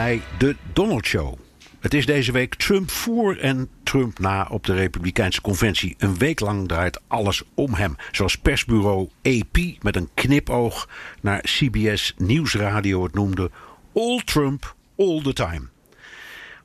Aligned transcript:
Bij 0.00 0.22
de 0.38 0.56
Donald 0.72 1.06
Show. 1.06 1.34
Het 1.80 1.94
is 1.94 2.06
deze 2.06 2.32
week 2.32 2.54
Trump 2.54 2.90
voor 2.90 3.36
en 3.36 3.68
Trump 3.82 4.18
na 4.18 4.46
op 4.50 4.64
de 4.64 4.74
Republikeinse 4.74 5.40
conventie. 5.40 5.94
Een 5.98 6.18
week 6.18 6.40
lang 6.40 6.68
draait 6.68 7.00
alles 7.06 7.42
om 7.54 7.74
hem. 7.74 7.96
Zoals 8.10 8.38
persbureau 8.38 9.08
AP 9.22 9.58
met 9.80 9.96
een 9.96 10.08
knipoog 10.14 10.88
naar 11.20 11.40
CBS 11.40 12.14
Nieuwsradio 12.16 13.02
het 13.02 13.14
noemde. 13.14 13.50
All 13.94 14.22
Trump, 14.24 14.74
all 14.96 15.22
the 15.22 15.32
time. 15.32 15.68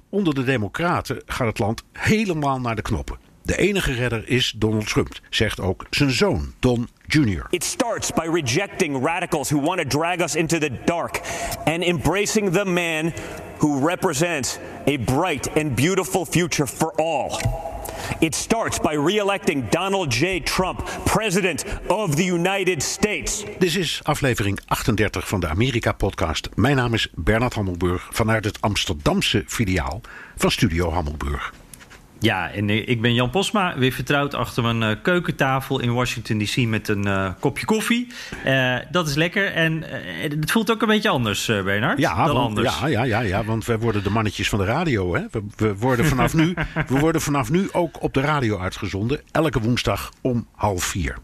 Onder 0.10 0.36
de 0.36 0.44
Democraten 0.44 1.22
gaat 1.26 1.48
het 1.48 1.60
land 1.60 1.84
helemaal 1.92 2.60
naar 2.60 2.76
de 2.76 2.82
knoppen. 2.82 3.25
De 3.46 3.58
enige 3.58 3.94
redder 3.94 4.28
is 4.28 4.54
Donald 4.56 4.88
Trump, 4.88 5.20
zegt 5.30 5.60
ook 5.60 5.86
zijn 5.90 6.12
zoon 6.12 6.54
Don 6.60 6.90
Jr. 7.08 7.46
It 7.50 7.64
starts 7.64 8.12
by 8.14 8.28
rejecting 8.32 9.06
radicals 9.06 9.50
who 9.50 9.62
want 9.62 9.78
to 9.78 9.88
drag 10.00 10.20
us 10.20 10.36
into 10.36 10.58
the 10.58 10.72
dark 10.86 11.22
and 11.66 11.84
embracing 11.84 12.52
the 12.52 12.66
man 12.66 13.14
who 13.58 13.88
represents 13.88 14.58
a 14.88 14.98
bright 14.98 15.50
and 15.56 15.76
beautiful 15.76 16.26
future 16.26 16.68
for 16.68 16.94
all. 16.96 17.40
It 18.20 18.36
starts 18.36 18.80
by 18.80 18.94
re-electing 18.94 19.70
Donald 19.70 20.14
J. 20.14 20.40
Trump, 20.40 20.90
President 21.04 21.66
of 21.88 22.16
the 22.16 22.26
United 22.26 22.84
States. 22.84 23.44
Dit 23.60 23.76
is 23.76 24.00
aflevering 24.04 24.60
38 24.66 25.28
van 25.28 25.40
de 25.40 25.48
Amerika-podcast. 25.48 26.50
Mijn 26.56 26.76
naam 26.76 26.94
is 26.94 27.08
Bernard 27.16 27.54
Hammelburg 27.54 28.08
vanuit 28.12 28.46
het 28.46 28.62
Amsterdamse 28.62 29.44
filiaal 29.48 30.02
van 30.36 30.52
Studio 30.52 30.92
Hammelburg. 30.92 31.54
Ja, 32.26 32.52
en 32.52 32.70
eh, 32.70 32.88
ik 32.88 33.02
ben 33.02 33.14
Jan 33.14 33.30
Posma, 33.30 33.78
weer 33.78 33.92
vertrouwd 33.92 34.34
achter 34.34 34.64
mijn 34.64 34.82
uh, 34.82 35.02
keukentafel 35.02 35.80
in 35.80 35.94
Washington 35.94 36.38
DC 36.38 36.58
met 36.58 36.88
een 36.88 37.08
uh, 37.08 37.30
kopje 37.40 37.66
koffie. 37.66 38.08
Uh, 38.46 38.78
dat 38.92 39.08
is 39.08 39.16
lekker 39.16 39.52
en 39.54 39.84
het 40.22 40.52
voelt 40.52 40.72
ook 40.72 40.82
een 40.82 40.88
beetje 40.88 41.10
anders, 41.10 41.46
Bernard, 41.46 42.00
ja, 42.00 42.26
dan 42.26 42.36
want, 42.36 42.48
anders. 42.48 42.80
Ja, 42.80 42.88
ja, 42.88 43.04
ja, 43.04 43.20
ja, 43.20 43.44
want 43.44 43.66
we 43.66 43.78
worden 43.78 44.04
de 44.04 44.10
mannetjes 44.10 44.50
van 44.50 44.60
de 44.60 44.66
radio. 44.66 45.16
Hè? 45.16 45.22
We, 45.32 45.44
we, 45.56 45.76
worden 45.76 46.06
vanaf 46.06 46.34
nu, 46.34 46.54
we 46.88 47.00
worden 47.00 47.22
vanaf 47.22 47.50
nu 47.50 47.70
ook 47.72 48.04
op 48.04 48.14
de 48.14 48.22
radio 48.22 48.60
uitgezonden, 48.60 49.22
elke 49.32 49.60
woensdag 49.60 50.12
om 50.22 50.48
half 50.52 50.84
vier. 50.84 51.18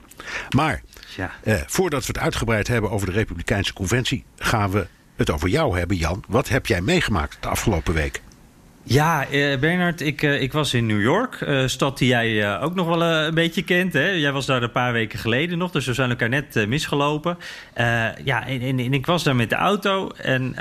Maar 0.56 0.82
ja. 1.16 1.32
voordat 1.68 2.06
we 2.06 2.08
het 2.14 2.22
uitgebreid 2.22 2.68
hebben 2.68 2.92
over 2.92 3.08
de 3.08 3.14
Republikeinse 3.14 3.74
Conventie, 3.74 4.24
gaan 4.38 4.72
we 4.72 4.88
het 5.16 5.30
over 5.30 5.50
jou 5.50 5.78
hebben, 5.78 5.98
Jan. 5.98 6.24
Wat 6.28 6.50
heb 6.50 6.66
jij 6.66 6.82
meegemaakt 6.82 7.38
de 7.40 7.48
afgelopen 7.48 7.94
week? 7.94 8.22
Ja, 8.84 9.26
eh, 9.26 9.60
Bernard, 9.60 10.02
ik, 10.02 10.22
eh, 10.22 10.42
ik 10.42 10.54
was 10.54 10.74
in 10.74 10.86
New 10.86 11.02
York. 11.02 11.42
Uh, 11.42 11.68
stad 11.68 11.98
die 11.98 12.08
jij 12.08 12.60
ook 12.60 12.76
nog 12.76 12.88
wel 12.88 13.04
een 13.04 13.34
beetje 13.34 13.64
kent. 13.64 13.94
Hè? 13.94 14.10
Jij 14.10 14.32
was 14.32 14.46
daar 14.46 14.64
een 14.64 14.72
paar 14.72 14.94
weken 14.94 15.20
geleden 15.20 15.58
nog, 15.58 15.72
dus 15.72 15.86
we 15.86 15.94
zijn 15.94 16.10
elkaar 16.10 16.30
net 16.30 16.68
misgelopen. 16.68 17.38
ja, 18.24 18.48
en, 18.48 18.80
ik 18.80 19.06
was 19.06 19.24
daar 19.24 19.36
met 19.36 19.50
de 19.50 19.56
auto. 19.56 20.10
En 20.10 20.56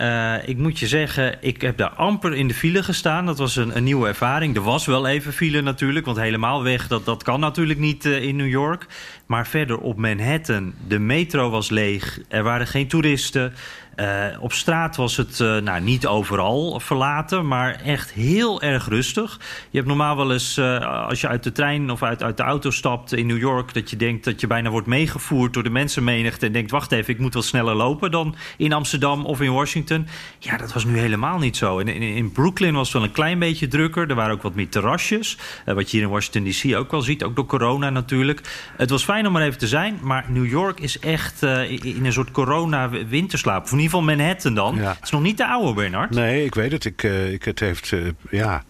ik 0.46 0.56
moet 0.56 0.78
je 0.78 0.86
zeggen, 0.86 1.36
ik 1.40 1.60
heb 1.60 1.76
daar 1.76 1.90
amper 1.90 2.34
in 2.34 2.48
de 2.48 2.54
file 2.54 2.82
gestaan. 2.82 3.26
Dat 3.26 3.38
was 3.38 3.56
een, 3.56 3.76
een 3.76 3.84
nieuwe 3.84 4.08
ervaring. 4.08 4.56
Er 4.56 4.62
was 4.62 4.86
wel 4.86 5.06
even 5.06 5.32
file 5.32 5.60
natuurlijk, 5.60 6.06
want 6.06 6.18
helemaal 6.18 6.62
weg, 6.62 6.88
dat, 6.88 7.04
dat 7.04 7.22
kan 7.22 7.40
natuurlijk 7.40 7.78
niet 7.78 8.04
in 8.04 8.36
New 8.36 8.48
York. 8.48 8.86
Maar 9.30 9.46
verder 9.46 9.78
op 9.78 9.96
Manhattan, 9.96 10.74
de 10.88 10.98
metro 10.98 11.50
was 11.50 11.70
leeg. 11.70 12.18
Er 12.28 12.42
waren 12.42 12.66
geen 12.66 12.88
toeristen. 12.88 13.52
Uh, 14.00 14.26
op 14.40 14.52
straat 14.52 14.96
was 14.96 15.16
het 15.16 15.38
uh, 15.38 15.56
nou, 15.56 15.80
niet 15.80 16.06
overal 16.06 16.80
verlaten, 16.80 17.46
maar 17.46 17.80
echt 17.84 18.12
heel 18.12 18.62
erg 18.62 18.88
rustig. 18.88 19.40
Je 19.70 19.76
hebt 19.76 19.88
normaal 19.88 20.16
wel 20.16 20.32
eens, 20.32 20.58
uh, 20.58 21.06
als 21.08 21.20
je 21.20 21.28
uit 21.28 21.42
de 21.42 21.52
trein 21.52 21.90
of 21.90 22.02
uit, 22.02 22.22
uit 22.22 22.36
de 22.36 22.42
auto 22.42 22.70
stapt 22.70 23.12
in 23.12 23.26
New 23.26 23.38
York, 23.38 23.74
dat 23.74 23.90
je 23.90 23.96
denkt 23.96 24.24
dat 24.24 24.40
je 24.40 24.46
bijna 24.46 24.70
wordt 24.70 24.86
meegevoerd 24.86 25.52
door 25.52 25.62
de 25.62 25.70
mensenmenigte 25.70 26.46
en 26.46 26.52
denkt: 26.52 26.70
wacht 26.70 26.92
even, 26.92 27.14
ik 27.14 27.20
moet 27.20 27.34
wel 27.34 27.42
sneller 27.42 27.74
lopen 27.74 28.10
dan 28.10 28.34
in 28.56 28.72
Amsterdam 28.72 29.24
of 29.24 29.40
in 29.40 29.52
Washington. 29.52 30.06
Ja, 30.38 30.56
dat 30.56 30.72
was 30.72 30.84
nu 30.84 30.98
helemaal 30.98 31.38
niet 31.38 31.56
zo. 31.56 31.78
En 31.78 31.88
in, 31.88 32.02
in 32.02 32.32
Brooklyn 32.32 32.74
was 32.74 32.88
het 32.88 32.96
wel 32.96 33.02
een 33.02 33.12
klein 33.12 33.38
beetje 33.38 33.68
drukker. 33.68 34.08
Er 34.08 34.14
waren 34.14 34.34
ook 34.34 34.42
wat 34.42 34.54
meer 34.54 34.68
terrasjes, 34.68 35.38
wat 35.64 35.90
je 35.90 35.96
hier 35.96 36.06
in 36.06 36.12
Washington 36.12 36.44
DC 36.44 36.76
ook 36.76 36.90
wel 36.90 37.02
ziet, 37.02 37.24
ook 37.24 37.36
door 37.36 37.46
corona 37.46 37.90
natuurlijk. 37.90 38.70
Het 38.76 38.90
was 38.90 39.04
fijn 39.04 39.19
om 39.26 39.36
er 39.36 39.42
even 39.42 39.58
te 39.58 39.68
zijn, 39.68 39.98
maar 40.02 40.24
New 40.28 40.46
York 40.46 40.80
is 40.80 40.98
echt 40.98 41.42
in 41.42 42.04
een 42.04 42.12
soort 42.12 42.30
corona-winterslaap. 42.30 43.62
Of 43.62 43.72
in 43.72 43.78
ieder 43.78 43.90
geval 43.98 44.16
Manhattan 44.16 44.54
dan. 44.54 44.74
Ja. 44.74 44.88
Het 44.94 45.02
is 45.02 45.10
nog 45.10 45.22
niet 45.22 45.36
de 45.36 45.46
oude, 45.46 45.74
Bernard. 45.74 46.10
Nee, 46.10 46.44
ik 46.44 46.54
weet 46.54 46.72
het. 46.72 46.84
Ik, 46.84 47.02
uh, 47.02 47.32
ik, 47.32 47.44
het, 47.44 47.60
heeft, 47.60 47.90
uh, 47.90 48.08
ja, 48.30 48.62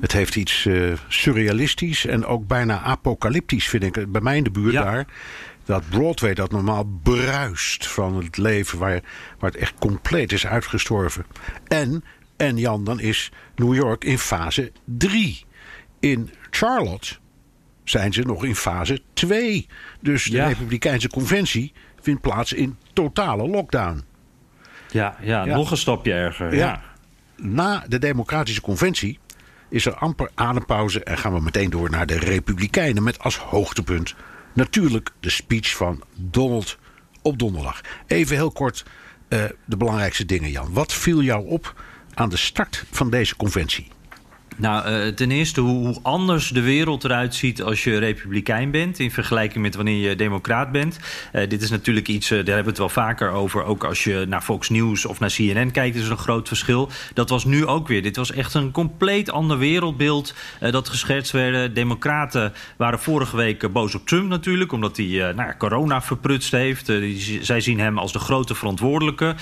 het 0.00 0.12
heeft 0.12 0.36
iets 0.36 0.68
surrealistisch 1.08 2.06
en 2.06 2.24
ook 2.26 2.46
bijna 2.46 2.80
apocalyptisch, 2.80 3.68
vind 3.68 3.82
ik. 3.96 4.12
Bij 4.12 4.20
mij 4.20 4.36
in 4.36 4.44
de 4.44 4.50
buurt 4.50 4.72
Ja. 4.72 4.82
daar. 4.82 5.06
Dat 5.64 5.82
Broadway 5.88 6.34
dat 6.34 6.50
normaal 6.50 6.84
bruist 7.02 7.86
van 7.86 8.16
het 8.16 8.36
leven, 8.36 8.78
waar, 8.78 9.00
waar 9.38 9.50
het 9.50 9.60
echt 9.60 9.74
compleet 9.78 10.32
is 10.32 10.46
uitgestorven. 10.46 11.26
En, 11.68 12.04
en 12.36 12.56
Jan, 12.56 12.84
dan 12.84 13.00
is 13.00 13.30
New 13.56 13.74
York 13.74 14.04
in 14.04 14.18
fase 14.18 14.72
3. 14.84 15.44
In 16.00 16.30
Charlotte 16.50 17.14
zijn 17.90 18.12
ze 18.12 18.22
nog 18.22 18.44
in 18.44 18.56
fase 18.56 19.00
2. 19.12 19.66
Dus 20.00 20.24
de 20.24 20.36
Ja. 20.36 20.46
Republikeinse 20.46 21.08
Conventie 21.08 21.72
vindt 22.00 22.20
plaats 22.20 22.52
in 22.52 22.76
totale 22.92 23.48
lockdown. 23.48 24.02
Ja, 24.90 25.16
ja, 25.20 25.44
Ja. 25.44 25.54
nog 25.56 25.70
een 25.70 25.76
stapje 25.76 26.12
erger. 26.12 26.54
Ja. 26.54 26.58
Ja. 26.66 26.82
Na 27.36 27.84
de 27.88 27.98
Democratische 27.98 28.60
Conventie 28.60 29.18
is 29.68 29.86
er 29.86 29.94
amper 29.94 30.30
adempauze 30.34 31.04
en 31.04 31.18
gaan 31.18 31.32
we 31.34 31.40
meteen 31.40 31.70
door 31.70 31.90
naar 31.90 32.06
de 32.06 32.18
Republikeinen 32.18 33.02
met 33.02 33.18
als 33.18 33.36
hoogtepunt 33.38 34.14
natuurlijk 34.54 35.10
de 35.20 35.30
speech 35.30 35.76
van 35.76 36.02
Donald 36.16 36.78
op 37.22 37.38
donderdag. 37.38 37.80
Even 38.06 38.36
heel 38.36 38.50
kort 38.52 38.84
eh, 39.28 39.44
de 39.64 39.76
belangrijkste 39.76 40.24
dingen, 40.24 40.50
Jan. 40.50 40.72
Wat 40.72 40.92
viel 40.92 41.22
jou 41.22 41.46
op 41.46 41.82
aan 42.14 42.28
de 42.28 42.36
start 42.36 42.84
van 42.90 43.10
deze 43.10 43.36
conventie? 43.36 43.88
Nou, 44.56 44.86
eh, 44.86 45.08
ten 45.08 45.30
eerste 45.30 45.60
hoe, 45.60 45.96
anders 46.02 46.48
de 46.48 46.60
wereld 46.60 47.04
eruit 47.04 47.34
ziet 47.34 47.62
als 47.62 47.84
je 47.84 47.98
republikein 47.98 48.70
bent... 48.70 48.98
in 48.98 49.10
vergelijking 49.10 49.62
met 49.62 49.74
wanneer 49.74 50.08
je 50.08 50.16
democraat 50.16 50.72
bent. 50.72 50.98
Eh, 51.32 51.48
dit 51.48 51.62
is 51.62 51.70
natuurlijk 51.70 52.08
iets, 52.08 52.30
eh, 52.30 52.36
daar 52.36 52.54
hebben 52.54 52.64
we 52.64 52.68
het 52.68 52.78
wel 52.78 53.04
vaker 53.04 53.30
over... 53.30 53.64
ook 53.64 53.84
als 53.84 54.04
je 54.04 54.24
naar 54.28 54.42
Fox 54.42 54.68
News 54.68 55.06
of 55.06 55.20
naar 55.20 55.30
CNN 55.30 55.70
kijkt, 55.70 55.96
is 55.96 56.04
er 56.04 56.10
een 56.10 56.16
groot 56.16 56.48
verschil. 56.48 56.90
Dat 57.14 57.28
was 57.28 57.44
nu 57.44 57.66
ook 57.66 57.88
weer. 57.88 58.02
Dit 58.02 58.16
was 58.16 58.32
echt 58.32 58.54
een 58.54 58.70
compleet 58.70 59.30
ander 59.30 59.58
wereldbeeld 59.58 60.34
dat 60.70 60.88
geschetst 60.88 61.32
werd. 61.32 61.74
Democraten 61.74 62.52
waren 62.76 62.98
vorige 62.98 63.36
week 63.36 63.72
boos 63.72 63.94
op 63.94 64.06
Trump 64.06 64.28
natuurlijk... 64.28 64.72
omdat 64.72 64.96
hij 64.96 65.32
nou, 65.36 65.56
corona 65.58 66.02
verprutst 66.02 66.52
heeft. 66.52 66.92
Zij 67.40 67.60
zien 67.60 67.80
hem 67.80 67.98
als 67.98 68.12
de 68.12 68.18
grote 68.18 68.54
verantwoordelijke. 68.54 69.34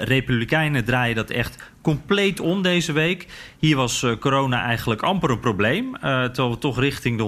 Republikeinen 0.00 0.84
draaien 0.84 1.16
dat 1.16 1.30
echt 1.30 1.56
compleet 1.90 2.40
om 2.40 2.62
deze 2.62 2.92
week. 2.92 3.26
Hier 3.58 3.76
was 3.76 4.02
eh, 4.02 4.10
corona 4.20 4.62
eigenlijk 4.62 5.02
amper 5.02 5.30
een 5.30 5.40
probleem. 5.40 5.94
eh, 5.94 6.00
terwijl 6.24 6.50
we 6.50 6.58
toch 6.58 6.78
richting 6.80 7.18
de 7.18 7.24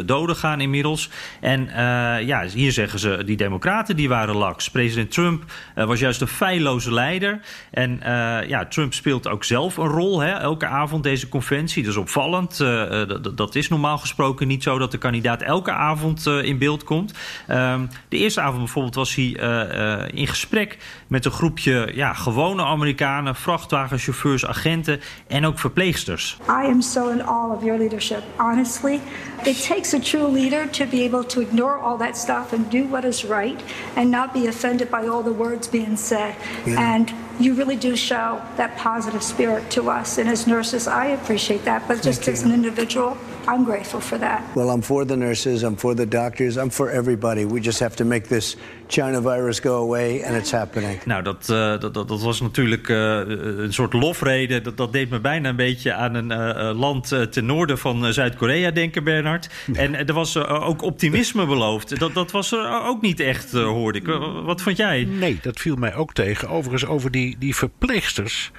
180.000 0.00 0.04
doden 0.06 0.36
gaan 0.36 0.60
inmiddels. 0.60 1.10
En 1.40 1.68
eh, 1.68 2.26
ja, 2.26 2.44
hier 2.46 2.72
zeggen 2.72 2.98
ze, 2.98 3.22
die 3.24 3.36
democraten 3.36 3.96
die 3.96 4.08
waren 4.08 4.36
laks. 4.36 4.70
President 4.70 5.10
Trump 5.10 5.44
eh, 5.74 5.84
was 5.84 6.00
juist 6.00 6.20
een 6.20 6.26
feilloze 6.28 6.92
leider. 6.92 7.40
En 7.70 8.02
eh, 8.02 8.48
ja, 8.48 8.66
Trump 8.66 8.94
speelt 8.94 9.28
ook 9.28 9.44
zelf 9.44 9.76
een 9.76 9.86
rol. 9.88 10.20
Hè? 10.20 10.30
Elke 10.30 10.66
avond 10.66 11.02
deze 11.02 11.28
conventie. 11.28 11.82
Dat 11.82 11.92
is 11.92 11.98
opvallend. 11.98 12.60
Eh, 12.60 13.00
eh, 13.02 13.08
dat- 13.34 13.54
is 13.54 13.68
normaal 13.68 13.98
gesproken 13.98 14.46
niet 14.48 14.62
zo 14.62 14.78
dat 14.78 14.90
de 14.90 14.98
kandidaat 14.98 15.42
elke 15.42 15.70
avond 15.72 16.26
eh, 16.26 16.42
in 16.42 16.58
beeld 16.58 16.84
komt. 16.84 17.14
Ehm, 17.46 17.86
de 18.08 18.16
eerste 18.16 18.40
avond 18.40 18.58
bijvoorbeeld 18.58 18.94
was 18.94 19.14
hij 19.14 19.36
eh, 19.36 19.92
eh, 20.02 20.08
in 20.12 20.26
gesprek 20.26 20.78
met 21.06 21.24
een 21.24 21.30
groepje 21.30 21.90
ja, 21.94 22.12
gewone 22.12 22.64
Amerikanen, 22.64 23.34
vrachtwagenchauffeurs, 23.36 24.46
agenten 24.46 25.00
en 25.26 25.46
ook 25.46 25.58
verpleegsters. 25.58 26.38
I 26.48 26.66
am 26.66 26.80
so 26.80 27.08
in 27.08 27.26
awe 27.26 27.54
of 27.54 27.62
your 27.62 27.78
leadership. 27.78 28.22
Honestly, 28.36 29.00
it 29.44 29.62
takes 29.62 29.94
a 29.94 29.98
true 29.98 30.28
leader 30.32 30.70
to 30.70 30.86
be 30.86 31.04
able 31.04 31.24
to 31.24 31.40
ignore 31.40 31.78
all 31.78 31.98
that 31.98 32.16
stuff 32.16 32.52
and 32.52 32.70
do 32.70 32.88
what 32.88 33.04
is 33.04 33.24
right 33.24 33.62
and 33.94 34.10
not 34.10 34.32
be 34.32 34.46
offended 34.46 34.88
by 34.90 35.06
all 35.06 35.22
the 35.22 35.32
words 35.32 35.68
being 35.68 35.96
said. 35.96 36.34
And 36.66 37.12
you 37.38 37.54
really 37.54 37.76
do 37.76 37.96
show 37.96 38.40
that 38.56 38.76
positive 38.76 39.22
spirit 39.22 39.70
to 39.70 39.90
us. 39.90 40.18
And 40.18 40.28
as 40.28 40.46
nurses, 40.46 40.86
I 40.86 41.06
appreciate 41.06 41.64
that. 41.64 41.86
But 41.86 42.02
just 42.02 42.28
as 42.28 42.42
an 42.42 42.52
individual, 42.52 43.16
I'm 43.48 43.64
grateful 43.64 44.00
for 44.00 44.18
that. 44.18 44.40
Well, 44.54 44.70
I'm 44.70 44.82
for 44.82 45.06
the 45.06 45.16
nurses, 45.16 45.62
I'm 45.62 45.76
for 45.76 45.94
the 45.94 46.08
doctors, 46.08 46.56
I'm 46.56 46.70
for 46.70 46.90
everybody. 46.90 47.44
We 47.44 47.60
just 47.60 47.78
have 47.78 47.94
to 47.96 48.04
make 48.04 48.26
this 48.26 48.56
China 48.86 49.20
virus 49.20 49.60
go 49.60 49.76
away 49.76 50.24
and 50.24 50.36
it's 50.36 50.50
happening. 50.50 51.04
Nou, 51.04 51.22
dat, 51.22 51.48
uh, 51.50 51.78
dat, 51.80 51.94
dat, 51.94 52.22
was 52.22 52.40
natuurlijk 52.40 52.88
uh, 52.88 53.20
een 53.26 53.72
soort 53.72 53.92
lofrede. 53.92 54.60
Dat, 54.60 54.76
dat 54.76 54.92
deed 54.92 55.10
me 55.10 55.20
bijna 55.20 55.48
een 55.48 55.56
beetje 55.56 55.92
aan 55.92 56.14
een 56.14 56.30
uh, 56.30 56.78
land 56.80 57.08
ten 57.30 57.46
noorden 57.46 57.78
van 57.78 58.12
Zuid-Korea 58.12 58.70
denken, 58.70 59.04
Bernard. 59.04 59.48
Ja. 59.72 59.80
En 59.80 60.06
er 60.06 60.14
was 60.14 60.36
ook 60.46 60.82
optimisme 60.82 61.46
beloofd. 61.46 61.98
Dat, 61.98 62.14
dat 62.14 62.30
was 62.30 62.52
er 62.52 62.82
ook 62.82 63.00
niet 63.00 63.20
echt, 63.20 63.52
hoorde 63.52 63.98
ik. 63.98 64.06
Wat 64.44 64.62
vond 64.62 64.76
jij? 64.76 65.04
Nee, 65.04 65.38
dat 65.42 65.60
viel 65.60 65.76
mij 65.76 65.94
ook 65.94 66.12
tegen. 66.12 66.48
Overigens 66.48 66.90
over 66.90 67.10
die, 67.10 67.36
die 67.38 67.54
verpleegsters. 67.54 68.52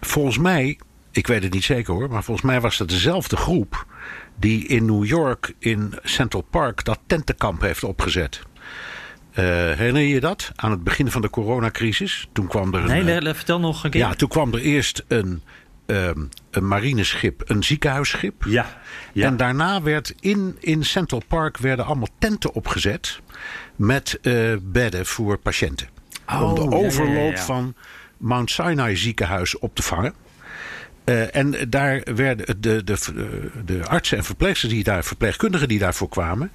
Volgens 0.00 0.38
mij 0.38 0.78
ik 1.18 1.26
weet 1.26 1.42
het 1.42 1.52
niet 1.52 1.64
zeker 1.64 1.94
hoor, 1.94 2.10
maar 2.10 2.24
volgens 2.24 2.46
mij 2.46 2.60
was 2.60 2.78
het 2.78 2.88
dezelfde 2.88 3.36
groep 3.36 3.86
die 4.38 4.66
in 4.66 4.84
New 4.84 5.04
York 5.04 5.54
in 5.58 5.94
Central 6.04 6.42
Park 6.42 6.84
dat 6.84 6.98
tentenkamp 7.06 7.60
heeft 7.60 7.84
opgezet. 7.84 8.40
Uh, 9.30 9.44
herinner 9.44 10.02
je 10.02 10.20
dat? 10.20 10.52
Aan 10.56 10.70
het 10.70 10.84
begin 10.84 11.10
van 11.10 11.22
de 11.22 11.30
coronacrisis. 11.30 12.28
Toen 12.32 12.46
kwam 12.46 12.74
er 12.74 12.80
een. 12.90 13.04
Nee, 13.04 13.20
uh, 13.20 13.34
vertel 13.34 13.60
nog 13.60 13.84
een 13.84 13.90
keer. 13.90 14.00
Ja, 14.00 14.14
toen 14.14 14.28
kwam 14.28 14.52
er 14.52 14.60
eerst 14.60 15.04
een, 15.08 15.42
um, 15.86 16.28
een 16.50 16.68
marineschip, 16.68 17.42
een 17.46 17.62
ziekenhuisschip. 17.62 18.44
Ja, 18.44 18.80
ja. 19.12 19.26
En 19.26 19.36
daarna 19.36 19.82
werd 19.82 20.14
in, 20.20 20.56
in 20.60 20.84
Central 20.84 21.22
Park 21.28 21.56
werden 21.56 21.84
allemaal 21.84 22.08
tenten 22.18 22.52
opgezet 22.52 23.20
met 23.76 24.18
uh, 24.22 24.56
bedden 24.62 25.06
voor 25.06 25.38
patiënten. 25.38 25.88
Oh, 26.26 26.42
om 26.42 26.54
de 26.54 26.76
overloop 26.76 27.32
ja, 27.32 27.38
ja, 27.38 27.42
van 27.42 27.74
Mount 28.16 28.50
Sinai 28.50 28.96
ziekenhuis 28.96 29.58
op 29.58 29.74
te 29.74 29.82
vangen. 29.82 30.14
Uh, 31.08 31.34
en 31.36 31.54
daar 31.68 32.02
werden 32.14 32.60
de, 32.60 32.84
de, 32.84 32.96
de 33.64 33.86
artsen 33.86 34.16
en 34.16 34.24
verpleegsters 34.24 34.72
die 34.72 34.84
daar, 34.84 35.04
verpleegkundigen 35.04 35.68
die 35.68 35.78
daarvoor 35.78 36.08
kwamen, 36.08 36.52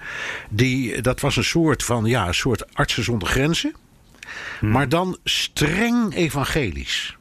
die, 0.49 1.01
dat 1.01 1.19
was 1.19 1.35
een 1.35 1.43
soort 1.43 1.83
van 1.83 2.05
ja, 2.05 2.27
een 2.27 2.33
soort 2.33 2.75
artsen 2.75 3.03
zonder 3.03 3.27
grenzen, 3.27 3.75
hmm. 4.59 4.71
maar 4.71 4.89
dan 4.89 5.17
streng 5.23 6.15
evangelisch. 6.15 7.17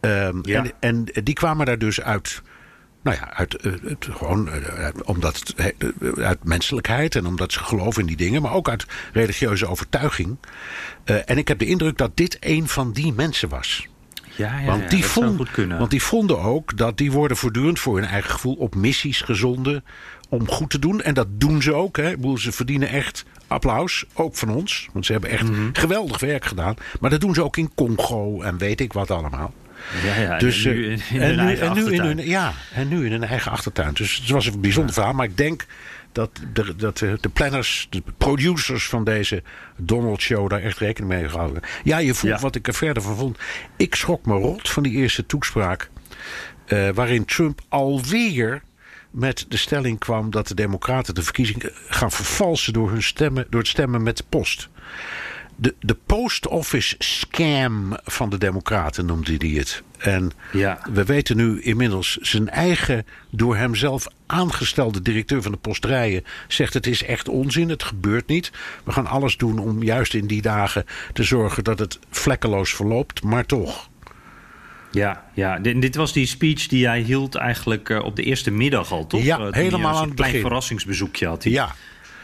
Um, 0.00 0.40
ja. 0.42 0.64
en, 0.64 0.72
en 0.80 1.04
die 1.24 1.34
kwamen 1.34 1.66
daar 1.66 1.78
dus 1.78 2.00
uit. 2.00 2.42
Nou 3.02 3.16
ja, 3.16 3.34
uit, 3.34 3.64
uh, 3.64 3.72
uit 3.88 4.08
gewoon 4.10 4.50
omdat 5.04 5.36
het, 5.38 5.74
uit 6.16 6.44
menselijkheid 6.44 7.14
en 7.16 7.26
omdat 7.26 7.52
ze 7.52 7.58
geloven 7.58 8.00
in 8.00 8.06
die 8.06 8.16
dingen, 8.16 8.42
maar 8.42 8.52
ook 8.52 8.68
uit 8.68 8.86
religieuze 9.12 9.66
overtuiging. 9.66 10.36
en 11.04 11.38
ik 11.38 11.48
heb 11.48 11.58
de 11.58 11.66
indruk 11.66 11.98
dat 11.98 12.16
dit 12.16 12.36
een 12.40 12.68
van 12.68 12.92
die 12.92 13.12
mensen 13.12 13.48
was. 13.48 13.88
Ja, 14.36 14.58
ja, 14.58 14.64
want, 14.66 14.90
die 14.90 14.98
ja, 14.98 15.04
vond, 15.04 15.36
goed 15.36 15.50
kunnen. 15.50 15.78
want 15.78 15.90
die 15.90 16.02
vonden 16.02 16.38
ook 16.40 16.76
dat 16.76 16.98
die 16.98 17.12
worden 17.12 17.36
voortdurend 17.36 17.78
voor 17.78 17.96
hun 17.98 18.08
eigen 18.08 18.30
gevoel 18.30 18.54
op 18.54 18.74
missies 18.74 19.20
gezonden 19.20 19.84
om 20.28 20.48
goed 20.48 20.70
te 20.70 20.78
doen. 20.78 21.00
En 21.02 21.14
dat 21.14 21.26
doen 21.30 21.62
ze 21.62 21.74
ook. 21.74 21.96
Hè. 21.96 22.10
Bedoel, 22.10 22.38
ze 22.38 22.52
verdienen 22.52 22.88
echt 22.88 23.24
applaus, 23.46 24.04
ook 24.14 24.36
van 24.36 24.48
ons. 24.50 24.88
Want 24.92 25.06
ze 25.06 25.12
hebben 25.12 25.30
echt 25.30 25.48
Mhm. 25.50 25.68
geweldig 25.72 26.20
werk 26.20 26.44
gedaan. 26.44 26.74
Maar 27.00 27.10
dat 27.10 27.20
doen 27.20 27.34
ze 27.34 27.44
ook 27.44 27.56
in 27.56 27.70
Congo 27.74 28.42
en 28.42 28.58
weet 28.58 28.80
ik 28.80 28.92
wat 28.92 29.10
allemaal. 29.10 29.54
Ja, 30.04 30.20
ja, 30.20 30.38
Dus, 30.38 30.64
en 30.64 30.70
eh, 30.72 30.76
nu 30.76 30.84
in, 30.92 31.00
en 31.20 31.28
hun 31.28 31.38
eigen 31.38 31.66
en 31.66 31.72
achtertuin. 31.72 32.26
ja, 32.26 32.52
en 32.74 32.88
nu 32.88 33.04
in 33.06 33.12
hun 33.12 33.24
eigen 33.24 33.50
achtertuin. 33.52 33.94
Dus 33.94 34.16
het 34.16 34.30
was 34.30 34.46
een 34.46 34.60
bijzonder 34.60 34.94
verhaal. 34.94 35.12
Maar 35.12 35.26
ik 35.26 35.36
denk 35.36 35.66
dat 36.14 36.30
de, 36.52 36.76
dat 36.76 36.98
de, 36.98 37.18
de 37.20 37.28
planners, 37.28 37.86
de 37.90 38.02
producers 38.18 38.88
van 38.88 39.04
deze 39.04 39.42
Donald 39.76 40.20
Show 40.20 40.50
daar 40.50 40.62
echt 40.62 40.78
rekening 40.78 41.12
mee 41.12 41.28
gehouden. 41.28 41.62
Ja, 41.84 41.98
je 41.98 42.14
voelt 42.14 42.34
Ja. 42.34 42.40
wat 42.40 42.54
ik 42.54 42.66
er 42.66 42.74
verder 42.74 43.02
van 43.02 43.16
vond. 43.16 43.38
Ik 43.76 43.94
schrok 43.94 44.26
me 44.26 44.34
rot 44.34 44.70
van 44.70 44.82
die 44.82 44.92
eerste 44.92 45.26
toespraak. 45.26 45.90
eh, 46.66 46.88
waarin 46.94 47.24
Trump 47.24 47.60
alweer 47.68 48.62
met 49.10 49.46
de 49.48 49.56
stelling 49.56 49.98
kwam 49.98 50.30
dat 50.30 50.48
de 50.48 50.54
Democraten 50.54 51.14
de 51.14 51.22
verkiezingen 51.22 51.70
gaan 51.88 52.10
vervalsen 52.10 52.72
door, 52.72 52.90
hun 52.90 53.02
stemmen, 53.02 53.46
door 53.50 53.60
het 53.60 53.68
stemmen 53.68 54.02
met 54.02 54.16
de 54.16 54.24
post. 54.28 54.68
De, 55.56 55.74
de 55.80 55.96
post 56.06 56.46
office 56.48 56.94
scam 56.98 57.96
van 58.04 58.30
de 58.30 58.38
Democraten 58.38 59.06
noemde 59.06 59.34
hij 59.38 59.48
het. 59.48 59.82
En 59.98 60.30
Ja. 60.52 60.78
we 60.92 61.04
weten 61.04 61.36
nu 61.36 61.60
inmiddels 61.62 62.16
zijn 62.20 62.48
eigen 62.50 63.06
door 63.30 63.56
hemzelf 63.56 64.06
aangestelde 64.26 65.02
directeur 65.02 65.42
van 65.42 65.52
de 65.52 65.58
posterijen 65.58 66.24
zegt 66.48 66.74
het 66.74 66.86
is 66.86 67.04
echt 67.04 67.28
onzin, 67.28 67.68
het 67.68 67.82
gebeurt 67.82 68.26
niet. 68.26 68.52
We 68.84 68.92
gaan 68.92 69.06
alles 69.06 69.36
doen 69.36 69.58
om 69.58 69.82
juist 69.82 70.14
in 70.14 70.26
die 70.26 70.42
dagen 70.42 70.84
te 71.12 71.22
zorgen 71.22 71.64
dat 71.64 71.78
het 71.78 71.98
vlekkeloos 72.10 72.74
verloopt, 72.74 73.22
maar 73.22 73.46
toch. 73.46 73.88
Ja, 74.90 75.24
ja. 75.34 75.58
Dit, 75.58 75.80
dit 75.82 75.94
was 75.96 76.12
die 76.12 76.26
speech 76.26 76.66
die 76.66 76.86
hij 76.86 77.00
hield 77.00 77.34
eigenlijk 77.34 77.88
eh, 77.90 78.04
op 78.04 78.16
de 78.16 78.22
eerste 78.22 78.50
middag 78.50 78.92
al, 78.92 79.06
toch? 79.06 79.22
Ja, 79.22 79.38
Eh, 79.38 79.44
toen 79.44 79.54
helemaal 79.54 79.90
een 79.94 79.96
aan 80.00 80.04
het 80.06 80.14
klein 80.14 80.30
begin. 80.32 80.46
verrassingsbezoekje 80.46 81.26
had. 81.26 81.42
hij. 81.42 81.52
Ja, 81.52 81.74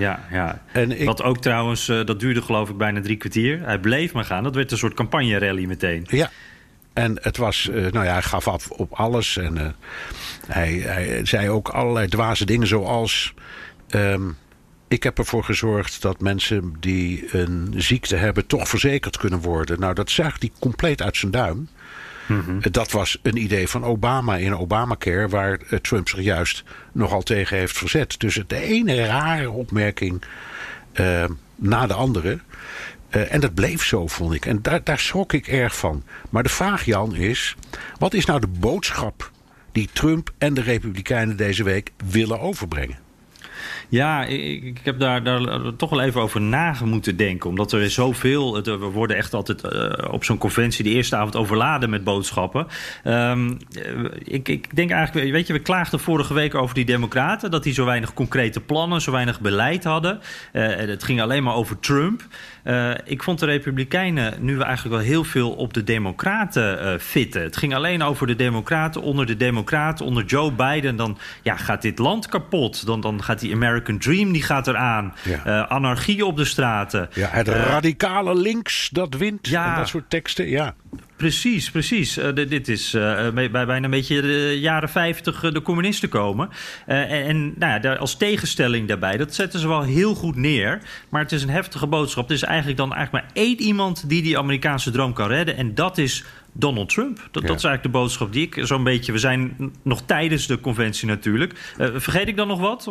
Ja, 0.00 0.20
ja. 0.32 0.62
En 0.73 1.00
ik- 1.00 1.06
Wat 1.06 1.23
ook 1.23 1.38
trouwens, 1.38 1.88
eh, 1.88 2.05
dat 2.05 2.20
duurde 2.20 2.43
geloof 2.43 2.69
ik 2.69 2.76
bijna 2.76 3.00
drie 3.00 3.17
kwartier. 3.17 3.61
Hij 3.64 3.79
bleef 3.79 4.12
maar 4.12 4.25
gaan. 4.25 4.43
Dat 4.43 4.55
werd 4.55 4.70
een 4.73 4.79
soort 4.79 4.94
campagne-rally 4.94 5.64
meteen. 5.64 6.06
Ja. 6.08 6.31
En 6.93 7.19
het 7.20 7.37
was, 7.37 7.69
eh, 7.69 7.75
nou 7.93 8.05
ja, 8.05 8.12
hij 8.12 8.23
gaf 8.23 8.49
af 8.49 8.70
op 8.70 8.93
alles. 8.93 9.37
En 9.37 9.58
eh, 9.58 9.67
hij, 10.47 10.73
hij 10.73 11.20
zei 11.25 11.49
ook 11.49 11.69
allerlei 11.69 12.06
dwaze 12.08 12.44
dingen 12.44 12.67
zoals... 12.67 13.35
ehm, 13.88 14.23
ik 14.88 15.02
heb 15.02 15.19
ervoor 15.19 15.44
gezorgd 15.44 16.02
dat 16.02 16.20
mensen 16.20 16.75
die 16.81 17.37
een 17.37 17.75
ziekte 17.76 18.17
hebben... 18.17 18.47
toch 18.47 18.69
verzekerd 18.69 19.17
kunnen 19.17 19.41
worden. 19.41 19.81
Nou, 19.81 19.94
dat 19.94 20.11
zuigt 20.11 20.41
hij 20.43 20.50
compleet 20.58 21.02
uit 21.02 21.17
zijn 21.17 21.32
duim. 21.32 21.69
Eh, 22.31 22.73
Dat 22.73 22.91
was 22.91 23.19
een 23.23 23.37
idee 23.37 23.69
van 23.69 23.85
Obama 23.85 24.37
in 24.37 24.56
Obamacare... 24.56 25.29
waar 25.29 25.61
eh, 25.69 25.79
Trump 25.79 26.09
zich 26.09 26.21
juist 26.21 26.65
nogal 26.93 27.23
tegen 27.23 27.56
heeft 27.56 27.79
verzet. 27.79 28.15
Dus 28.19 28.43
de 28.47 28.62
ene 28.62 29.05
rare 29.05 29.50
opmerking 29.50 30.23
eh, 30.93 31.25
na 31.56 31.87
de 31.87 31.94
andere... 31.94 32.38
En 33.11 33.41
dat 33.41 33.55
bleef 33.55 33.85
zo, 33.85 34.06
vond 34.06 34.35
ik. 34.35 34.47
En 34.47 34.62
daar, 34.62 34.85
daar 34.85 34.99
schrok 34.99 35.32
ik 35.32 35.47
erg 35.47 35.77
van. 35.77 36.03
Maar 36.29 36.43
de 36.43 36.49
vraag, 36.49 36.85
Jan, 36.85 37.15
is: 37.15 37.56
wat 37.99 38.15
is 38.15 38.25
nou 38.25 38.41
de 38.41 38.47
boodschap 38.47 39.31
die 39.73 39.88
Trump 39.93 40.33
en 40.38 40.55
de 40.55 40.61
Republikeinen 40.61 41.37
deze 41.37 41.65
week 41.65 41.93
willen 42.11 42.41
overbrengen? 42.41 42.99
Ja, 43.91 44.25
ik, 44.25 44.63
ik 44.65 44.79
heb 44.83 44.99
daar, 44.99 45.23
daar 45.23 45.41
toch 45.77 45.91
wel 45.91 46.01
even 46.01 46.21
over 46.21 46.41
na 46.41 46.75
moeten 46.85 47.17
denken. 47.17 47.49
Omdat 47.51 47.73
er 47.73 47.91
zoveel. 47.91 48.55
het- 48.55 48.67
We 48.67 48.77
worden 48.77 49.17
echt 49.17 49.35
altijd 49.35 49.61
eh, 49.63 50.13
op 50.13 50.25
zo'n 50.25 50.39
conventie 50.39 50.85
de 50.85 50.91
eerste 50.91 51.17
avond 51.17 51.37
overladen 51.37 51.91
met 51.91 52.05
boodschappen. 52.05 52.67
Ehm, 53.05 53.51
eh, 53.73 54.05
ik, 54.25 54.49
ik 54.49 54.77
denk 54.77 54.91
eigenlijk, 54.91 55.31
weet 55.33 55.47
je, 55.47 55.53
we 55.53 55.59
klaagden 55.59 56.01
vorige 56.01 56.35
week 56.35 56.55
over 56.55 56.75
die 56.75 56.85
Democraten. 56.85 57.51
Dat 57.51 57.63
die 57.63 57.73
zo 57.73 57.85
weinig 57.85 58.15
concrete 58.15 58.61
plannen, 58.61 59.01
zo 59.01 59.13
weinig 59.13 59.41
beleid 59.41 59.85
hadden. 59.85 60.21
Eh, 60.53 60.81
en 60.81 60.88
het 60.88 61.05
ging 61.05 61.21
alleen 61.21 61.43
maar 61.43 61.55
over 61.55 61.79
Trump. 61.81 62.23
Eh, 62.62 62.90
ik 63.05 63.23
vond 63.23 63.38
de 63.38 63.47
Republikeinen 63.47 64.35
nu 64.38 64.61
eigenlijk 64.61 64.97
wel 64.97 65.05
heel 65.05 65.25
veel 65.25 65.50
op 65.50 65.75
de 65.75 65.85
Democraten 65.85 66.81
eh, 66.81 66.99
fitten. 66.99 67.43
Het 67.43 67.57
ging 67.57 67.75
alleen 67.75 68.02
over 68.02 68.26
de 68.26 68.37
Democraten. 68.37 69.02
Onder 69.02 69.26
de 69.26 69.37
Democraten, 69.37 70.05
onder 70.05 70.25
Joe 70.25 70.52
Biden, 70.52 70.97
dan 70.97 71.19
ja, 71.43 71.57
gaat 71.57 71.83
dit 71.83 71.99
land 71.99 72.29
kapot. 72.29 72.87
Dan, 72.87 73.00
dan 73.00 73.23
gaat 73.23 73.40
die 73.40 73.55
American 73.55 73.99
Dream 73.99 74.33
die 74.33 74.43
gaat 74.43 74.67
eraan. 74.67 75.14
Ja. 75.25 75.45
Eh, 75.45 75.71
anarchie 75.71 76.26
op 76.26 76.37
de 76.37 76.45
straten. 76.45 77.09
Ja, 77.14 77.29
het 77.31 77.49
radicale 77.49 78.35
links 78.35 78.88
dat 78.88 79.14
wint. 79.14 79.49
ja. 79.49 79.71
En 79.71 79.79
dat 79.79 79.88
soort 79.88 80.11
teksten. 80.11 80.49
Ja. 80.49 80.75
Precies, 81.21 81.71
precies. 81.71 82.17
Eh, 82.17 82.33
dit- 82.35 82.49
dit 82.49 82.69
is 82.69 82.95
eh, 82.95 83.29
bij, 83.31 83.50
bij 83.50 83.67
bijna 83.67 83.85
een 83.85 83.91
beetje 83.91 84.21
de 84.21 84.59
jaren 84.61 84.89
50 84.89 85.41
de 85.53 85.62
communisten 85.62 86.09
komen. 86.09 86.49
Eh, 86.87 87.00
en 87.12 87.25
en 87.27 87.55
nou 87.59 87.81
ja, 87.83 87.95
als 87.95 88.17
tegenstelling 88.17 88.89
daarbij, 88.89 89.17
dat 89.17 89.35
zetten 89.35 89.61
ze 89.61 89.69
wel 89.69 89.83
heel 89.83 90.15
goed 90.15 90.37
neer. 90.37 90.79
Maar 91.09 91.23
het 91.23 91.33
is 91.33 91.43
een 91.43 91.49
heftige 91.50 91.87
boodschap. 91.87 92.29
Het 92.29 92.37
is 92.37 92.43
eigenlijk 92.43 92.77
dan 92.79 92.95
eigenlijk 92.95 93.25
maar 93.25 93.35
één 93.45 93.61
iemand 93.61 94.09
die 94.09 94.23
die 94.23 94.39
Amerikaanse 94.39 94.91
droom 94.91 95.12
kan 95.12 95.29
redden. 95.29 95.57
En 95.57 95.75
dat 95.75 95.99
is 95.99 96.25
Donald 96.53 96.89
Trump. 96.89 97.17
Dat, 97.31 97.43
Ja. 97.43 97.49
dat 97.49 97.57
is 97.59 97.65
eigenlijk 97.65 97.83
de 97.83 97.99
boodschap 98.00 98.33
die 98.33 98.43
ik 98.47 98.59
zo'n 98.67 98.85
beetje... 98.85 99.12
We 99.12 99.19
zijn 99.19 99.73
nog 99.83 100.03
tijdens 100.07 100.47
de 100.47 100.61
conventie 100.61 101.09
natuurlijk. 101.09 101.73
Eh, 101.79 101.89
vergeet 101.95 102.29
ik 102.29 102.37
dan 102.37 102.49
nog 102.49 102.61
wat? 102.61 102.91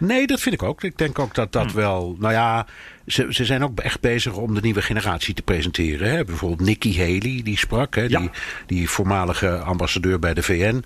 Nee, 0.00 0.26
dat 0.26 0.40
vind 0.40 0.54
ik 0.54 0.62
ook. 0.62 0.82
Ik 0.84 0.98
denk 0.98 1.18
ook 1.18 1.34
dat 1.34 1.52
dat 1.52 1.72
wel. 1.72 2.16
Nou 2.18 2.32
ja, 2.32 2.66
ze, 3.06 3.26
ze 3.30 3.44
zijn 3.44 3.64
ook 3.64 3.80
echt 3.80 4.00
bezig 4.00 4.36
om 4.36 4.54
de 4.54 4.60
nieuwe 4.60 4.82
generatie 4.82 5.34
te 5.34 5.42
presenteren. 5.42 6.10
Hè. 6.10 6.24
Bijvoorbeeld 6.24 6.68
Nikki 6.68 6.98
Haley, 6.98 7.40
die 7.44 7.58
sprak. 7.58 7.94
Hè, 7.94 8.02
Ja. 8.02 8.18
die, 8.20 8.30
die 8.66 8.90
voormalige 8.90 9.58
ambassadeur 9.58 10.18
bij 10.18 10.34
de 10.34 10.42
VN. 10.42 10.84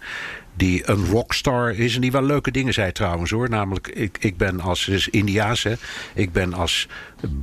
Die 0.56 0.88
een 0.90 1.06
rockstar 1.06 1.70
is. 1.74 1.94
En 1.94 2.00
die 2.00 2.12
wel 2.12 2.22
leuke 2.22 2.50
dingen 2.50 2.72
zei 2.72 2.92
trouwens 2.92 3.30
hoor. 3.30 3.48
Namelijk, 3.48 3.88
ik, 3.88 4.16
ik 4.20 4.36
ben 4.36 4.60
als. 4.60 4.88
Is 4.88 5.08
Indiaas 5.08 5.62
hè. 5.62 5.72
Ik 6.14 6.32
ben 6.32 6.54
als 6.54 6.88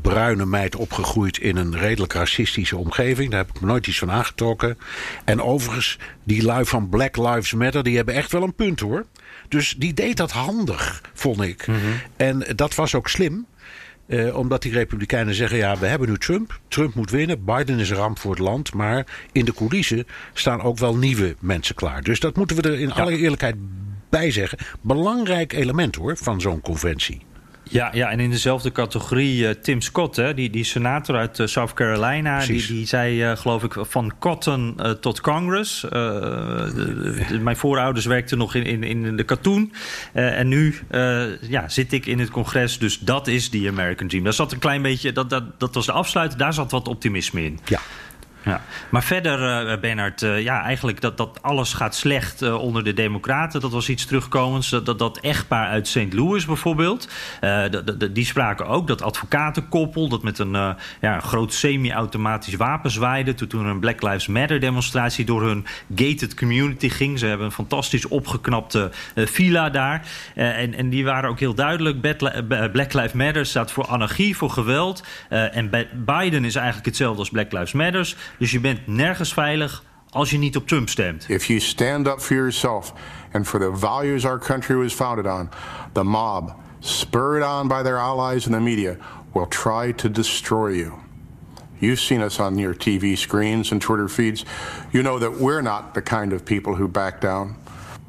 bruine 0.01 0.45
meid 0.45 0.75
opgegroeid 0.75 1.37
in 1.37 1.55
een 1.57 1.77
redelijk 1.77 2.13
racistische 2.13 2.77
omgeving. 2.77 3.29
Daar 3.29 3.39
heb 3.39 3.55
ik 3.55 3.61
me 3.61 3.67
nooit 3.67 3.87
iets 3.87 3.97
van 3.99 4.11
aangetrokken. 4.11 4.77
En 5.25 5.41
overigens, 5.41 5.97
die 6.23 6.43
lui 6.43 6.65
van 6.65 6.89
Black 6.89 7.17
Lives 7.17 7.53
Matter. 7.53 7.83
die 7.83 7.95
hebben 7.95 8.15
echt 8.15 8.31
wel 8.31 8.43
een 8.43 8.55
punt 8.55 8.79
hoor. 8.79 9.05
Dus 9.51 9.75
die 9.77 9.93
deed 9.93 10.17
dat 10.17 10.31
handig, 10.31 11.01
vond 11.13 11.41
ik. 11.41 11.67
En 12.17 12.43
dat 12.55 12.75
was 12.75 12.95
ook 12.95 13.07
slim. 13.07 13.45
Eh, 14.07 14.37
omdat 14.37 14.61
die 14.61 14.71
Republikeinen 14.71 15.33
zeggen: 15.33 15.57
ja, 15.57 15.77
we 15.77 15.85
hebben 15.85 16.09
nu 16.09 16.17
Trump. 16.17 16.59
Trump 16.67 16.93
moet 16.93 17.09
winnen. 17.09 17.45
Biden 17.45 17.79
is 17.79 17.89
een 17.89 17.95
ramp 17.95 18.19
voor 18.19 18.31
het 18.31 18.39
land. 18.39 18.73
Maar 18.73 19.05
in 19.31 19.45
de 19.45 19.53
coulissen 19.53 20.07
staan 20.33 20.61
ook 20.61 20.77
wel 20.77 20.95
nieuwe 20.95 21.35
mensen 21.39 21.75
klaar. 21.75 22.03
Dus 22.03 22.19
dat 22.19 22.35
moeten 22.35 22.55
we 22.55 22.61
er 22.61 22.79
in 22.79 22.91
alle 22.93 23.17
eerlijkheid 23.17 23.55
bijzeggen, 24.09 24.57
belangrijk 24.81 25.53
element 25.53 25.95
hoor 25.95 26.17
van 26.17 26.41
zo'n 26.41 26.61
conventie. 26.61 27.21
Ja, 27.71 27.89
ja, 27.93 28.11
en 28.11 28.19
in 28.19 28.29
dezelfde 28.29 28.71
categorie 28.71 29.43
uh, 29.43 29.49
Tim 29.49 29.81
Scott, 29.81 30.15
hè, 30.15 30.33
die, 30.33 30.49
die 30.49 30.63
senator 30.63 31.15
uit 31.15 31.39
uh, 31.39 31.47
South 31.47 31.73
Carolina, 31.73 32.45
die, 32.45 32.67
die 32.67 32.87
zei, 32.87 33.31
uh, 33.31 33.37
geloof 33.37 33.63
ik, 33.63 33.75
van 33.79 34.13
cotton 34.19 34.79
tot 34.99 35.21
Congress. 35.21 35.81
De, 35.81 37.23
de, 37.29 37.39
mijn 37.39 37.57
voorouders 37.57 38.05
werkten 38.05 38.37
nog 38.37 38.55
in, 38.55 38.65
in, 38.65 38.83
in 38.83 39.15
de 39.17 39.23
katoen. 39.23 39.73
en 40.13 40.47
nu 40.47 40.75
ja, 41.41 41.69
zit 41.69 41.93
ik 41.93 42.05
in 42.05 42.19
het 42.19 42.29
congres, 42.29 42.77
dus 42.77 42.99
dat 42.99 43.27
is 43.27 43.49
die 43.49 43.69
American 43.69 44.07
Dream. 44.07 44.23
Daar 44.23 44.33
zat 44.33 44.51
een 44.51 44.59
klein 44.59 44.81
beetje, 44.81 45.11
dat, 45.11 45.29
dat, 45.29 45.43
dat 45.59 45.73
was 45.73 45.85
de 45.85 45.91
afsluiter, 45.91 46.37
daar 46.37 46.53
zat 46.53 46.71
wat 46.71 46.87
optimisme 46.87 47.43
in. 47.43 47.59
Ja. 47.65 47.79
Ja. 48.43 48.61
Maar 48.89 49.03
verder, 49.03 49.67
uh, 49.71 49.79
Bernard, 49.79 50.21
uh, 50.21 50.41
ja, 50.41 50.61
eigenlijk 50.63 51.01
dat, 51.01 51.17
dat 51.17 51.39
alles 51.41 51.73
gaat 51.73 51.95
slecht 51.95 52.41
uh, 52.41 52.55
onder 52.55 52.83
de 52.83 52.93
Democraten. 52.93 53.61
Dat 53.61 53.71
was 53.71 53.89
iets 53.89 54.05
terugkomends. 54.05 54.69
Dat, 54.69 54.99
dat, 54.99 55.19
echtpaar 55.19 55.67
uit 55.67 55.87
St. 55.87 56.13
Louis 56.13 56.45
bijvoorbeeld. 56.45 57.09
die 58.11 58.25
spraken 58.25 58.67
ook 58.67 58.87
dat 58.87 59.01
advocatenkoppel. 59.01 60.09
dat 60.09 60.23
met 60.23 60.39
een 60.39 60.75
ja, 61.01 61.19
groot 61.19 61.53
semi-automatisch 61.53 62.55
wapen 62.55 62.91
zwaaide. 62.91 63.33
Toen, 63.33 63.47
toen 63.47 63.65
een 63.65 63.79
Black 63.79 64.01
Lives 64.01 64.27
Matter 64.27 64.59
demonstratie 64.59 65.25
door 65.25 65.43
hun 65.43 65.65
gated 65.95 66.35
community 66.35 66.89
ging. 66.89 67.19
Ze 67.19 67.25
hebben 67.25 67.45
een 67.45 67.51
fantastisch 67.51 68.07
opgeknapte 68.07 68.91
villa 69.15 69.69
daar. 69.69 70.05
en, 70.35 70.73
en 70.73 70.89
die 70.89 71.03
waren 71.03 71.29
ook 71.29 71.39
heel 71.39 71.53
duidelijk. 71.53 72.01
Black 72.71 72.93
Lives 72.93 73.11
Matter 73.13 73.45
staat 73.45 73.71
voor 73.71 73.87
anarchie, 73.87 74.37
voor 74.37 74.49
geweld. 74.49 75.03
en 75.29 75.69
Biden 75.93 76.45
is 76.45 76.55
eigenlijk 76.55 76.85
hetzelfde 76.85 77.19
als 77.19 77.29
Black 77.29 77.51
Lives 77.51 77.71
Matter. 77.71 78.15
Dus 78.37 78.51
je 78.51 78.59
bent 78.59 78.87
nergens 78.87 79.33
veilig 79.33 79.83
als 80.09 80.29
je 80.29 80.37
niet 80.37 80.55
op 80.55 80.67
Trump 80.67 80.89
stemt. 80.89 81.29
If 81.29 81.45
you 81.45 81.59
stand 81.59 82.07
up 82.07 82.19
for 82.19 82.35
yourself 82.35 82.93
and 83.31 83.47
for 83.47 83.59
the 83.59 83.71
values 83.73 84.25
our 84.25 84.39
country 84.39 84.75
was 84.75 84.93
founded 84.93 85.25
on, 85.25 85.49
the 85.93 86.03
mob, 86.03 86.53
spurred 86.79 87.43
on 87.43 87.67
by 87.67 87.81
their 87.83 87.97
allies 87.97 88.45
in 88.45 88.51
the 88.51 88.59
media, 88.59 88.97
will 89.33 89.47
try 89.47 89.93
to 89.93 90.09
destroy 90.09 90.75
you. 90.75 90.93
You've 91.79 91.99
seen 91.99 92.21
us 92.21 92.39
on 92.39 92.59
your 92.59 92.75
TV 92.75 93.17
screens 93.17 93.71
and 93.71 93.81
Twitter 93.81 94.07
feeds. 94.07 94.45
You 94.91 95.01
know 95.01 95.19
that 95.19 95.39
we're 95.39 95.61
not 95.61 95.93
the 95.93 96.01
kind 96.01 96.33
of 96.33 96.45
people 96.45 96.75
who 96.75 96.87
back 96.87 97.21
down. 97.21 97.55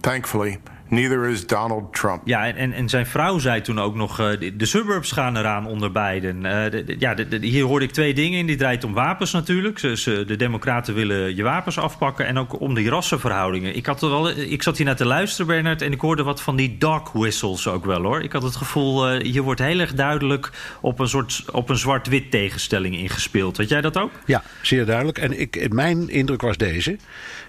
Thankfully, 0.02 0.58
Neither 0.92 1.28
is 1.28 1.46
Donald 1.46 1.94
Trump. 1.94 2.20
Ja, 2.24 2.46
en, 2.54 2.72
en 2.72 2.88
zijn 2.88 3.06
vrouw 3.06 3.38
zei 3.38 3.60
toen 3.60 3.80
ook 3.80 3.94
nog... 3.94 4.20
Uh, 4.20 4.26
de, 4.38 4.56
de, 4.56 4.66
suburbs 4.66 5.12
gaan 5.12 5.36
eraan 5.36 5.66
onder 5.66 5.92
Biden. 5.92 6.36
Uh, 6.36 6.42
de, 6.42 6.96
ja, 6.98 7.14
hier 7.40 7.64
hoorde 7.64 7.84
ik 7.84 7.90
twee 7.90 8.14
dingen 8.14 8.38
in. 8.38 8.46
Die 8.46 8.56
draait 8.56 8.84
om 8.84 8.92
wapens 8.92 9.32
natuurlijk. 9.32 9.78
Ze, 9.78 10.24
de 10.26 10.36
democraten 10.36 10.94
willen 10.94 11.36
je 11.36 11.42
wapens 11.42 11.78
afpakken. 11.78 12.26
En 12.26 12.38
ook 12.38 12.60
om 12.60 12.74
die 12.74 12.88
rassenverhoudingen. 12.88 13.76
Ik, 13.76 13.86
had 13.86 14.02
er 14.02 14.08
wel, 14.08 14.30
ik 14.30 14.62
zat 14.62 14.76
hier 14.76 14.86
naar 14.86 14.96
te 14.96 15.06
luisteren, 15.06 15.46
Bernard... 15.46 15.82
en 15.82 15.92
ik 15.92 16.00
hoorde 16.00 16.22
wat 16.22 16.42
van 16.42 16.56
die 16.56 16.78
dog 16.78 17.12
whistles 17.12 17.68
ook 17.68 17.84
wel, 17.84 18.02
hoor. 18.02 18.22
Ik 18.22 18.32
had 18.32 18.42
het 18.42 18.56
gevoel, 18.56 19.14
uh, 19.14 19.22
hier 19.22 19.42
wordt 19.42 19.60
heel 19.60 19.78
erg 19.78 19.94
duidelijk... 19.94 20.50
op 20.80 20.98
een 20.98 21.08
soort 21.08 21.44
op 21.52 21.68
een 21.68 21.76
zwart-wit 21.76 22.30
tegenstelling 22.30 22.96
ingespeeld. 22.96 23.56
Had 23.56 23.68
jij 23.68 23.80
dat 23.80 23.98
ook? 23.98 24.10
Ja, 24.26 24.42
zeer 24.62 24.86
duidelijk. 24.86 25.18
En 25.18 25.40
ik, 25.40 25.72
mijn 25.72 26.08
indruk 26.08 26.40
was 26.40 26.56
deze... 26.56 26.96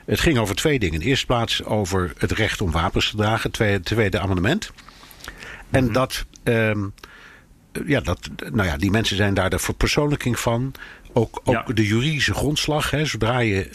Het 0.06 0.20
ging 0.20 0.38
over 0.38 0.56
twee 0.56 0.80
dingen. 0.80 0.94
In 0.94 1.00
de 1.00 1.06
eerste 1.06 1.26
plaats 1.26 1.64
over 1.64 2.14
het 2.18 2.32
recht 2.32 2.62
om 2.62 2.72
wapens 2.72 3.10
te 3.10 3.18
dragen. 3.18 3.52
Het 3.58 3.86
tweede, 3.86 4.20
amendement. 4.20 4.72
En 5.70 5.84
mhm. 5.84 5.94
dat, 5.94 6.26
um, 6.44 6.94
ja, 7.86 8.00
dat, 8.00 8.30
nou 8.52 8.68
ja, 8.68 8.78
die 8.78 8.92
mensen 8.92 9.16
zijn 9.16 9.34
daar 9.34 9.50
de 9.50 9.60
verpersoonlijking 9.60 10.40
van. 10.40 10.74
Ook, 11.14 11.42
ook 11.44 11.76
de 11.76 11.88
juridische 11.88 12.34
grondslag. 12.34 12.92
Hè, 12.92 13.06
zodra, 13.06 13.40
je, 13.40 13.70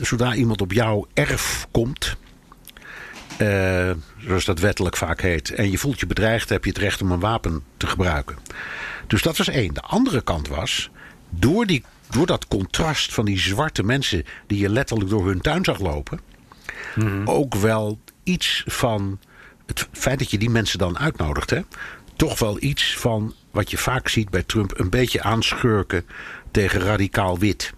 zodra 0.00 0.34
iemand 0.34 0.60
op 0.60 0.72
jouw 0.72 1.06
erf 1.14 1.66
komt. 1.70 2.16
Uh, 3.38 3.90
zoals 4.18 4.44
dat 4.44 4.58
wettelijk 4.58 4.96
vaak 4.96 5.20
heet. 5.20 5.50
En 5.50 5.70
je 5.70 5.78
voelt 5.78 6.00
je 6.00 6.06
bedreigd, 6.06 6.48
heb 6.48 6.64
je 6.64 6.70
het 6.70 6.78
recht 6.78 7.02
om 7.02 7.12
een 7.12 7.20
wapen 7.20 7.62
te 7.76 7.86
gebruiken. 7.86 8.36
Dus 9.06 9.22
dat 9.22 9.36
was 9.36 9.48
één. 9.48 9.74
De 9.74 9.80
andere 9.80 10.22
kant 10.22 10.48
was. 10.48 10.90
Door 11.30 11.66
die 11.66 11.84
door 12.10 12.26
dat 12.26 12.48
contrast 12.48 13.14
van 13.14 13.24
die 13.24 13.38
zwarte 13.38 13.82
mensen 13.82 14.24
die 14.46 14.58
je 14.58 14.68
letterlijk 14.68 15.10
door 15.10 15.26
hun 15.26 15.40
tuin 15.40 15.64
zag 15.64 15.78
lopen, 15.78 16.20
mhm. 16.94 17.22
ook 17.24 17.54
wel 17.54 17.98
iets 18.22 18.64
van 18.66 19.18
het 19.66 19.88
feit 19.92 20.18
dat 20.18 20.30
je 20.30 20.38
die 20.38 20.50
mensen 20.50 20.78
dan 20.78 20.98
uitnodigt, 20.98 21.50
hè, 21.50 21.60
toch 22.16 22.38
wel 22.38 22.62
iets 22.62 22.96
van 22.96 23.34
wat 23.50 23.70
je 23.70 23.78
vaak 23.78 24.08
ziet 24.08 24.30
bij 24.30 24.42
Trump, 24.42 24.78
een 24.78 24.90
beetje 24.90 25.22
aanschurken 25.22 26.06
tegen 26.50 26.80
radicaal 26.80 27.38
wit. 27.38 27.72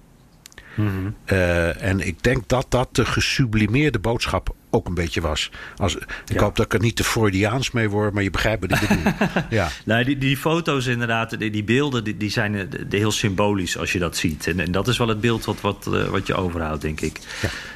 Mhm. 0.74 0.90
Uh, 1.26 1.82
en 1.82 2.00
ik 2.00 2.22
denk 2.22 2.48
dat 2.48 2.66
dat 2.68 2.94
de 2.94 3.04
gesublimeerde 3.04 3.98
boodschap 3.98 4.54
ook 4.76 4.86
een 4.86 4.94
beetje 4.94 5.20
was. 5.20 5.50
Als, 5.76 5.96
ik 6.26 6.40
hoop 6.40 6.56
dat 6.56 6.64
ik 6.64 6.74
er 6.74 6.80
niet 6.80 6.96
te 6.96 7.04
Freudiaans 7.04 7.70
mee 7.70 7.90
word, 7.90 8.12
maar 8.12 8.22
je 8.22 8.30
begrijpt 8.30 8.60
wat 8.60 8.82
ik 8.82 8.88
bedoel. 8.88 9.12
ja. 9.50 9.68
Nou, 9.84 10.04
die, 10.04 10.18
die 10.18 10.36
foto's 10.36 10.86
inderdaad, 10.86 11.38
die, 11.38 11.50
die 11.50 11.64
beelden, 11.64 12.04
die, 12.04 12.16
die 12.16 12.30
zijn 12.30 12.52
de, 12.52 12.88
de 12.88 12.96
heel 12.96 13.10
symbolisch 13.10 13.78
als 13.78 13.92
je 13.92 13.98
dat 13.98 14.16
ziet. 14.16 14.46
En, 14.46 14.60
en, 14.60 14.72
dat 14.72 14.88
is 14.88 14.98
wel 14.98 15.08
het 15.08 15.20
beeld 15.20 15.44
wat, 15.44 15.60
wat, 15.60 15.86
uh, 15.88 16.04
wat 16.04 16.26
je 16.26 16.34
overhoudt, 16.34 16.82
denk 16.82 17.00
ik. 17.00 17.20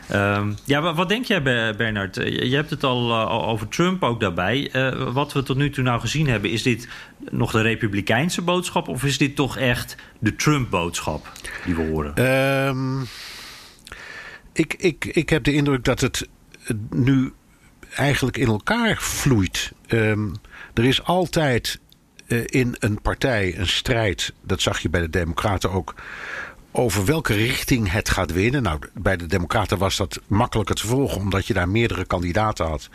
Ja, 0.09 0.37
um, 0.37 0.57
ja 0.65 0.81
wat, 0.81 0.97
wat, 0.97 1.09
denk 1.09 1.25
jij, 1.25 1.43
Bernard? 1.77 2.15
Je 2.15 2.55
hebt 2.55 2.71
het 2.71 2.85
al 2.85 3.11
uh, 3.11 3.49
over 3.49 3.69
Trump 3.69 4.03
ook 4.03 4.21
daarbij. 4.21 4.71
Uh, 4.73 5.13
wat 5.13 5.33
we 5.33 5.43
tot 5.43 5.57
nu 5.57 5.71
toe 5.71 5.85
nou 5.85 6.01
gezien 6.01 6.29
hebben, 6.29 6.51
is 6.51 6.63
dit 6.63 6.89
nog 7.31 7.51
de 7.51 7.61
republikeinse 7.61 8.43
boodschap... 8.43 8.89
of 8.89 9.05
is 9.05 9.19
dit 9.19 9.37
toch 9.37 9.57
echt 9.57 9.97
de 10.19 10.37
Trump-boodschap 10.37 11.33
die 11.65 11.75
we 11.75 11.83
horen? 11.83 12.25
Um, 12.67 13.07
ik, 14.53 14.75
ik, 14.79 15.05
ik 15.05 15.29
heb 15.29 15.45
de 15.45 15.53
indruk 15.53 15.85
dat 15.85 16.01
het 16.01 16.29
nu 16.91 17.33
eigenlijk 17.95 18.37
in 18.37 18.47
elkaar 18.47 18.97
vloeit. 18.97 19.73
Um, 19.89 20.35
er 20.75 20.85
is 20.85 21.03
altijd 21.05 21.81
uh, 22.27 22.43
in 22.47 22.77
een 22.79 23.01
partij 23.01 23.59
een 23.59 23.69
strijd, 23.69 24.33
dat 24.43 24.61
zag 24.61 24.79
je 24.79 24.89
bij 24.89 25.01
de 25.01 25.11
Democraten 25.11 25.71
ook, 25.71 25.95
over 26.73 27.05
welke 27.05 27.35
richting 27.35 27.91
het 27.91 28.09
gaat 28.09 28.33
winnen. 28.33 28.63
Nou, 28.63 28.79
bij 28.95 29.17
de 29.17 29.27
Democraten 29.27 29.79
was 29.79 29.97
dat 29.97 30.21
makkelijker 30.27 30.75
te 30.75 30.87
volgen, 30.87 31.21
omdat 31.21 31.47
je 31.47 31.55
daar 31.55 31.69
meerdere 31.69 32.05
kandidaten 32.05 32.67
had. 32.67 32.89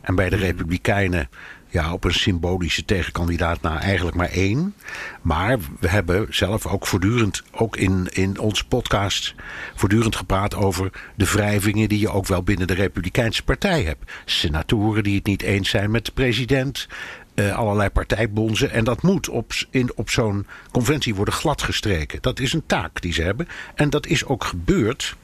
En 0.00 0.14
bij 0.14 0.28
de 0.28 0.36
hmm. 0.36 0.44
Republikeinen 0.44 1.28
ja, 1.74 1.92
op 1.92 2.04
een 2.04 2.14
symbolische 2.14 2.84
tegenkandidaat 2.84 3.60
na 3.60 3.80
eigenlijk 3.80 4.16
maar 4.16 4.28
één. 4.28 4.74
Maar 5.22 5.58
we 5.80 5.88
hebben 5.88 6.26
zelf 6.30 6.66
ook 6.66 6.86
voortdurend, 6.86 7.42
ook 7.50 7.76
in, 7.76 8.08
in 8.12 8.38
onze 8.38 8.66
podcast, 8.66 9.34
voortdurend 9.74 10.16
gepraat 10.16 10.54
over 10.54 10.90
de 11.14 11.24
wrijvingen 11.24 11.88
die 11.88 11.98
je 11.98 12.10
ook 12.10 12.26
wel 12.26 12.42
binnen 12.42 12.66
de 12.66 12.74
Republikeinse 12.74 13.44
Partij 13.44 13.82
hebt. 13.82 14.12
Senatoren 14.24 15.02
die 15.02 15.14
het 15.14 15.26
niet 15.26 15.42
eens 15.42 15.70
zijn 15.70 15.90
met 15.90 16.04
de 16.04 16.12
president. 16.12 16.88
Uh, 17.34 17.56
allerlei 17.56 17.90
partijbonzen. 17.90 18.70
En 18.70 18.84
dat 18.84 19.02
moet 19.02 19.28
op, 19.28 19.52
in, 19.70 19.92
op 19.94 20.10
zo'n 20.10 20.46
conventie 20.70 21.14
worden 21.14 21.34
gladgestreken. 21.34 22.22
Dat 22.22 22.40
is 22.40 22.52
een 22.52 22.66
taak 22.66 23.00
die 23.00 23.12
ze 23.12 23.22
hebben. 23.22 23.48
En 23.74 23.90
dat 23.90 24.06
is 24.06 24.24
ook 24.24 24.44
gebeurd. 24.44 25.16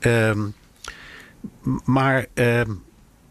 Um, 0.00 0.54
maar 1.84 2.26
um, 2.34 2.82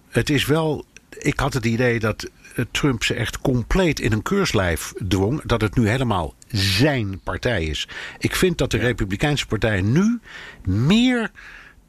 het 0.09 0.29
is 0.29 0.45
wel 0.45 0.85
ik 1.17 1.39
had 1.39 1.53
het 1.53 1.65
idee 1.65 1.99
dat 1.99 2.29
eh, 2.55 2.65
Trump 2.71 3.03
ze 3.03 3.13
echt 3.13 3.39
compleet 3.39 3.99
in 3.99 4.11
een 4.11 4.21
keurslijf 4.21 4.93
dwong. 5.07 5.41
Dat 5.45 5.61
het 5.61 5.75
nu 5.75 5.87
helemaal 5.87 6.35
zijn 6.47 7.19
partij 7.19 7.63
is. 7.63 7.87
Ik 8.19 8.35
vind 8.35 8.57
dat 8.57 8.71
de 8.71 8.77
Republikeinse 8.77 9.47
Partij 9.47 9.81
nu 9.81 10.19
meer 10.63 11.31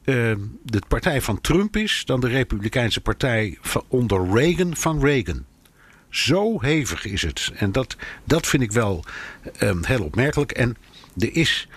uh, 0.03 0.35
de 0.63 0.81
partij 0.87 1.21
van 1.21 1.41
Trump 1.41 1.77
is 1.77 2.03
dan 2.05 2.19
de 2.19 2.27
Republikeinse 2.27 3.01
Partij 3.01 3.57
van, 3.61 3.83
onder 3.87 4.33
Reagan 4.33 4.75
van 4.75 4.99
Reagan. 4.99 5.45
Zo 6.09 6.61
hevig 6.61 7.05
is 7.05 7.21
het. 7.21 7.51
En 7.55 7.71
dat, 7.71 7.95
dat 8.23 8.47
vind 8.47 8.63
ik 8.63 8.71
wel 8.71 9.03
um, 9.61 9.85
heel 9.85 10.03
opmerkelijk. 10.03 10.51
En 10.51 10.77
er 11.17 11.35
is 11.35 11.67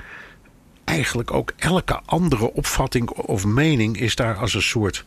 eigenlijk 0.84 1.30
ook 1.30 1.52
elke 1.56 2.00
andere 2.04 2.52
opvatting 2.52 3.08
of 3.08 3.44
mening 3.44 4.00
is 4.00 4.16
daar 4.16 4.36
als 4.36 4.54
een 4.54 4.62
soort 4.62 5.04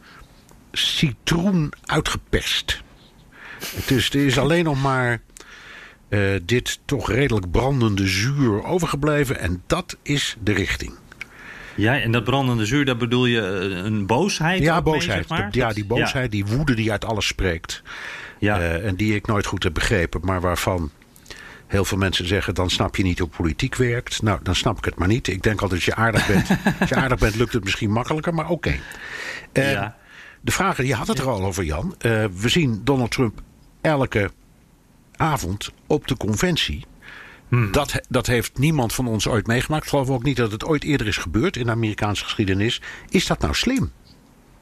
citroen 0.72 1.74
uitgeperst. 1.86 2.82
Dus 3.86 4.10
er 4.10 4.26
is 4.26 4.38
alleen 4.38 4.64
nog 4.64 4.82
maar 4.82 5.22
uh, 6.10 6.40
dit 6.44 6.80
toch 6.86 7.12
redelijk 7.12 7.52
brandende 7.52 8.08
zuur 8.08 8.64
overgebleven. 8.64 9.40
En 9.40 9.64
dat 9.68 9.98
is 10.02 10.36
de 10.44 10.54
richting. 10.54 10.94
Ja, 11.76 12.00
en 12.00 12.12
dat 12.12 12.24
brandende 12.24 12.66
zuur, 12.66 12.86
daar 12.86 12.98
bedoel 12.98 13.26
je 13.26 13.42
eh, 13.42 13.84
een 13.84 14.06
boosheid? 14.06 14.62
Ja, 14.62 14.82
boosheid. 14.82 15.08
Mee, 15.08 15.28
zeg 15.28 15.40
maar? 15.40 15.48
Ja, 15.52 15.74
die 15.74 15.86
boosheid, 15.86 16.32
die 16.32 16.46
woede 16.46 16.74
die 16.74 16.92
uit 16.92 17.06
alles 17.06 17.28
spreekt. 17.28 17.82
Ja. 18.40 18.60
Uh, 18.60 18.86
en 18.86 18.96
die 18.96 19.16
ik 19.16 19.28
nooit 19.28 19.46
goed 19.46 19.64
heb 19.64 19.74
begrepen, 19.74 20.22
maar 20.24 20.42
waarvan 20.42 20.92
heel 21.68 21.86
veel 21.86 21.98
mensen 21.98 22.28
zeggen... 22.28 22.54
dan 22.54 22.70
snap 22.70 22.96
je 22.96 23.04
niet 23.04 23.20
hoe 23.20 23.28
politiek 23.28 23.76
werkt. 23.76 24.22
Nou, 24.22 24.40
dan 24.44 24.56
snap 24.56 24.78
ik 24.78 24.86
het 24.86 24.96
maar 24.96 25.08
niet. 25.08 25.28
Ik 25.28 25.44
denk 25.44 25.62
altijd, 25.62 25.80
als 25.80 25.96
je 25.96 25.96
aardig 25.96 26.28
bent, 26.28 26.50
als 26.80 26.90
je 26.90 26.96
aardig 26.96 27.20
bent 27.20 27.36
lukt 27.36 27.54
het 27.54 27.64
misschien 27.64 27.92
makkelijker, 27.92 28.34
maar 28.34 28.50
oké. 28.50 28.80
Okay. 29.52 29.72
ja. 29.72 29.98
De 30.41 30.51
vraag, 30.51 30.86
je 30.86 30.93
had 30.96 31.08
het 31.08 31.19
er 31.19 31.29
al 31.29 31.46
over, 31.46 31.63
Jan. 31.63 31.96
Uh, 32.01 32.25
we 32.25 32.50
zien 32.50 32.81
Donald 32.84 33.12
Trump 33.12 33.41
elke 33.81 34.31
avond 35.15 35.72
op 35.88 36.08
de 36.08 36.17
conventie. 36.17 36.86
Hmm. 37.48 37.72
Dat, 37.72 38.01
dat 38.10 38.27
heeft 38.27 38.58
niemand 38.58 38.93
van 38.93 39.08
ons 39.08 39.27
ooit 39.27 39.48
meegemaakt. 39.48 39.84
Ik 39.84 39.89
geloof 39.89 40.10
ook 40.10 40.24
niet 40.24 40.38
dat 40.38 40.51
het 40.51 40.65
ooit 40.65 40.84
eerder 40.84 41.08
is 41.08 41.17
gebeurd 41.17 41.58
in 41.58 41.65
de 41.65 41.72
Amerikaanse 41.72 42.24
geschiedenis. 42.24 42.81
Is 43.10 43.27
dat 43.27 43.39
nou 43.39 43.53
slim? 43.53 43.91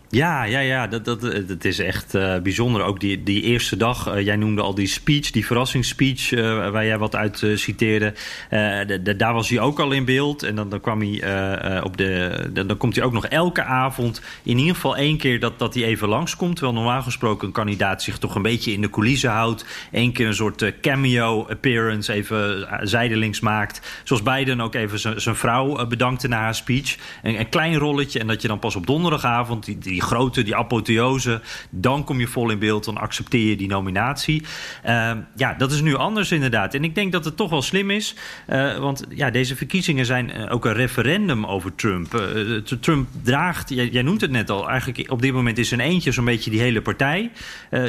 Ja, 0.10 0.44
ja, 0.44 0.60
ja, 0.60 0.88
dat, 0.88 1.06
dat, 1.06 1.22
dat 1.48 1.66
is 1.66 1.80
echt 1.80 2.16
uh, 2.16 2.38
bijzonder. 2.38 2.84
Ook 2.84 3.00
die, 3.00 3.24
die 3.24 3.42
eerste 3.42 3.78
dag, 3.78 4.16
uh, 4.16 4.26
jij 4.26 4.36
noemde 4.36 4.62
al 4.62 4.76
die 4.76 4.88
speech, 4.88 5.32
die 5.32 5.46
verrassingsspeech, 5.46 6.32
uh, 6.32 6.70
waar 6.70 6.86
jij 6.86 6.98
wat 6.98 7.16
uit 7.16 7.46
citeerde. 7.56 8.14
De, 8.50 9.00
de, 9.04 9.16
daar 9.16 9.34
was 9.34 9.50
hij 9.50 9.60
ook 9.60 9.80
al 9.80 9.92
in 9.92 10.06
beeld. 10.06 10.44
En 10.44 10.56
dan, 10.56 10.70
dan 10.70 10.82
kwam 10.82 11.02
hij 11.02 11.82
op 11.84 11.98
de. 11.98 12.50
Dan, 12.54 12.68
dan 12.68 12.78
komt 12.78 12.96
hij 12.96 13.06
ook 13.06 13.14
nog 13.14 13.26
elke 13.26 13.64
avond. 13.64 14.22
In 14.44 14.58
ieder 14.58 14.76
geval 14.76 14.98
één 14.98 15.18
keer 15.18 15.40
dat, 15.40 15.60
dat 15.60 15.74
hij 15.74 15.84
even 15.84 16.08
langskomt. 16.08 16.56
Terwijl 16.56 16.78
normaal 16.78 17.02
gesproken 17.02 17.48
een 17.48 17.54
kandidaat 17.54 18.04
zich 18.04 18.18
toch 18.18 18.36
een 18.36 18.42
beetje 18.42 18.74
in 18.74 18.82
de 18.82 18.90
coulissen 18.90 19.30
houdt. 19.30 19.66
Eén 19.92 20.12
keer 20.12 20.28
een 20.28 20.34
soort 20.34 20.74
cameo 20.82 21.46
appearance, 21.50 22.14
even 22.14 22.68
zijdelings 22.82 23.40
maakt. 23.40 24.02
Zoals 24.04 24.24
Biden 24.24 24.62
ook 24.62 24.76
even 24.76 25.22
zijn 25.22 25.36
vrouw 25.36 25.88
bedankte 25.88 26.28
na 26.28 26.38
haar 26.38 26.56
speech. 26.56 26.98
Een, 27.24 27.40
een 27.40 27.50
klein 27.50 27.76
rolletje. 27.76 28.20
En 28.20 28.28
dat 28.28 28.42
je 28.42 28.48
dan 28.48 28.60
pas 28.60 28.76
op 28.76 28.88
donderdagavond 28.88 29.66
die, 29.66 29.78
die 29.78 29.97
die 29.98 30.06
grote, 30.06 30.44
die 30.44 30.56
apotheose. 30.56 31.42
Dan 31.70 32.04
kom 32.04 32.20
je 32.20 32.28
vol 32.28 32.50
in 32.50 32.60
beeld, 32.60 32.86
dan 32.86 32.98
accepteer 32.98 33.50
je 33.50 33.56
die 33.56 33.68
nominatie. 33.68 34.44
Uh, 34.86 35.12
ja, 35.36 35.54
dat 35.54 35.72
is 35.72 35.82
nu 35.82 35.96
anders 35.96 36.32
inderdaad. 36.32 36.74
En 36.74 36.84
ik 36.84 36.96
denk 36.96 37.12
dat 37.12 37.26
het 37.26 37.38
toch 37.38 37.50
wel 37.50 37.62
slim 37.62 37.92
is. 37.92 38.16
Uh, 38.50 38.78
want 38.78 39.06
ja, 39.10 39.30
deze 39.30 39.56
verkiezingen 39.56 40.06
zijn 40.06 40.32
eh, 40.32 40.54
ook 40.54 40.66
een 40.66 40.74
referendum 40.74 41.46
over 41.46 41.76
Trump. 41.76 42.14
Uh, 42.14 42.58
Trump 42.58 43.08
draagt, 43.24 43.70
jij, 43.70 43.88
jij, 43.88 44.02
noemt 44.02 44.22
het 44.22 44.32
net 44.32 44.50
al, 44.50 44.70
eigenlijk 44.70 45.12
op 45.12 45.22
dit 45.22 45.34
moment 45.34 45.58
is 45.58 45.72
een 45.72 45.80
eentje 45.80 46.12
zo'n 46.12 46.26
beetje 46.26 46.52
die 46.52 46.60
hele 46.60 46.82
partij. 46.82 47.32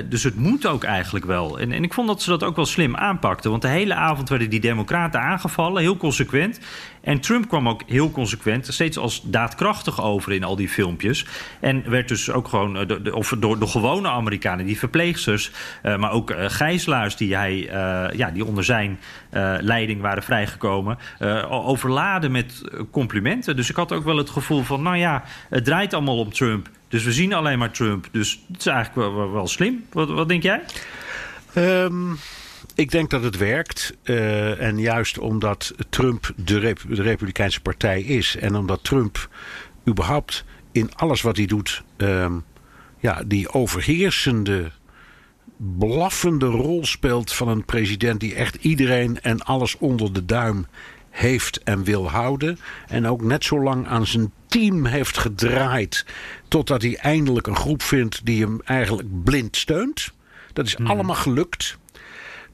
dus 0.08 0.22
het 0.22 0.36
moet 0.36 0.66
ook 0.66 0.84
eigenlijk 0.84 1.24
wel. 1.24 1.58
En, 1.58 1.72
en 1.72 1.82
ik 1.82 1.94
vond 1.94 2.08
dat 2.08 2.22
ze 2.22 2.30
dat 2.30 2.44
ook 2.44 2.56
wel 2.56 2.66
slim 2.66 2.96
aanpakten. 2.96 3.50
Want 3.50 3.62
de 3.62 3.68
hele 3.68 3.94
avond 3.94 4.28
werden 4.28 4.50
die 4.50 4.60
democraten 4.60 5.20
aangevallen, 5.20 5.82
heel 5.82 5.96
consequent. 5.96 6.60
En 7.08 7.20
Trump 7.20 7.48
kwam 7.48 7.68
ook 7.68 7.82
heel 7.86 8.10
consequent, 8.10 8.66
steeds 8.66 8.98
als 8.98 9.22
daadkrachtig 9.24 10.02
over 10.02 10.32
in 10.32 10.44
al 10.44 10.56
die 10.56 10.68
filmpjes. 10.68 11.26
En 11.60 11.90
werd 11.90 12.08
dus 12.08 12.30
ook 12.30 12.48
gewoon 12.48 12.76
eh, 12.76 12.86
de, 13.02 13.14
of 13.14 13.34
door 13.38 13.58
de 13.58 13.66
gewone 13.66 14.08
Amerikanen, 14.08 14.66
die 14.66 14.78
verpleegsters, 14.78 15.50
uh, 15.82 15.96
maar 15.96 16.10
ook 16.10 16.30
uh, 16.30 16.44
gijzelaars 16.48 17.16
die, 17.16 17.36
hij, 17.36 17.56
ja, 18.16 18.30
die 18.30 18.44
onder 18.44 18.64
zijn 18.64 18.98
leiding 19.60 20.00
waren 20.00 20.22
vrijgekomen, 20.22 20.98
overladen 21.48 22.30
met 22.30 22.62
complimenten. 22.90 23.56
Dus 23.56 23.70
ik 23.70 23.76
had 23.76 23.92
ook 23.92 24.04
wel 24.04 24.16
het 24.16 24.30
gevoel 24.30 24.62
van, 24.62 24.82
nou 24.82 24.96
ja, 24.96 25.24
het 25.48 25.64
draait 25.64 25.94
allemaal 25.94 26.18
om 26.18 26.32
Trump. 26.32 26.68
Dus 26.88 27.04
we 27.04 27.12
zien 27.12 27.32
alleen 27.32 27.58
maar 27.58 27.70
Trump. 27.70 28.08
Dus 28.10 28.44
het 28.48 28.58
is 28.58 28.66
eigenlijk 28.66 28.96
wel, 28.96 29.14
wel, 29.14 29.32
wel 29.32 29.46
slim. 29.46 29.84
Wat, 29.92 30.08
wat 30.08 30.28
denk 30.28 30.42
jij? 30.42 30.62
Um... 31.54 32.18
Ik 32.78 32.90
denk 32.90 33.10
dat 33.10 33.22
het 33.22 33.36
werkt. 33.36 33.96
Uh, 34.04 34.60
en 34.60 34.78
juist 34.78 35.18
omdat 35.18 35.74
Trump 35.88 36.32
de, 36.36 36.58
Rep 36.58 36.80
de, 36.88 37.02
Republikeinse 37.02 37.60
partij 37.60 38.02
is. 38.02 38.36
En 38.36 38.56
omdat 38.56 38.84
Trump 38.84 39.28
überhaupt 39.88 40.44
in 40.72 40.94
alles 40.94 41.22
wat 41.22 41.36
hij 41.36 41.46
doet. 41.46 41.82
Uh, 41.96 42.32
ja, 42.98 43.22
die 43.26 43.52
overheersende. 43.52 44.70
blaffende 45.56 46.46
rol 46.46 46.84
speelt 46.84 47.32
van 47.32 47.48
een 47.48 47.64
president 47.64 48.20
die 48.20 48.34
echt 48.34 48.54
iedereen 48.54 49.20
en 49.20 49.42
alles 49.42 49.78
onder 49.78 50.12
de 50.12 50.24
duim 50.24 50.66
heeft 51.10 51.62
en 51.62 51.84
wil 51.84 52.10
houden. 52.10 52.58
En 52.86 53.06
ook 53.06 53.22
net 53.22 53.44
zo 53.44 53.62
lang 53.62 53.86
aan 53.86 54.06
zijn 54.06 54.32
team 54.46 54.84
heeft 54.84 55.18
gedraaid. 55.18 56.06
Totdat 56.48 56.82
hij 56.82 56.96
eindelijk 56.96 57.46
een 57.46 57.56
groep 57.56 57.82
vindt 57.82 58.26
die 58.26 58.42
hem 58.42 58.60
eigenlijk 58.64 59.24
blind 59.24 59.56
steunt. 59.56 60.12
Dat 60.52 60.66
is 60.66 60.76
mm. 60.76 60.86
allemaal 60.86 61.16
gelukt. 61.16 61.78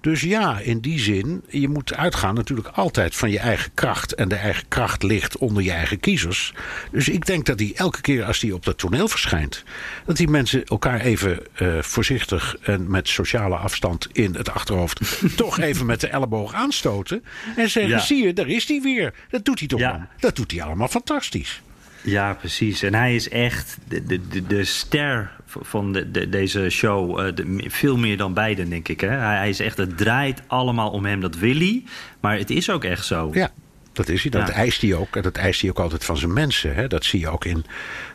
Dus 0.05 0.21
ja, 0.21 0.59
in 0.59 0.81
die 0.81 0.99
zin, 0.99 1.45
je 1.49 1.69
moet 1.69 1.95
uitgaan 1.95 2.35
natuurlijk 2.35 2.69
altijd 2.69 3.15
van 3.15 3.31
je 3.31 3.39
eigen 3.39 3.71
kracht. 3.75 4.15
En 4.15 4.29
de 4.29 4.35
eigen 4.35 4.69
kracht 4.69 5.03
ligt 5.03 5.39
onder 5.39 5.63
je 5.63 5.71
eigen 5.71 6.01
kiezers. 6.01 6.55
Dus 6.91 7.09
ik 7.09 7.27
denk 7.27 7.47
dat 7.47 7.59
hij 7.59 7.73
elke 7.75 8.01
keer 8.01 8.25
als 8.25 8.41
hij 8.41 8.51
op 8.53 8.65
dat 8.65 8.79
toneel 8.79 9.09
verschijnt, 9.09 9.65
dat 10.07 10.17
die 10.17 10.29
mensen 10.29 10.65
elkaar 10.65 11.01
even 11.01 11.39
uh, 11.63 11.83
voorzichtig 11.83 12.57
en 12.63 12.91
met 12.91 13.09
sociale 13.09 13.57
afstand 13.57 14.09
in 14.13 14.35
het 14.35 14.51
achterhoofd 14.51 15.01
toch 15.37 15.59
even 15.59 15.87
met 15.87 16.01
de 16.01 16.09
elleboog 16.09 16.55
aanstoten. 16.55 17.25
En 17.57 17.71
zeggen: 17.71 17.93
ja. 17.93 17.99
zie 17.99 18.25
je, 18.25 18.33
daar 18.33 18.49
is 18.49 18.69
hij 18.69 18.81
weer. 18.81 19.15
Dat 19.29 19.45
doet 19.45 19.59
hij 19.59 19.69
toch 19.69 19.81
ja. 19.81 20.09
Dat 20.19 20.37
doet 20.37 20.51
hij 20.51 20.63
allemaal 20.63 20.89
fantastisch. 20.89 21.63
Ja, 22.03 22.35
precies. 22.35 22.83
En 22.83 22.95
hij 22.95 23.15
is 23.15 23.29
echt 23.29 23.77
de, 23.89 24.05
de, 24.07 24.47
de 24.47 24.65
ster 24.65 25.31
van 25.61 25.93
de, 25.93 26.11
de, 26.11 26.29
deze 26.29 26.71
show. 26.71 27.21
Uh, 27.21 27.35
de, 27.35 27.65
veel 27.67 27.97
meer 27.97 28.17
dan 28.17 28.35
beiden, 28.35 28.71
denk 28.71 28.89
ik. 28.89 29.01
Hè? 29.01 29.09
Hij, 29.09 29.37
hij, 29.37 29.49
is 29.49 29.61
echt, 29.61 29.77
het 29.77 29.97
draait 29.97 30.43
allemaal 30.47 30.91
om 30.91 31.05
hem, 31.05 31.21
dat 31.21 31.37
wil 31.37 31.57
hij. 31.57 31.83
Maar 32.21 32.39
het 32.39 32.51
is 32.51 32.71
ook 32.71 32.85
echt 32.85 33.07
zo. 33.07 33.31
Ja. 33.33 33.51
Dat 33.93 34.09
is 34.09 34.23
hij. 34.23 34.31
Dat 34.31 34.49
ja. 34.49 34.55
eist 34.55 34.83
hij 34.83 34.95
ook. 34.95 35.17
En 35.17 35.23
dat 35.23 35.37
eist 35.37 35.61
hij 35.61 35.71
ook 35.71 35.79
altijd 35.79 36.05
van 36.05 36.17
zijn 36.17 36.33
mensen. 36.33 36.75
Hè? 36.75 36.87
Dat 36.87 37.05
zie 37.05 37.21
je 37.21 37.29
ook 37.29 37.45
in 37.45 37.65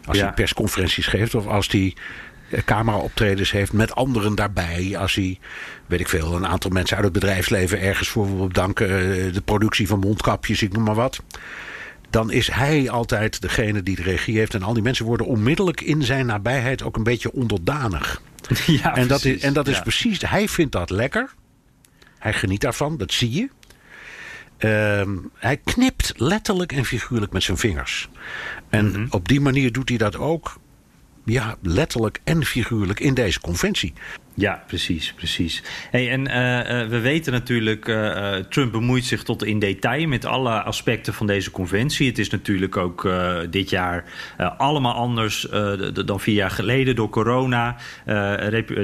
als 0.06 0.18
ja. 0.18 0.24
hij 0.24 0.34
persconferenties 0.34 1.08
geeft. 1.08 1.36
Of 1.36 1.48
als 1.48 1.68
hij 1.68 1.96
cameraoptredens 2.66 3.52
heeft 3.52 3.74
met 3.74 3.96
anderen 3.96 4.36
daarbij. 4.36 4.98
Als 4.98 5.16
hij, 5.16 5.40
weet 5.86 6.00
ik 6.00 6.10
veel, 6.10 6.36
een 6.36 6.48
aantal 6.48 6.72
mensen 6.72 6.96
uit 6.96 7.06
het 7.06 7.14
bedrijfsleven 7.14 7.82
ergens 7.82 8.10
voor 8.10 8.36
wil 8.36 8.48
bedanken. 8.48 8.88
De 9.34 9.42
productie 9.42 9.88
van 9.88 10.00
mondkapjes, 10.00 10.62
ik 10.62 10.74
noem 10.74 10.84
maar 10.84 10.96
wat 10.96 11.24
dan 12.10 12.32
is 12.32 12.52
hij 12.52 12.90
altijd 12.90 13.42
degene 13.42 13.84
die 13.84 13.96
de 13.96 14.02
regie 14.02 14.38
heeft. 14.38 14.54
En 14.54 14.64
al 14.64 14.74
die 14.74 14.84
mensen 14.84 15.06
worden 15.06 15.26
onmiddellijk 15.26 15.82
in 15.82 16.04
zijn 16.04 16.26
nabijheid 16.26 16.84
ook 16.84 16.96
een 16.96 17.04
beetje 17.04 17.34
onderdanig. 17.34 18.22
Ja, 18.66 18.96
en 18.96 19.08
dat 19.08 19.26
is, 19.26 19.42
en 19.42 19.54
dat 19.54 19.68
is 19.68 19.76
ja. 19.76 19.82
precies, 19.82 20.22
hij 20.22 20.48
vindt 20.48 20.72
dat 20.72 20.90
lekker. 20.90 21.34
Hij 22.18 22.34
geniet 22.34 22.62
daarvan, 22.62 22.98
dat 22.98 23.14
zie 23.14 23.32
je. 23.32 23.50
Um, 24.68 25.32
hij 25.34 25.58
knipt 25.58 26.14
letterlijk 26.16 26.72
en 26.72 26.86
figuurlijk 26.86 27.32
met 27.32 27.44
zijn 27.44 27.58
vingers. 27.58 28.10
En 28.70 28.86
mm 28.86 28.94
-hmm. 28.94 29.08
op 29.10 29.28
die 29.28 29.42
manier 29.42 29.72
doet 29.72 29.90
hij 29.90 29.98
dat 29.98 30.18
ook 30.18 30.60
ja, 31.26 31.56
letterlijk 31.62 32.20
en 32.24 32.46
figuurlijk 32.46 33.00
in 33.00 33.14
deze 33.14 33.40
conventie. 33.40 33.94
Ja, 34.40 34.64
precies, 34.68 35.14
precies. 35.14 35.64
Hey, 35.92 36.10
en 36.10 36.28
uh, 36.28 36.82
uh, 36.82 36.88
we 36.90 37.00
weten 37.00 37.34
natuurlijk, 37.34 37.88
uh, 37.88 38.36
Trump 38.36 38.72
bemoeit 38.72 39.06
zich 39.06 39.24
tot 39.24 39.44
in 39.44 39.60
detail 39.60 40.08
met 40.08 40.26
alle 40.26 40.62
aspecten 40.64 41.14
van 41.14 41.28
deze 41.28 41.52
conventie. 41.52 42.08
Het 42.08 42.18
is 42.18 42.30
natuurlijk 42.30 42.78
ook 42.78 43.10
dit 43.50 43.70
jaar 43.70 44.04
allemaal 44.58 44.94
anders 44.94 45.48
dan 46.06 46.20
vier 46.20 46.36
jaar 46.36 46.52
geleden 46.52 46.96
door 46.96 47.10
corona. 47.10 47.76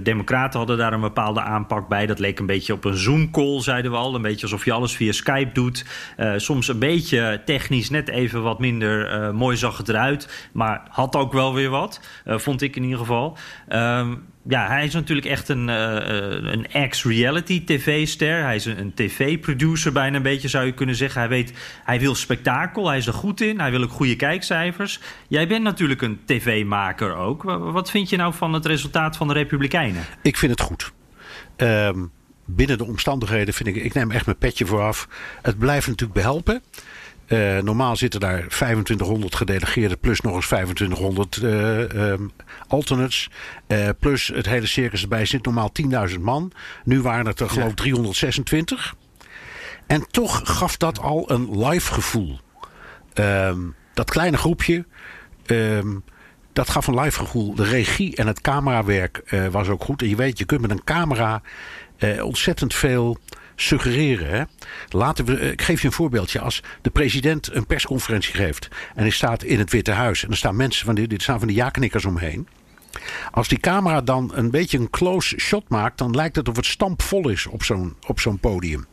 Democraten 0.04 0.58
hadden 0.60 0.78
daar 0.78 0.94
een 0.94 1.02
bepaalde 1.02 1.42
aanpak 1.42 1.88
bij. 1.88 2.06
Dat 2.06 2.20
leek 2.20 2.40
een 2.40 2.46
beetje 2.46 2.74
op 2.74 2.86
een 2.86 2.98
Zoom-call, 2.98 3.62
zeiden 3.62 3.92
we 3.92 3.98
al. 3.98 4.16
Een 4.16 4.22
beetje 4.22 4.42
alsof 4.42 4.66
je 4.66 4.72
alles 4.72 4.96
via 4.96 5.12
Skype 5.12 5.52
doet. 5.54 5.86
soms 6.38 6.68
een 6.68 6.80
beetje 6.80 7.42
technisch, 7.46 7.90
net 7.90 8.10
even 8.10 8.44
wat 8.44 8.60
minder 8.60 9.34
mooi 9.36 9.58
zag 9.58 9.78
het 9.78 9.90
eruit. 9.90 10.50
Maar 10.54 10.82
had 10.90 11.16
ook 11.16 11.34
wel 11.34 11.54
weer 11.54 11.70
wat, 11.70 12.00
vond 12.26 12.62
ik 12.62 12.76
in 12.76 12.84
ieder 12.84 13.00
geval. 13.00 13.38
Um, 13.70 14.34
ja, 14.48 14.68
hij 14.68 14.86
is 14.86 14.94
natuurlijk 14.94 15.28
echt 15.28 15.50
een, 15.50 15.68
uh, 15.68 15.76
een 16.52 16.68
ex-reality 16.72 17.64
tv-ster. 17.64 18.44
Hij 18.44 18.56
is 18.56 18.66
een, 18.66 18.80
een 18.80 18.94
tv-producer 18.94 19.92
bijna 19.92 20.16
een 20.16 20.24
beetje, 20.24 20.48
zou 20.48 20.66
je 20.66 20.72
kunnen 20.72 20.96
zeggen. 20.96 21.20
Hij, 21.20 21.30
weet, 21.30 21.54
hij 21.84 22.00
wil 22.00 22.16
spektakel, 22.16 22.88
hij 22.88 22.98
is 22.98 23.08
er 23.08 23.14
goed 23.14 23.42
in. 23.42 23.60
Hij 23.60 23.72
wil 23.72 23.84
ook 23.84 23.92
goede 23.92 24.16
kijkcijfers. 24.16 25.00
Jij 25.28 25.48
bent 25.48 25.64
natuurlijk 25.64 26.02
een 26.02 26.20
tv-maker 26.26 27.16
ook. 27.16 27.44
Wat 27.44 27.92
vind 27.92 28.10
je 28.10 28.18
nou 28.18 28.34
van 28.34 28.54
het 28.54 28.66
resultaat 28.66 29.18
van 29.18 29.28
de 29.28 29.34
Republikeinen? 29.34 30.04
Ik 30.22 30.38
vind 30.38 30.52
het 30.52 30.62
goed. 30.62 30.94
Um, 31.58 32.12
binnen 32.46 32.78
de 32.78 32.86
omstandigheden 32.86 33.54
vind 33.54 33.70
ik... 33.70 33.76
Ik 33.76 33.94
neem 33.94 34.12
echt 34.12 34.26
mijn 34.26 34.38
petje 34.38 34.66
vooraf. 34.66 35.08
Het 35.42 35.58
blijft 35.58 35.88
natuurlijk 35.88 36.20
behelpen. 36.20 36.62
Uh, 37.28 37.58
normaal 37.58 37.96
zitten 37.96 38.20
daar 38.20 38.48
2500 38.48 39.36
gedelegeerden 39.36 40.00
plus 40.00 40.22
nog 40.22 40.36
eens 40.36 40.46
2500 40.46 41.36
uh, 41.36 41.80
um, 42.12 42.32
alternates. 42.68 43.30
Uh, 43.68 43.90
plus 44.00 44.28
het 44.28 44.46
hele 44.46 44.66
circus 44.66 45.02
erbij 45.02 45.26
zit 45.26 45.46
normaal 45.46 45.72
10.000 46.10 46.20
man. 46.20 46.52
Nu 46.84 47.02
waren 47.02 47.26
het 47.26 47.40
er 47.40 47.50
geloof 47.50 47.70
ik 47.70 47.76
326. 47.76 48.96
En 49.88 50.08
toch 50.12 50.42
gaf 50.44 50.78
dat 50.78 51.00
al 51.00 51.32
een 51.32 51.66
live 51.68 51.94
gevoel. 51.94 52.40
Um, 53.14 53.76
dat 53.94 54.10
kleine 54.10 54.38
groepje, 54.38 54.86
um, 55.46 56.04
dat 56.54 56.70
gaf 56.70 56.88
een 56.88 57.00
live 57.00 57.20
gevoel. 57.20 57.56
De 57.56 57.64
regie 57.64 58.16
en 58.16 58.28
het 58.28 58.42
camerawerk 58.42 59.50
was 59.52 59.68
ook 59.68 59.84
goed. 59.84 60.02
En 60.02 60.10
je 60.10 60.16
weet, 60.16 60.38
je 60.38 60.46
kunt 60.46 60.62
met 60.62 60.72
een 60.72 60.84
camera 60.84 61.42
ontzettend 62.22 62.74
veel 62.74 63.18
suggereren. 63.56 64.30
Hè? 64.30 64.44
Laten 64.90 65.26
we, 65.26 65.40
ik 65.52 65.62
geef 65.62 65.82
je 65.82 65.88
een 65.88 65.94
voorbeeldje. 65.94 66.40
Als 66.40 66.64
de 66.82 66.90
president 66.90 67.56
een 67.56 67.66
persconferentie 67.66 68.34
geeft 68.34 68.68
en 68.96 69.02
hij 69.02 69.10
staat 69.10 69.44
in 69.44 69.60
het 69.60 69.72
Witte 69.72 69.92
Huis 69.92 70.24
en 70.24 70.30
er 70.30 70.38
staan 70.38 70.56
mensen 70.56 70.86
van 70.86 70.96
die, 70.96 71.08
dit 71.08 71.22
staan 71.22 71.40
van 71.40 71.48
die 71.48 71.58
ja-knikkers 71.58 72.06
omheen. 72.06 72.48
Als 73.32 73.48
die 73.48 73.60
camera 73.60 74.02
dan 74.02 74.32
een 74.34 74.52
beetje 74.52 74.78
een 74.78 74.90
close 74.90 75.40
shot 75.40 75.70
maakt, 75.70 75.98
dan 75.98 76.16
lijkt 76.16 76.36
het 76.36 76.50
of 76.50 76.56
het 76.56 76.66
stampvol 76.66 77.30
is 77.30 77.46
op 77.46 77.64
zo'n 77.64 77.96
op 78.08 78.20
zo'n 78.20 78.40
podium. 78.40 78.86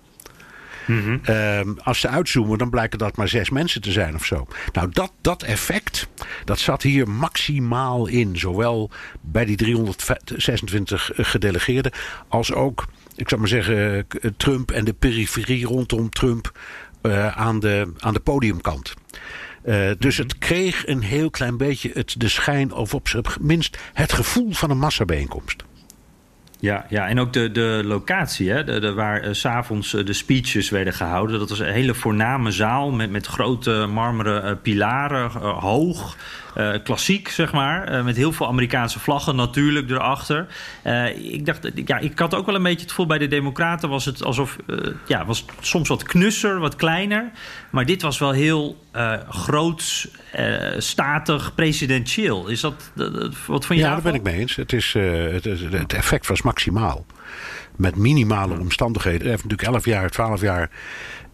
Mm 0.86 1.02
-hmm. 1.02 1.34
um, 1.34 1.76
als 1.78 2.00
ze 2.00 2.08
uitzoomen, 2.08 2.58
dan 2.58 2.70
blijken 2.70 2.98
dat 2.98 3.16
maar 3.16 3.28
zes 3.28 3.50
mensen 3.50 3.80
te 3.80 3.92
zijn 3.92 4.14
of 4.14 4.24
zo. 4.24 4.46
Nou, 4.72 4.88
dat, 4.90 5.12
dat 5.20 5.42
effect, 5.42 6.08
dat 6.44 6.58
zat 6.58 6.82
hier 6.82 7.08
maximaal 7.08 8.06
in. 8.06 8.38
Zowel 8.38 8.90
bij 9.20 9.44
die 9.44 9.56
326 9.56 11.10
gedelegeerden 11.14 11.92
als 12.28 12.52
ook 12.52 12.84
ik 13.22 13.28
zou 13.28 13.40
maar 13.40 13.50
zeggen, 13.50 14.06
Trump 14.36 14.70
en 14.70 14.84
de 14.84 14.92
periferie 14.92 15.66
rondom 15.66 16.10
Trump 16.10 16.58
uh, 17.02 17.36
aan, 17.36 17.60
de, 17.60 17.92
aan 17.98 18.12
de 18.12 18.20
podiumkant. 18.20 18.94
Uh, 19.64 19.90
dus 19.98 20.16
het 20.16 20.38
kreeg 20.38 20.86
een 20.86 21.02
heel 21.02 21.30
klein 21.30 21.56
beetje 21.56 21.90
het, 21.94 22.14
de 22.18 22.28
schijn, 22.28 22.72
of 22.72 22.94
op 22.94 23.08
zijn 23.08 23.24
minst 23.40 23.78
het 23.92 24.12
gevoel 24.12 24.52
van 24.52 24.70
een 24.70 24.78
massabijeenkomst. 24.78 25.64
Ja, 26.60 26.86
ja, 26.88 27.08
en 27.08 27.20
ook 27.20 27.32
de, 27.32 27.50
de 27.50 27.82
locatie, 27.84 28.50
hè, 28.50 28.64
de, 28.64 28.80
de, 28.80 28.92
waar 28.92 29.26
uh, 29.26 29.32
s'avonds 29.32 29.90
de 29.90 30.12
speeches 30.12 30.70
werden 30.70 30.92
gehouden. 30.92 31.38
Dat 31.38 31.48
was 31.48 31.58
een 31.58 31.72
hele 31.72 31.94
voorname 31.94 32.50
zaal 32.50 32.90
met, 32.90 33.10
met 33.10 33.26
grote 33.26 33.86
marmeren 33.90 34.60
pilaren, 34.60 35.30
hoog. 35.40 36.16
Uh, 36.56 36.72
klassiek, 36.84 37.28
zeg 37.28 37.52
maar. 37.52 37.92
Uh, 37.92 38.04
met 38.04 38.16
heel 38.16 38.32
veel 38.32 38.46
Amerikaanse 38.46 39.00
vlaggen 39.00 39.36
natuurlijk 39.36 39.90
erachter. 39.90 40.46
Uh, 40.84 41.32
ik 41.32 41.46
dacht, 41.46 41.70
ja, 41.84 41.98
ik 41.98 42.18
had 42.18 42.34
ook 42.34 42.46
wel 42.46 42.54
een 42.54 42.62
beetje 42.62 42.80
het 42.80 42.88
gevoel 42.88 43.06
bij 43.06 43.18
de 43.18 43.28
Democraten 43.28 43.88
was 43.88 44.04
het 44.04 44.24
alsof, 44.24 44.56
ja, 45.06 45.24
was 45.24 45.44
soms 45.60 45.88
wat 45.88 46.02
knusser, 46.02 46.58
wat 46.58 46.76
kleiner. 46.76 47.30
Maar 47.70 47.86
dit 47.86 48.02
was 48.02 48.18
wel 48.18 48.30
heel 48.30 48.84
groot, 49.28 50.08
statig, 50.78 51.54
presidentieel. 51.54 52.48
Is 52.48 52.60
dat, 52.60 52.92
wat 53.46 53.66
van 53.66 53.76
je 53.76 53.82
Ja, 53.82 53.92
daar 53.92 54.02
ben 54.02 54.14
ik 54.14 54.22
mee 54.22 54.38
eens. 54.38 54.56
Het, 54.56 54.72
is, 54.72 54.92
het, 55.32 55.44
het 55.70 55.92
effect 55.92 56.26
was 56.26 56.42
maximaal. 56.42 57.06
Met 57.76 57.96
minimale 57.96 58.58
omstandigheden. 58.58 59.20
Hij 59.20 59.30
heeft 59.30 59.42
natuurlijk 59.42 59.68
11 59.68 59.84
jaar, 59.84 60.10
12 60.10 60.40
jaar 60.40 60.70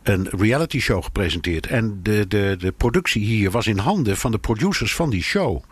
een 0.02 0.28
reality 0.30 0.80
show 0.80 1.04
gepresenteerd. 1.04 1.66
En 1.66 2.00
de, 2.02 2.26
de, 2.28 2.56
de 2.58 2.72
productie 2.72 3.22
hier 3.22 3.50
was 3.50 3.66
in 3.66 3.78
handen 3.78 4.16
van 4.16 4.30
de 4.30 4.38
producers 4.38 4.94
van 4.94 5.10
die 5.10 5.22
show. 5.22 5.62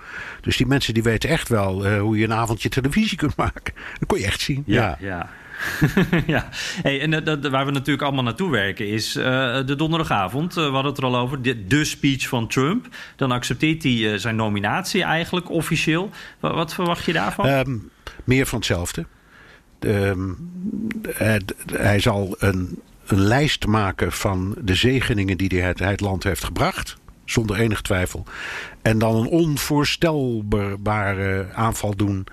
Dus 0.40 0.56
die 0.56 0.66
mensen 0.66 0.94
die 0.94 1.02
weten 1.02 1.30
echt 1.30 1.48
wel 1.48 1.86
uh, 1.86 2.00
hoe 2.00 2.18
je 2.18 2.24
een 2.24 2.32
avondje 2.32 2.68
televisie 2.68 3.18
kunt 3.18 3.36
maken. 3.36 3.74
Dat 3.98 4.08
kon 4.08 4.18
je 4.18 4.24
echt 4.24 4.40
zien. 4.40 4.62
Ja, 4.66 4.96
ja. 5.00 5.06
ja. 5.06 5.28
ja, 6.26 6.48
hey, 6.82 7.00
en 7.00 7.24
dat, 7.24 7.48
waar 7.48 7.66
we 7.66 7.72
natuurlijk 7.72 8.02
allemaal 8.02 8.24
naartoe 8.24 8.50
werken 8.50 8.88
is 8.88 9.16
uh, 9.16 9.24
de 9.66 9.74
donderdagavond. 9.76 10.56
Uh, 10.56 10.64
we 10.64 10.70
hadden 10.70 10.92
het 10.92 10.98
er 10.98 11.04
al 11.04 11.16
over. 11.16 11.42
De, 11.42 11.66
de 11.66 11.84
speech 11.84 12.28
van 12.28 12.48
Trump. 12.48 12.88
Dan 13.16 13.30
accepteert 13.30 13.82
hij 13.82 13.92
uh, 13.92 14.18
zijn 14.18 14.36
nominatie 14.36 15.02
eigenlijk 15.02 15.50
officieel. 15.50 16.10
Wat, 16.40 16.54
wat 16.54 16.74
verwacht 16.74 17.04
je 17.04 17.12
daarvan? 17.12 17.46
Um, 17.46 17.90
meer 18.24 18.46
van 18.46 18.58
hetzelfde. 18.58 19.06
Um, 19.80 20.50
hij 21.72 22.00
zal 22.00 22.36
een 22.38 22.78
een 23.06 23.20
lijst 23.20 23.66
maken 23.66 24.12
van 24.12 24.56
de 24.60 24.74
zegeningen 24.74 25.36
die 25.36 25.60
hij 25.60 25.74
het 25.76 26.00
land 26.00 26.22
heeft 26.22 26.44
gebracht. 26.44 26.96
Zonder 27.24 27.56
enig 27.56 27.80
twijfel. 27.80 28.24
En 28.82 28.98
dan 28.98 29.16
een 29.16 29.26
onvoorstelbare 29.26 31.48
aanval 31.54 31.96
doen 31.96 32.26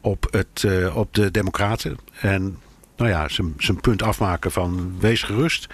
op, 0.00 0.26
het, 0.30 0.62
uh, 0.62 0.96
op 0.96 1.14
de 1.14 1.30
Democraten. 1.30 1.96
En 2.20 2.58
nou 2.96 3.10
ja, 3.10 3.28
zijn 3.58 3.80
punt 3.80 4.02
afmaken 4.02 4.52
van 4.52 4.94
wees 4.98 5.22
gerust. 5.22 5.68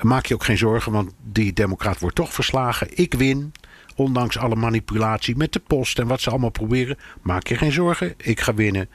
Maak 0.00 0.26
je 0.26 0.34
ook 0.34 0.44
geen 0.44 0.58
zorgen, 0.58 0.92
want 0.92 1.12
die 1.32 1.52
Democrat 1.52 1.98
wordt 1.98 2.16
toch 2.16 2.32
verslagen. 2.32 2.88
Ik 2.90 3.14
win. 3.14 3.52
Ondanks 3.94 4.38
alle 4.38 4.56
manipulatie 4.56 5.36
met 5.36 5.52
de 5.52 5.58
post 5.58 5.98
en 5.98 6.06
wat 6.06 6.20
ze 6.20 6.30
allemaal 6.30 6.50
proberen. 6.50 6.98
Maak 7.22 7.46
je 7.46 7.56
geen 7.56 7.72
zorgen. 7.72 8.14
Ik 8.16 8.40
ga 8.40 8.54
winnen. 8.54 8.88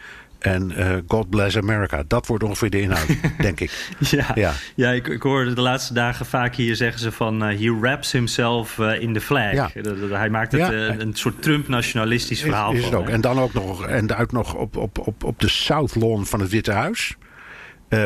En 0.43 0.73
uh, 0.77 0.95
God 1.07 1.29
bless 1.29 1.57
America. 1.57 2.03
Dat 2.07 2.27
wordt 2.27 2.43
ongeveer 2.43 2.69
de 2.69 2.81
inhoud, 2.81 3.07
denk 3.37 3.59
ik. 3.59 3.91
Ja, 3.99 4.31
ja. 4.35 4.53
ja 4.75 4.89
ik, 4.89 5.07
ik 5.07 5.21
hoorde 5.21 5.53
de 5.53 5.61
laatste 5.61 5.93
dagen 5.93 6.25
vaak 6.25 6.55
hier 6.55 6.75
zeggen 6.75 6.99
ze 6.99 7.11
van... 7.11 7.51
Uh, 7.51 7.59
he 7.59 7.79
wraps 7.79 8.11
himself 8.11 8.77
uh, 8.77 9.01
in 9.01 9.13
the 9.13 9.21
flag. 9.21 9.53
Ja. 9.53 9.69
hij 10.09 10.29
maakt 10.29 10.51
het 10.51 10.61
ja. 10.61 10.71
een 10.71 11.13
soort 11.13 11.41
Trump-nationalistisch 11.41 12.41
verhaal 12.41 12.71
is, 12.71 12.79
is 12.79 12.85
van. 12.85 12.95
Ook. 12.95 13.09
En 13.09 13.21
dan 13.21 13.39
ook 13.39 13.53
nog, 13.53 13.85
en 13.85 14.15
uit 14.15 14.31
nog 14.31 14.55
op, 14.55 14.77
op, 14.77 15.07
op, 15.07 15.23
op 15.23 15.39
de 15.39 15.49
South 15.49 15.95
Lawn 15.95 16.23
van 16.23 16.39
het 16.39 16.49
Witte 16.49 16.71
Huis. 16.71 17.15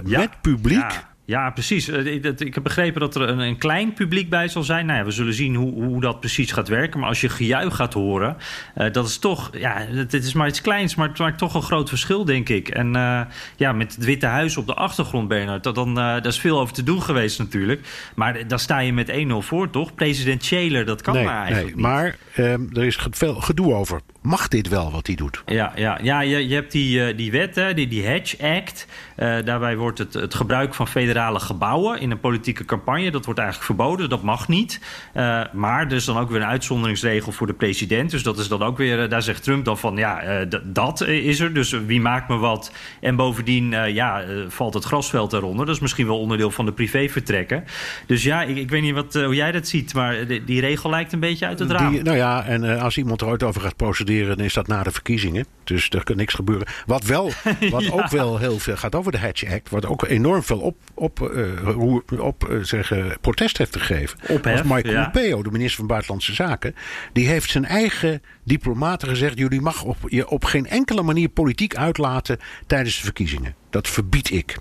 Met 0.04 0.42
publiek. 0.42 1.06
Ja, 1.28 1.50
precies. 1.50 1.88
Ik 1.88 2.54
heb 2.54 2.64
begrepen 2.64 3.00
dat 3.00 3.16
er 3.16 3.22
een, 3.22 3.40
een, 3.40 3.58
klein 3.58 3.94
publiek 3.94 4.30
bij 4.30 4.48
zal 4.48 4.64
zijn. 4.64 4.86
Nou 4.86 5.00
ja, 5.00 5.06
we 5.06 5.12
zullen 5.12 5.34
zien 5.34 5.56
hoe, 5.56 5.84
hoe 5.84 6.02
dat 6.02 6.20
precies 6.20 6.52
gaat 6.52 6.68
werken. 6.68 7.00
Maar 7.00 7.10
als 7.10 7.22
je 7.22 7.30
gejuich 7.30 7.76
gaat 7.76 7.94
horen, 7.94 8.38
uh, 8.78 8.92
dat 8.92 9.08
is 9.08 9.18
toch... 9.18 9.50
Ja, 9.54 9.86
het, 9.90 10.14
is 10.14 10.34
maar 10.34 10.48
iets 10.48 10.62
kleins, 10.62 10.96
maar 10.96 11.08
het 11.08 11.18
maakt 11.18 11.38
toch 11.38 11.54
een 11.54 11.62
groot 11.62 11.90
verschil, 11.90 12.26
denk 12.26 12.50
ik. 12.50 12.70
En 12.70 12.88
uh, 12.96 13.22
ja, 13.56 13.72
met 13.72 13.96
het 13.96 14.06
Witte 14.06 14.26
Huis 14.26 14.58
op 14.58 14.68
de 14.68 14.74
achtergrond, 14.74 15.28
Bernard... 15.28 15.64
Dat, 15.64 15.76
dan, 15.76 15.90
uh, 15.90 15.96
daar 15.96 16.26
is 16.26 16.40
veel 16.40 16.60
over 16.60 16.74
te 16.74 16.84
doen 16.84 17.02
geweest 17.02 17.40
natuurlijk. 17.40 17.88
Maar 18.16 18.48
dan 18.48 18.60
sta 18.60 18.80
je 18.80 18.94
met 18.94 19.12
1-0 19.12 19.14
voor, 19.38 19.70
toch? 19.70 19.96
Presidentieler, 19.96 20.86
dat 20.86 21.02
kan 21.02 21.14
nee, 21.14 21.24
maar 21.24 21.44
eigenlijk 21.44 21.76
nee, 21.76 21.84
Maar 21.84 22.16
um, 22.38 22.70
er 22.74 22.86
is 22.86 23.00
veel 23.12 23.36
gedoe 23.36 23.74
over. 23.74 24.02
Mag 24.22 24.48
dit 24.48 24.68
wel 24.68 24.92
wat 24.92 25.08
hij 25.08 25.16
doet? 25.16 25.44
Ja, 25.46 25.72
ja, 25.76 26.00
ja 26.02 26.22
je, 26.22 26.48
je 26.48 26.56
hebt 26.56 26.72
die, 26.72 27.16
die 27.16 27.32
wet, 27.32 27.56
hè, 27.56 27.74
die, 27.74 27.88
die 27.88 28.06
Hedge 28.06 28.38
Act. 28.44 28.88
Daarbij 29.18 29.78
wordt 29.78 29.98
het, 29.98 30.14
het 30.14 30.36
gebruik 30.36 30.74
van 30.74 30.88
federale 30.88 31.40
gebouwen 31.40 32.00
in 32.00 32.12
een 32.12 32.20
politieke 32.20 32.66
campagne. 32.66 33.12
Dat 33.12 33.26
wordt 33.26 33.40
eigenlijk 33.40 33.70
verboden, 33.72 34.10
dat 34.10 34.22
mag 34.22 34.48
niet. 34.48 34.80
Uh, 35.14 35.42
maar 35.54 35.86
er 35.86 35.94
is 35.94 36.06
dan 36.06 36.18
ook 36.18 36.30
weer 36.30 36.42
een 36.42 36.48
uitzonderingsregel 36.48 37.32
voor 37.32 37.48
de 37.48 37.54
president. 37.54 38.12
Dus 38.12 38.24
dat 38.24 38.40
is 38.40 38.48
dan 38.48 38.64
ook 38.64 38.78
weer, 38.78 39.04
uh, 39.04 39.10
daar 39.10 39.22
zegt 39.22 39.44
Trump 39.44 39.66
dan 39.66 39.78
van, 39.78 39.96
ja, 39.96 40.46
dat 40.64 41.02
is 41.02 41.40
er. 41.40 41.54
Dus 41.54 41.72
wie 41.72 42.02
maakt 42.02 42.28
me 42.28 42.38
wat? 42.38 42.72
En 43.02 43.16
bovendien, 43.16 43.70
ja, 43.94 44.24
valt 44.48 44.74
het 44.74 44.84
grasveld 44.84 45.34
eronder. 45.34 45.66
Dat 45.66 45.76
is 45.76 45.82
misschien 45.82 46.08
wel 46.08 46.20
onderdeel 46.20 46.52
van 46.52 46.66
de 46.66 46.72
privévertrekken. 46.72 47.64
Dus 48.06 48.24
ja, 48.24 48.44
ik, 48.44 48.58
ik 48.58 48.70
weet 48.70 48.82
niet 48.82 48.94
wat, 48.94 49.14
hoe 49.14 49.36
jij 49.36 49.52
dat 49.52 49.68
ziet, 49.68 49.94
maar 49.94 50.28
die, 50.28 50.44
die, 50.44 50.62
regel 50.62 50.90
lijkt 50.90 51.14
een 51.14 51.20
beetje 51.20 51.46
uit 51.46 51.60
het 51.60 51.72
raam. 51.72 51.92
Die, 51.92 52.04
nou 52.04 52.18
ja, 52.18 52.46
en 52.46 52.80
als 52.80 52.98
iemand 52.98 53.22
er 53.22 53.28
ooit 53.28 53.44
over 53.44 53.62
gaat 53.62 53.76
procederen, 53.76 54.38
dan 54.38 54.46
is 54.46 54.54
dat 54.54 54.68
na 54.68 54.84
de 54.84 54.92
verkiezingen. 54.92 55.46
Dus 55.64 55.90
er 55.90 56.04
kan 56.04 56.16
niks 56.16 56.34
gebeuren. 56.34 56.68
Wat, 56.86 57.04
wel, 57.04 57.32
wat 57.70 57.84
ja. 57.84 57.92
ook 57.92 58.08
wel 58.08 58.38
heel 58.38 58.60
veel 58.60 58.78
gaat 58.78 58.96
over 58.96 59.07
de 59.12 59.18
Hedge 59.18 59.50
Act, 59.54 59.70
wat 59.70 59.86
ook 59.86 60.06
enorm 60.06 60.44
veel 60.44 60.60
op, 60.60 60.78
op 60.94 61.20
uh, 61.20 62.20
op 62.20 62.48
uh, 62.50 62.64
zeggen, 62.64 63.18
protest 63.22 63.58
heeft 63.58 63.78
gegeven. 63.78 64.20
Ophef, 64.28 64.62
was 64.62 64.76
Mike 64.76 64.90
ja. 64.90 65.04
Pompeo, 65.04 65.44
de 65.44 65.52
minister 65.52 65.78
van 65.78 65.88
Buitenlandse 65.88 66.34
Zaken. 66.34 66.76
Die 67.14 67.28
heeft 67.28 67.50
zijn 67.50 67.66
eigen 67.66 68.22
diplomaten 68.44 69.08
gezegd: 69.08 69.38
jullie 69.38 69.62
mag 69.62 69.84
op, 69.84 69.98
je 70.06 70.30
op 70.30 70.46
geen 70.46 70.68
enkele 70.68 71.02
manier 71.02 71.30
politiek 71.30 71.76
uitlaten 71.76 72.40
tijdens 72.68 72.98
de 72.98 73.04
verkiezingen. 73.04 73.56
Dat 73.70 73.88
verbied 73.88 74.32
ik. 74.32 74.58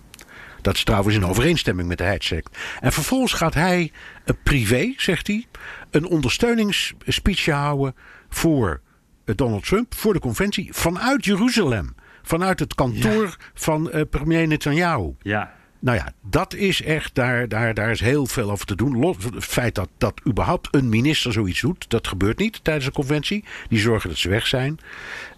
Dat 0.63 0.75
is 0.75 0.85
trouwens 0.85 1.15
in 1.15 1.25
overeenstemming 1.25 1.89
met 1.89 1.99
de 1.99 2.05
Hedge 2.05 2.37
Act. 2.37 2.59
En 2.81 2.93
vervolgens 2.93 3.33
gaat 3.33 3.55
hij 3.55 3.93
een 4.25 4.37
privé, 4.43 4.93
zegt 4.97 5.27
hij, 5.27 5.47
een 5.91 6.07
ondersteuningsspeech 6.07 7.47
houden 7.47 7.95
voor 8.29 8.81
Donald 9.25 9.65
Trump, 9.65 9.95
voor 9.95 10.13
de 10.13 10.19
conventie, 10.19 10.69
vanuit 10.73 11.25
Jeruzalem. 11.25 11.95
Vanuit 12.27 12.61
het 12.61 12.75
kantoor 12.75 13.25
ja. 13.25 13.35
van 13.55 13.91
uh, 13.95 14.01
premier 14.11 14.47
Netanyahu. 14.47 15.15
Ja, 15.23 15.53
nou 15.79 15.99
ja, 15.99 16.13
dat 16.23 16.55
is 16.55 16.83
echt, 16.83 17.15
daar, 17.15 17.49
daar, 17.49 17.75
daar 17.75 17.91
is 17.91 18.01
heel 18.01 18.27
veel 18.27 18.51
over 18.51 18.67
te 18.67 18.77
doen. 18.77 18.99
Los, 18.99 19.17
het 19.35 19.45
feit 19.45 19.75
dat, 19.75 19.89
dat 19.99 20.21
überhaupt 20.29 20.69
een 20.71 20.89
minister 20.89 21.33
zoiets 21.33 21.61
doet, 21.61 21.91
dat 21.91 22.09
gebeurt 22.09 22.39
niet 22.39 22.65
tijdens 22.65 22.87
een 22.87 22.93
conventie. 22.93 23.45
Die 23.69 23.79
zorgen 23.79 24.09
dat 24.09 24.19
ze 24.19 24.29
weg 24.29 24.47
zijn. 24.47 24.79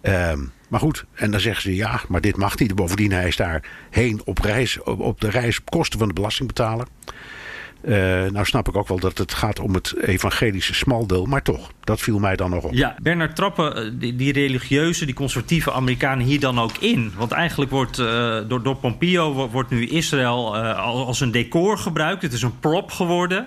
Um, 0.03 0.53
maar 0.69 0.81
goed, 0.81 1.05
en 1.15 1.31
dan 1.31 1.41
zeggen 1.41 1.63
ze 1.63 1.75
ja, 1.75 2.01
maar 2.09 2.21
dit 2.21 2.37
mag 2.37 2.59
niet. 2.59 2.75
Bovendien, 2.75 3.13
hij 3.13 3.29
is 3.29 3.37
daar 3.37 3.63
heen 3.91 4.21
op, 4.25 4.39
reis, 4.39 4.83
op, 4.83 5.01
op 5.01 5.21
de 5.21 5.31
reis 5.31 5.59
op 5.59 5.71
kosten 5.71 5.99
van 5.99 6.09
de 6.09 6.15
belastingbetaler. 6.15 6.87
Uh, 7.85 7.95
nou 8.31 8.45
snap 8.45 8.69
ik 8.69 8.77
ook 8.77 8.89
wel 8.89 8.99
dat 8.99 9.19
het 9.19 9.35
gaat 9.35 9.61
om 9.61 9.75
het 9.75 9.95
evangelische 10.01 10.75
smaldeel, 10.75 11.25
maar 11.25 11.43
toch, 11.43 11.71
dat 11.81 12.01
viel 12.01 12.19
mij 12.19 12.37
dan 12.37 12.51
nog 12.51 12.65
op. 12.65 12.73
Ja, 12.73 12.97
Bernard 13.03 13.37
trappen 13.37 13.99
die, 13.99 14.17
die 14.17 14.33
religieuze, 14.33 15.05
die 15.05 15.15
conservatieve 15.15 15.73
Amerikanen 15.73 16.27
hier 16.27 16.41
dan 16.41 16.61
ook 16.61 16.77
in? 16.77 17.13
Want 17.17 17.33
eigenlijk 17.33 17.71
wordt 17.71 17.99
uh, 17.99 18.39
door, 18.49 18.63
door 18.63 18.77
Pompeo 18.77 19.49
wordt 19.49 19.71
nu 19.71 19.87
Israël 19.87 20.57
als 20.77 21.21
een 21.21 21.31
decor 21.31 21.79
gebruikt. 21.79 22.23
Het 22.23 22.33
is 22.33 22.43
een 22.43 22.59
prop 22.59 22.91
geworden. 22.91 23.47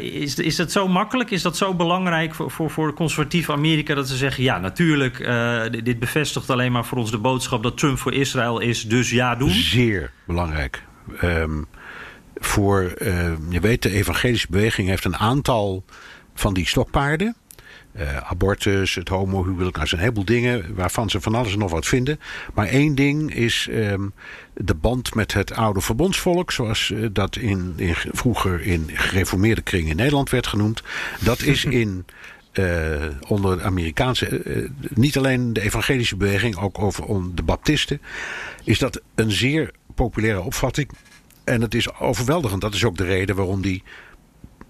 is, 0.00 0.34
is 0.34 0.56
dat 0.56 0.72
zo 0.72 0.88
makkelijk? 0.88 1.30
Is 1.30 1.42
dat 1.42 1.56
zo 1.56 1.74
belangrijk 1.74 2.34
voor, 2.34 2.50
voor, 2.50 2.70
voor 2.70 2.94
conservatief 2.94 3.50
Amerika 3.50 3.94
dat 3.94 4.08
ze 4.08 4.16
zeggen: 4.16 4.42
ja, 4.42 4.58
natuurlijk, 4.58 5.18
dit 5.84 5.98
bevestigt 5.98 6.50
alleen 6.50 6.72
maar 6.72 6.84
voor 6.84 6.98
ons 6.98 7.10
de 7.10 7.18
boodschap 7.18 7.62
dat 7.62 7.78
Trump 7.78 7.98
voor 7.98 8.12
Israël 8.12 8.60
is, 8.60 8.82
dus 8.82 9.10
ja 9.10 9.34
doen? 9.34 9.50
Zeer 9.50 10.12
belangrijk. 10.26 10.82
Um, 11.22 11.66
voor, 12.44 12.94
uh, 12.98 13.32
je 13.48 13.60
weet, 13.60 13.82
de 13.82 13.90
evangelische 13.90 14.46
beweging 14.50 14.88
heeft 14.88 15.04
een 15.04 15.16
aantal 15.16 15.84
van 16.34 16.54
die 16.54 16.66
stokpaarden. 16.66 17.36
Uh, 17.98 18.16
abortus, 18.16 18.94
het 18.94 19.08
homohuwelijk, 19.08 19.76
nou 19.76 19.88
zijn 19.88 20.00
een 20.00 20.06
heleboel 20.06 20.24
dingen 20.24 20.74
waarvan 20.74 21.10
ze 21.10 21.20
van 21.20 21.34
alles 21.34 21.52
en 21.52 21.58
nog 21.58 21.70
wat 21.70 21.86
vinden. 21.86 22.20
Maar 22.54 22.66
één 22.66 22.94
ding 22.94 23.34
is 23.34 23.68
um, 23.70 24.12
de 24.54 24.74
band 24.74 25.14
met 25.14 25.32
het 25.32 25.52
oude 25.52 25.80
verbondsvolk, 25.80 26.52
zoals 26.52 26.90
uh, 26.90 27.08
dat 27.12 27.36
in, 27.36 27.72
in, 27.76 27.94
vroeger 27.94 28.60
in 28.60 28.90
gereformeerde 28.92 29.62
kringen 29.62 29.90
in 29.90 29.96
Nederland 29.96 30.30
werd 30.30 30.46
genoemd. 30.46 30.82
Dat 31.20 31.42
is 31.42 31.64
in. 31.84 32.04
Uh, 32.58 33.02
onder 33.28 33.56
de 33.58 33.62
Amerikaanse, 33.62 34.70
niet 34.88 35.16
alleen 35.16 35.52
de 35.52 35.60
evangelische 35.60 36.16
beweging, 36.16 36.56
ook 36.56 36.78
over 36.78 37.04
de 37.34 37.42
baptisten, 37.42 38.00
is 38.64 38.78
dat 38.78 39.00
een 39.14 39.30
zeer 39.30 39.70
populaire 39.94 40.40
opvatting. 40.40 40.90
En 41.44 41.60
het 41.60 41.74
is 41.74 41.94
overweldigend. 41.94 42.60
Dat 42.60 42.74
is 42.74 42.84
ook 42.84 42.96
de 42.96 43.04
reden 43.04 43.36
waarom 43.36 43.62
die 43.62 43.82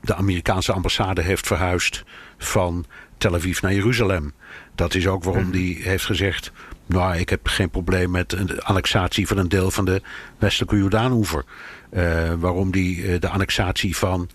de 0.01 0.15
Amerikaanse 0.15 0.73
ambassade 0.73 1.23
heeft 1.23 1.47
verhuisd 1.47 2.05
van 2.39 2.85
Tel 3.19 3.35
Aviv 3.35 3.61
naar 3.61 3.75
Jeruzalem. 3.75 4.33
Dat 4.75 4.95
is 4.95 5.07
ook 5.07 5.25
waarom 5.25 5.51
die 5.51 5.83
heeft 5.83 6.05
gezegd... 6.05 6.53
nou, 6.87 7.17
ik 7.17 7.29
heb 7.29 7.47
geen 7.47 7.71
probleem 7.71 8.11
met 8.11 8.33
een 8.33 8.61
annexatie 8.61 9.27
van 9.27 9.39
een 9.39 9.49
deel 9.49 9.71
van 9.71 9.85
de 9.85 10.03
westelijke 10.39 10.77
Jordaanoever. 10.77 11.45
Uh, 11.93 12.33
waarom 12.33 12.71
die 12.71 12.97
uh, 12.97 13.21
de 13.21 13.29
annexatie 13.29 13.97
van 13.97 14.29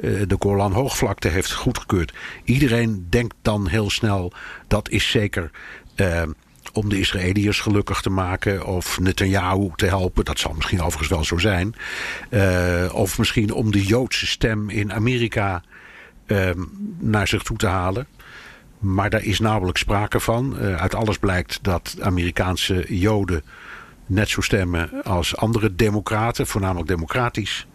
de 0.00 0.36
Golan 0.38 0.72
Hoogvlakte 0.72 1.28
heeft 1.28 1.52
goedgekeurd. 1.52 2.12
Iedereen 2.44 3.06
denkt 3.10 3.34
dan 3.42 3.68
heel 3.68 3.90
snel 3.90 4.32
dat 4.66 4.88
is 4.88 5.10
zeker 5.10 5.50
om 6.78 6.88
de 6.88 6.98
Israëliërs 6.98 7.60
gelukkig 7.60 8.00
te 8.00 8.10
maken 8.10 8.66
of 8.66 9.00
Netanyahu 9.00 9.70
te 9.76 9.86
helpen. 9.86 10.24
Dat 10.24 10.38
zal 10.38 10.52
misschien 10.54 10.80
overigens 10.80 11.08
wel 11.08 11.24
zo 11.24 11.38
zijn. 11.38 11.74
of 12.92 13.18
misschien 13.18 13.52
om 13.52 13.72
de 13.72 13.84
Joodse 13.84 14.26
stem 14.26 14.70
in 14.70 14.92
Amerika 14.92 15.62
naar 16.98 17.28
zich 17.28 17.42
toe 17.42 17.56
te 17.56 17.66
halen. 17.66 18.06
Maar 18.78 19.10
daar 19.10 19.24
is 19.24 19.38
nauwelijks 19.38 19.80
sprake 19.80 20.20
van. 20.20 20.56
uit 20.56 20.94
alles 20.94 21.18
blijkt 21.18 21.58
dat 21.62 21.96
Amerikaanse 22.00 22.84
Joden 22.88 23.42
net 24.08 24.28
zo 24.28 24.40
stemmen 24.40 25.02
als 25.02 25.36
andere 25.36 25.74
democraten, 25.74 26.46
voornamelijk 26.46 26.88
democratisch. 26.88 27.66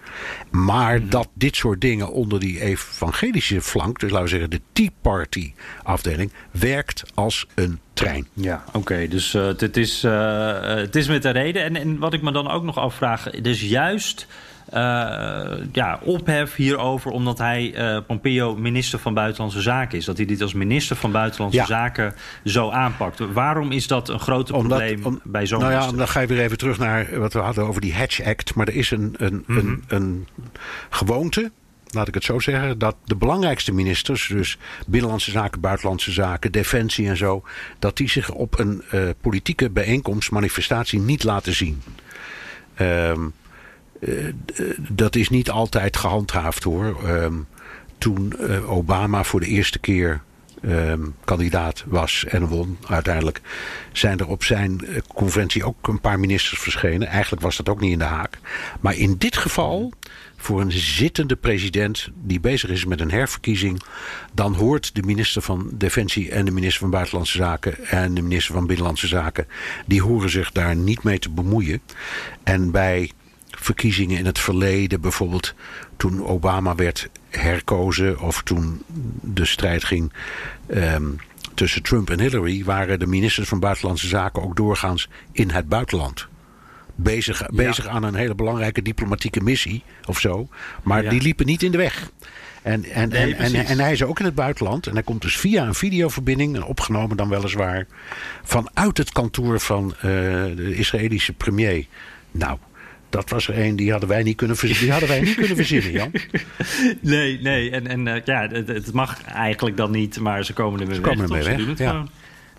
Maar 0.49 0.99
mhm. 0.99 1.09
dat 1.09 1.29
dit 1.33 1.55
soort 1.55 1.81
dingen 1.81 2.11
onder 2.11 2.39
die 2.39 2.61
evangelische 2.61 3.61
flank, 3.61 3.99
dus 3.99 4.09
laten 4.09 4.25
we 4.25 4.31
zeggen 4.31 4.49
de 4.49 4.61
Tea 4.71 4.89
Party 5.01 5.53
afdeling, 5.83 6.31
werkt 6.51 7.03
als 7.13 7.47
een 7.55 7.79
trein. 7.93 8.27
Ja, 8.33 8.63
oké. 8.73 9.07
dus 9.07 9.33
uh, 9.33 9.45
het, 9.45 9.77
is, 9.77 10.03
uh, 10.03 10.61
het 10.61 10.95
is 10.95 11.07
met 11.07 11.21
de 11.21 11.29
reden. 11.29 11.63
En, 11.63 11.75
en 11.75 11.97
wat 11.97 12.13
ik 12.13 12.21
me 12.21 12.31
dan 12.31 12.51
ook 12.51 12.63
nog 12.63 12.77
afvraag, 12.77 13.29
dus 13.29 13.61
juist 13.61 14.27
uh, 14.73 14.79
ja, 15.71 15.99
ophef 16.01 16.55
hierover 16.55 17.11
omdat 17.11 17.37
hij 17.37 17.75
Pompeo 18.07 18.55
minister 18.55 18.99
van 18.99 19.13
Buitenlandse 19.13 19.61
Zaken 19.61 19.97
is. 19.97 20.05
Dat 20.05 20.17
hij 20.17 20.25
dit 20.25 20.41
als 20.41 20.53
minister 20.53 20.95
van 20.95 21.11
Buitenlandse 21.11 21.65
Zaken 21.65 22.13
zo 22.43 22.69
aanpakt. 22.69 23.19
Waarom 23.33 23.71
is 23.71 23.87
dat 23.87 24.09
een 24.09 24.19
groot 24.19 24.47
probleem 24.47 25.19
bij 25.23 25.45
zo'n 25.45 25.59
Nou 25.59 25.71
ja, 25.71 25.91
dan 25.91 26.07
ga 26.07 26.19
je 26.19 26.27
weer 26.27 26.39
even 26.39 26.57
terug 26.57 26.77
naar 26.77 27.19
wat 27.19 27.33
we 27.33 27.39
hadden 27.39 27.67
over 27.67 27.81
die 27.81 27.93
Hatch 27.93 28.23
Act. 28.23 28.55
Maar 28.55 28.67
er 28.67 28.75
is 28.75 28.91
een, 28.91 29.15
een, 29.17 29.43
een, 29.47 29.65
mhm. 29.65 29.75
een 29.87 30.27
gewoonte 30.89 31.51
laat 31.93 32.07
ik 32.07 32.13
het 32.13 32.23
zo 32.23 32.39
zeggen, 32.39 32.77
dat 32.77 32.95
de 33.05 33.15
belangrijkste 33.15 33.73
ministers, 33.73 34.27
dus 34.27 34.57
Binnenlandse 34.87 35.31
Zaken, 35.31 35.61
Buitenlandse 35.61 36.11
Zaken, 36.11 36.51
Defensie 36.51 37.07
en 37.07 37.17
zo, 37.17 37.43
dat 37.79 37.97
die 37.97 38.09
zich 38.09 38.31
op 38.31 38.59
een 38.59 38.83
uh, 38.93 39.09
politieke 39.21 39.69
bijeenkomst, 39.69 40.31
manifestatie 40.31 40.99
niet 40.99 41.23
laten 41.23 41.53
zien. 41.53 41.81
Um, 42.79 43.33
eh, 44.05 44.33
dat 44.77 45.15
is 45.15 45.29
niet 45.29 45.49
altijd 45.49 45.97
gehandhaafd 45.97 46.63
hoor. 46.63 47.09
Ehm, 47.09 47.33
toen 47.97 48.33
eh, 48.39 48.71
Obama 48.71 49.23
voor 49.23 49.39
de 49.39 49.45
eerste 49.45 49.79
keer 49.79 50.21
ehm, 50.61 51.01
kandidaat 51.23 51.83
was 51.87 52.25
en 52.25 52.47
won 52.47 52.77
uiteindelijk, 52.87 53.41
zijn 53.91 54.19
er 54.19 54.27
op 54.27 54.43
zijn 54.43 54.85
eh, 54.85 54.97
conventie 55.13 55.63
ook 55.63 55.87
een 55.87 56.01
paar 56.01 56.19
ministers 56.19 56.59
verschenen. 56.59 57.07
Eigenlijk 57.07 57.41
was 57.41 57.57
dat 57.57 57.69
ook 57.69 57.79
niet 57.79 57.91
in 57.91 57.99
de 57.99 58.03
haak. 58.03 58.39
Maar 58.79 58.95
in 58.95 59.15
dit 59.17 59.37
geval, 59.37 59.91
voor 60.43 60.61
een 60.61 60.71
zittende 60.71 61.35
president 61.35 62.09
die 62.13 62.39
bezig 62.39 62.69
is 62.69 62.85
met 62.85 62.99
een 62.99 63.11
herverkiezing, 63.11 63.81
dan 64.33 64.53
hoort 64.53 64.95
de 64.95 65.03
minister 65.03 65.41
van 65.41 65.69
Defensie 65.73 66.31
en 66.31 66.45
de 66.45 66.51
minister 66.51 66.79
van 66.79 66.89
Buitenlandse 66.89 67.37
Zaken 67.37 67.85
en 67.85 68.13
de 68.13 68.21
minister 68.21 68.53
van 68.53 68.67
Binnenlandse 68.67 69.07
Zaken, 69.07 69.47
die 69.85 70.01
horen 70.01 70.29
zich 70.29 70.51
daar 70.51 70.75
niet 70.75 71.03
mee 71.03 71.19
te 71.19 71.29
bemoeien. 71.29 71.81
En 72.43 72.71
bij 72.71 73.11
verkiezingen 73.49 74.17
in 74.17 74.25
het 74.25 74.39
verleden, 74.39 75.01
bijvoorbeeld 75.01 75.53
toen 75.97 76.25
Obama 76.25 76.75
werd 76.75 77.09
herkozen 77.29 78.19
of 78.19 78.41
toen 78.41 78.81
de 79.21 79.45
strijd 79.45 79.83
ging 79.83 80.13
ehm, 80.67 81.09
tussen 81.53 81.83
Trump 81.83 82.09
en 82.09 82.19
Hillary, 82.19 82.63
waren 82.63 82.99
de 82.99 83.07
ministers 83.07 83.47
van 83.47 83.59
Buitenlandse 83.59 84.07
Zaken 84.07 84.43
ook 84.43 84.55
doorgaans 84.55 85.09
in 85.31 85.49
het 85.49 85.69
buitenland. 85.69 86.27
Bezig, 87.03 87.45
bezig 87.49 87.87
aan 87.87 88.03
een 88.03 88.15
hele 88.15 88.35
belangrijke 88.35 88.81
diplomatieke 88.81 89.41
missie 89.41 89.83
of 90.05 90.19
zo. 90.19 90.47
Maar 90.83 91.09
die 91.09 91.21
liepen 91.21 91.45
niet 91.45 91.63
in 91.63 91.71
de 91.71 91.77
weg. 91.77 92.11
En, 92.61 92.83
en, 92.83 93.11
en, 93.11 93.37
en, 93.37 93.53
en, 93.53 93.79
hij 93.79 93.91
is 93.91 94.03
ook 94.03 94.19
in 94.19 94.25
het 94.25 94.35
buitenland. 94.35 94.87
En 94.87 94.93
hij 94.93 95.03
komt 95.03 95.21
dus 95.21 95.37
via 95.37 95.65
een 95.65 95.73
videoverbinding, 95.73 96.55
en 96.55 96.63
opgenomen 96.63 97.17
dan 97.17 97.29
weliswaar, 97.29 97.85
vanuit 98.43 98.97
het 98.97 99.11
kantoor 99.11 99.59
van 99.59 99.93
uh, 99.95 100.01
de 100.01 100.75
Israëlische 100.75 101.33
premier. 101.33 101.85
Nou, 102.31 102.57
dat 103.09 103.29
was 103.29 103.47
er 103.47 103.59
een 103.59 103.75
die 103.75 103.91
hadden 103.91 104.09
wij 104.09 104.23
niet 104.23 104.35
kunnen 104.35 104.57
verzinnen. 104.57 104.83
Die 104.83 104.91
hadden 104.91 105.09
wij 105.09 105.21
niet 105.21 105.35
kunnen 105.35 105.55
verzinnen, 105.55 105.91
Jan. 105.91 106.11
Nee, 107.01 107.39
nee. 107.41 107.71
En, 107.71 107.87
en 107.87 108.05
uh, 108.05 108.15
ja, 108.25 108.47
het, 108.47 108.67
het, 108.67 108.93
mag 108.93 109.23
eigenlijk 109.23 109.77
dan 109.77 109.91
niet, 109.91 110.19
maar 110.19 110.45
ze 110.45 110.53
komen 110.53 110.79
er 110.79 110.87
mee 110.87 110.95
ze 110.95 111.01
weg. 111.01 111.09
Komen 111.09 111.25
er 111.25 111.35
mee 111.35 111.43
weg. 111.43 111.57
Doen 111.57 111.87
het 111.87 112.09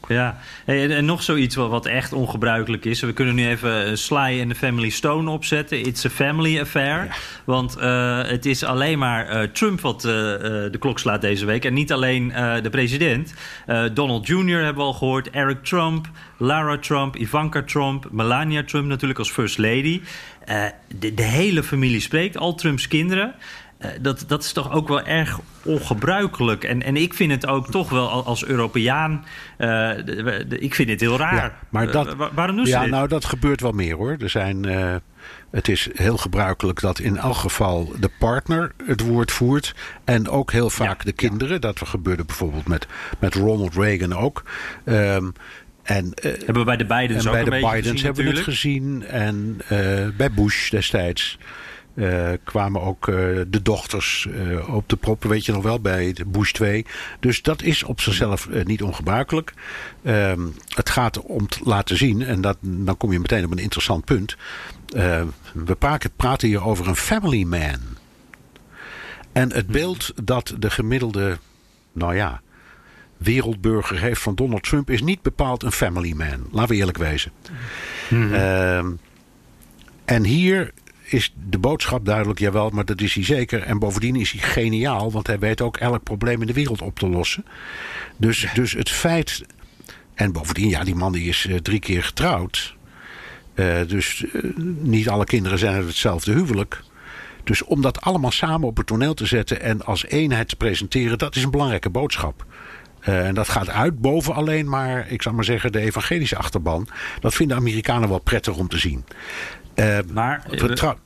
ja. 0.09 0.39
En, 0.65 1.05
nog 1.05 1.23
zoiets 1.23 1.55
wat, 1.55 1.71
wat, 1.71 1.87
echt 1.87 2.13
ongebruikelijk 2.13 2.85
is. 2.85 3.01
We 3.01 3.13
kunnen 3.13 3.35
nu 3.35 3.49
even 3.49 3.99
Sly 3.99 4.39
en 4.41 4.49
de 4.49 4.55
Family 4.55 4.89
Stone 4.89 5.31
opzetten. 5.31 5.87
It's 5.87 6.05
a 6.05 6.11
family 6.11 6.61
affair. 6.61 7.17
Want 7.45 7.77
uh, 7.79 8.23
het 8.23 8.47
is 8.47 8.65
alleen 8.65 8.99
maar 8.99 9.43
uh, 9.43 9.43
Trump 9.43 9.81
wat 9.81 10.05
uh, 10.05 10.11
de 10.11 10.77
klok 10.79 10.99
slaat 10.99 11.21
deze 11.21 11.47
week. 11.47 11.65
En 11.65 11.75
niet 11.75 11.93
alleen 11.93 12.33
de 12.63 12.71
president. 12.71 13.35
Donald 13.93 14.27
Jr. 14.27 14.57
hebben 14.57 14.75
we 14.75 14.83
al 14.83 14.93
gehoord. 14.93 15.31
Eric 15.31 15.65
Trump, 15.65 16.09
Lara 16.39 16.79
Trump, 16.79 17.17
Ivanka 17.17 17.63
Trump, 17.63 18.07
Melania 18.11 18.65
Trump 18.65 18.87
natuurlijk 18.87 19.19
als 19.19 19.31
first 19.31 19.59
lady. 19.59 20.01
De, 20.99 21.15
de, 21.15 21.23
hele 21.23 21.63
familie 21.63 22.01
spreekt, 22.01 22.37
al 22.37 22.55
Trumps 22.55 22.89
kinderen. 22.89 23.35
Uh, 23.85 23.91
dat, 24.01 24.25
dat 24.27 24.43
is 24.43 24.53
toch 24.53 24.73
ook 24.73 24.89
wel 24.89 25.03
erg 25.03 25.41
ongebruikelijk. 25.63 26.65
En, 26.65 26.83
en 26.83 26.97
ik 26.97 27.15
vind 27.15 27.31
het 27.31 27.47
ook 27.47 27.71
toch 27.71 27.91
wel 27.91 28.25
als 28.25 28.45
Europeaan. 28.45 29.25
Uh, 29.59 29.69
de, 30.05 30.45
de, 30.49 30.59
ik 30.59 30.75
vind 30.75 30.91
het 30.91 31.01
heel 31.01 31.17
raar. 31.17 31.35
Ja, 31.35 31.59
maar 31.69 31.91
dat, 31.91 32.07
uh, 32.07 32.27
waarom 32.35 32.57
doen 32.57 32.67
ze 32.67 32.73
ja, 32.73 32.81
dit? 32.81 32.91
Nou, 32.91 33.09
dat 33.09 33.25
gebeurt 33.25 33.61
wel 33.61 33.73
meer 33.73 33.97
hoor. 33.97 34.17
Er 34.19 34.31
zijn. 34.31 34.67
Het 35.51 35.69
is 35.69 35.89
heel 35.93 36.17
gebruikelijk 36.17 36.81
dat 36.81 36.99
in 36.99 37.17
elk 37.17 37.37
geval 37.37 37.93
de 38.01 38.11
partner 38.19 38.73
het 38.87 39.01
woord 39.01 39.33
voert. 39.33 39.75
En 40.05 40.29
ook 40.29 40.53
heel 40.53 40.71
vaak 40.71 40.99
ja, 40.99 41.05
de 41.05 41.13
kinderen. 41.13 41.61
Dat 41.61 41.81
gebeurde 41.85 42.25
bijvoorbeeld 42.25 42.69
met, 42.69 42.87
met 43.19 43.35
Ronald 43.35 43.75
Reagan 43.75 44.17
ook. 44.17 44.43
Um, 44.85 45.33
en, 45.83 46.05
uh, 46.05 46.33
hebben 46.33 46.55
we 46.55 46.65
bij 46.65 46.77
de 46.77 46.87
Bidens 46.87 47.25
en 47.25 47.31
ook 47.31 47.49
bij 47.49 47.61
de 47.61 47.67
Bidens 47.67 47.89
gezien, 47.89 48.05
hebben 48.05 48.25
we 48.25 48.31
het 48.31 48.41
gezien. 48.41 49.05
En 49.07 49.61
uh, 49.73 50.17
bij 50.17 50.31
Bush 50.31 50.71
destijds. 50.71 51.39
Uh, 51.95 52.31
kwamen 52.45 52.83
ook 52.83 53.07
uh, 53.07 53.17
de 53.49 53.63
dochters 53.63 54.27
uh, 54.31 54.75
op 54.75 54.89
de 54.89 54.97
proppen, 54.97 55.29
weet 55.29 55.45
je 55.45 55.53
nog 55.53 55.63
wel, 55.63 55.81
bij 55.81 56.13
de 56.13 56.25
Bush 56.25 56.53
2. 56.53 56.87
Dus 57.21 57.43
dat 57.43 57.63
is 57.63 57.83
op 57.83 58.01
zichzelf 58.01 58.49
niet 58.65 58.83
ongebruikelijk. 58.83 59.55
Ehm, 60.03 60.41
het 60.69 60.91
gaat 60.91 61.21
om 61.21 61.49
te 61.49 61.59
laten 61.65 61.97
zien, 61.97 62.23
en 62.23 62.41
dat, 62.41 62.57
dan 62.61 62.97
kom 62.97 63.13
je 63.13 63.19
meteen 63.19 63.45
op 63.45 63.51
een 63.51 63.59
interessant 63.59 64.05
punt. 64.05 64.37
we 65.53 65.75
praten, 65.79 66.11
praten 66.17 66.49
hier 66.49 66.65
over 66.65 66.89
een 66.89 66.97
family 66.97 67.43
man. 67.43 67.81
En 69.33 69.53
het 69.53 69.67
beeld 69.67 70.13
dat 70.25 70.55
de 70.59 70.71
gemiddelde, 70.71 71.39
nou 71.93 72.15
ja, 72.15 72.41
wereldburger 73.17 74.01
heeft 74.01 74.21
van 74.21 74.35
Donald 74.35 74.63
Trump 74.63 74.91
is 74.91 75.03
niet 75.03 75.23
bepaald 75.23 75.63
een 75.63 75.73
family 75.73 76.13
man. 76.13 76.49
Laten 76.51 76.71
we 76.71 76.77
eerlijk 76.77 76.99
wezen. 76.99 77.33
Mm-hmm. 78.09 78.35
Uh, 78.35 78.85
en 80.05 80.25
hier 80.25 80.73
is 81.05 81.35
de 81.49 81.59
boodschap 81.59 82.05
duidelijk, 82.05 82.39
jawel, 82.39 82.71
maar 82.71 82.85
dat 82.85 83.01
is 83.01 83.15
hij 83.15 83.25
zeker. 83.25 83.63
En 83.63 83.79
bovendien 83.79 84.17
is 84.17 84.31
hij 84.31 84.41
geniaal, 84.41 85.13
want 85.13 85.27
hij 85.27 85.39
weet 85.39 85.61
ook 85.61 85.77
elk 85.77 86.03
probleem 86.03 86.41
in 86.41 86.47
de 86.47 86.53
wereld 86.53 86.83
op 86.83 86.99
te 86.99 87.09
lossen. 87.09 87.45
Dus, 88.17 88.47
dus 88.55 88.73
het 88.73 88.91
feit. 88.91 89.45
En 90.15 90.33
bovendien, 90.33 90.69
ja, 90.69 90.85
die 90.85 90.95
man 90.95 91.13
die 91.13 91.29
is 91.29 91.47
uh, 91.47 91.57
drie 91.57 91.81
keer 91.81 92.03
getrouwd. 92.03 92.77
Uh, 93.55 93.77
dus 93.87 94.25
uh, 94.33 94.43
niet 94.79 95.09
alle 95.09 95.25
kinderen 95.25 95.59
zijn 95.59 95.75
uit 95.75 95.87
hetzelfde 95.87 96.33
huwelijk. 96.33 96.83
Dus 97.45 97.63
om 97.63 97.83
dat 97.83 98.01
allemaal 98.01 98.31
samen 98.31 98.69
op 98.69 98.77
het 98.77 98.87
toneel 98.87 99.15
te 99.15 99.27
zetten 99.27 99.61
en 99.61 99.85
als 99.85 100.05
eenheid 100.05 100.49
te 100.49 100.57
presenteren, 100.57 101.19
dat 101.19 101.37
is 101.37 101.43
een 101.43 101.51
belangrijke 101.51 101.91
boodschap. 101.91 102.47
Uh, 103.09 103.27
en 103.27 103.35
dat 103.35 103.49
gaat 103.49 103.69
uit 103.69 104.01
boven 104.01 104.35
alleen 104.35 104.69
maar, 104.69 105.11
ik 105.11 105.23
zal 105.23 105.33
maar 105.33 105.45
zeggen, 105.45 105.73
de 105.73 105.81
evangelische 105.81 106.37
achterban. 106.37 106.89
Dat 107.21 107.35
vinden 107.35 107.57
Amerikanen 107.57 108.09
wel 108.09 108.19
prettig 108.19 108.57
om 108.57 108.69
te 108.69 108.79
zien. 108.79 109.05
Uh, 109.75 109.99
maar, 110.13 110.47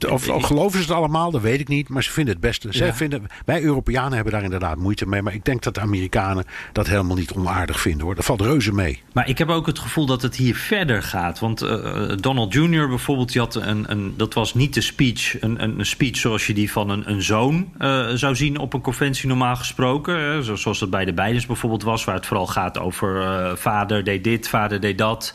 of, 0.09 0.29
of, 0.29 0.45
geloven 0.45 0.79
ze 0.79 0.87
het 0.87 0.97
allemaal, 0.97 1.31
dat 1.31 1.41
weet 1.41 1.61
ik 1.61 1.69
niet. 1.69 1.89
Maar 1.89 2.03
ze 2.03 2.11
vinden 2.11 2.33
het 2.33 2.43
beste. 2.43 2.69
Ja. 2.71 2.95
vinden, 2.95 3.27
wij 3.45 3.63
Europeanen 3.63 4.13
hebben 4.13 4.33
daar 4.33 4.43
inderdaad 4.43 4.77
moeite 4.77 5.07
mee. 5.07 5.23
Maar 5.23 5.35
ik 5.35 5.45
denk 5.45 5.63
dat 5.63 5.75
de 5.75 5.81
Amerikanen 5.81 6.45
dat 6.73 6.87
helemaal 6.87 7.17
niet 7.17 7.33
onaardig 7.33 7.81
vinden 7.81 8.07
hoor. 8.07 8.15
Dat 8.15 8.25
valt 8.25 8.41
reuze 8.41 8.73
mee. 8.73 9.03
Maar 9.13 9.29
ik 9.29 9.39
heb 9.39 9.49
ook 9.49 9.67
het 9.67 9.79
gevoel 9.79 10.07
dat 10.07 10.23
het 10.23 10.37
hier 10.37 10.55
verder 10.57 11.03
gaat. 11.03 11.39
Want 11.39 11.63
uh, 11.63 12.13
Donald 12.21 12.53
Jr. 12.53 12.89
bijvoorbeeld, 12.89 13.33
die 13.33 13.41
had 13.41 13.55
een, 13.55 13.91
een, 13.91 14.15
dat 14.17 14.35
was 14.35 14.55
niet 14.55 14.75
de 14.75 14.81
speech. 14.81 15.41
Een, 15.41 15.63
een 15.63 15.87
speech 15.87 16.17
zoals 16.17 16.47
je 16.47 16.55
die 16.55 16.73
van 16.73 16.91
een, 16.91 17.11
een 17.11 17.23
zoon 17.23 17.73
uh, 17.79 18.09
zou 18.09 18.37
zien 18.37 18.59
op 18.59 18.73
een 18.73 18.81
conventie 18.81 19.29
normaal 19.29 19.57
gesproken. 19.57 20.45
zoals 20.59 20.79
dat 20.79 20.91
bij 20.91 21.05
de 21.05 21.13
Bidens 21.13 21.47
bijvoorbeeld 21.47 21.83
was. 21.83 22.05
Waar 22.05 22.15
het 22.15 22.27
vooral 22.27 22.47
gaat 22.47 22.79
over 22.79 23.27
vader 23.59 24.05
deed 24.05 24.25
dit, 24.25 24.49
vader 24.49 24.81
deed 24.81 24.99
dat. 24.99 25.35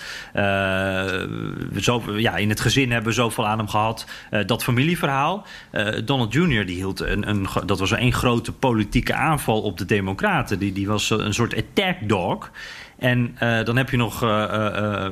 zo, 1.80 2.04
ja, 2.18 2.36
in 2.36 2.50
het 2.50 2.60
gezin 2.60 2.92
hebben 2.92 3.10
we 3.10 3.14
zo 3.14 3.23
zoveel 3.24 3.48
aan 3.48 3.58
hem 3.58 3.68
gehad. 3.68 4.06
Uh, 4.32 4.46
dat 4.46 4.64
familieverhaal. 4.64 5.46
Uh, 5.72 5.88
Donald 6.06 6.34
Jr. 6.34 6.66
die 6.66 6.76
hield 6.76 7.00
een, 7.00 7.30
een, 7.30 7.48
dat 7.66 7.80
was 7.80 7.92
een 7.92 8.14
grote 8.14 8.52
politieke 8.52 9.14
aanval 9.14 9.62
op 9.62 9.78
de 9.78 9.86
Democraten. 9.86 10.60
Die, 10.60 10.74
die 10.74 10.88
was 10.88 11.10
een 11.10 11.34
soort 11.34 11.56
attack 11.56 11.96
dog. 12.02 12.52
En 12.98 13.36
dan 13.40 13.78
heb 13.78 13.90
je 13.90 13.98
nog 13.98 14.26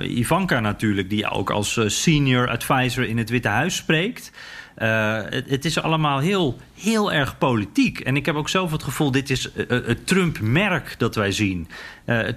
Ivanka 0.01 0.59
natuurlijk, 0.59 1.09
die 1.09 1.29
ook 1.29 1.49
als 1.49 1.79
senior 1.85 2.49
advisor 2.49 3.03
in 3.03 3.17
het 3.17 3.29
Witte 3.29 3.47
Huis 3.47 3.75
spreekt. 3.75 4.31
Uh, 4.77 5.19
het, 5.29 5.65
is 5.65 5.81
allemaal 5.81 6.19
heel, 6.19 6.57
heel 6.73 7.11
erg 7.11 7.37
politiek. 7.37 7.99
En 7.99 8.15
ik 8.15 8.25
heb 8.25 8.35
ook 8.35 8.49
zelf 8.49 8.71
het 8.71 8.83
gevoel, 8.83 9.11
dit 9.11 9.29
is 9.29 9.51
uh, 9.55 9.67
het 9.67 10.07
Trump-merk 10.07 10.95
dat 10.97 11.15
wij 11.15 11.31
zien. 11.31 11.67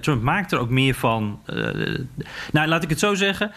Trump 0.01 0.21
maakt 0.21 0.51
er 0.51 0.59
ook 0.59 0.69
meer 0.69 0.93
van. 0.93 1.39
nou, 2.51 2.67
laat 2.67 2.83
ik 2.83 2.89
het 2.89 2.99
zo 2.99 3.13
zeggen. 3.13 3.51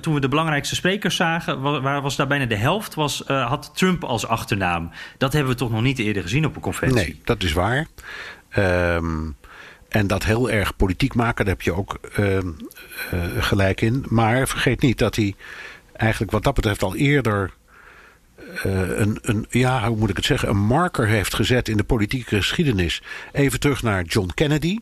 toen 0.00 0.14
we 0.14 0.20
de 0.20 0.28
belangrijkste 0.28 0.74
sprekers 0.74 1.16
zagen, 1.16 1.60
waar 1.60 2.02
was 2.02 2.16
daar 2.16 2.26
bijna 2.26 2.46
de 2.46 2.56
helft, 2.56 2.94
was, 2.94 3.22
had 3.26 3.70
Trump 3.74 4.04
als 4.04 4.26
achternaam. 4.26 4.90
Dat 5.18 5.32
hebben 5.32 5.52
we 5.52 5.58
toch 5.58 5.70
nog 5.70 5.82
niet 5.82 5.98
eerder 5.98 6.22
gezien 6.22 6.44
op 6.44 6.54
een 6.54 6.62
conferentie. 6.62 6.98
Nee, 6.98 7.20
dat 7.24 7.42
is 7.42 7.52
waar. 7.52 7.86
Um, 8.56 9.36
en 9.90 10.06
dat 10.06 10.24
heel 10.24 10.50
erg 10.50 10.76
politiek 10.76 11.14
maken, 11.14 11.44
daar 11.44 11.54
heb 11.54 11.62
je 11.62 11.74
ook 11.74 11.98
ehm, 12.14 12.48
gelijk 13.38 13.80
in. 13.80 14.04
Maar 14.08 14.48
vergeet 14.48 14.80
niet 14.80 14.98
dat 14.98 15.16
hij 15.16 15.34
eigenlijk 15.92 16.32
wat 16.32 16.42
dat 16.42 16.54
betreft 16.54 16.82
al 16.82 16.96
eerder 16.96 17.50
een, 18.62 19.18
een, 19.22 19.46
ja, 19.50 19.88
hoe 19.88 19.96
moet 19.96 20.10
ik 20.10 20.16
het 20.16 20.24
zeggen, 20.24 20.48
een 20.48 20.56
marker 20.56 21.06
heeft 21.06 21.34
gezet 21.34 21.68
in 21.68 21.76
de 21.76 21.84
politieke 21.84 22.36
geschiedenis. 22.36 23.02
Even 23.32 23.60
terug 23.60 23.82
naar 23.82 24.04
John 24.04 24.30
Kennedy. 24.34 24.78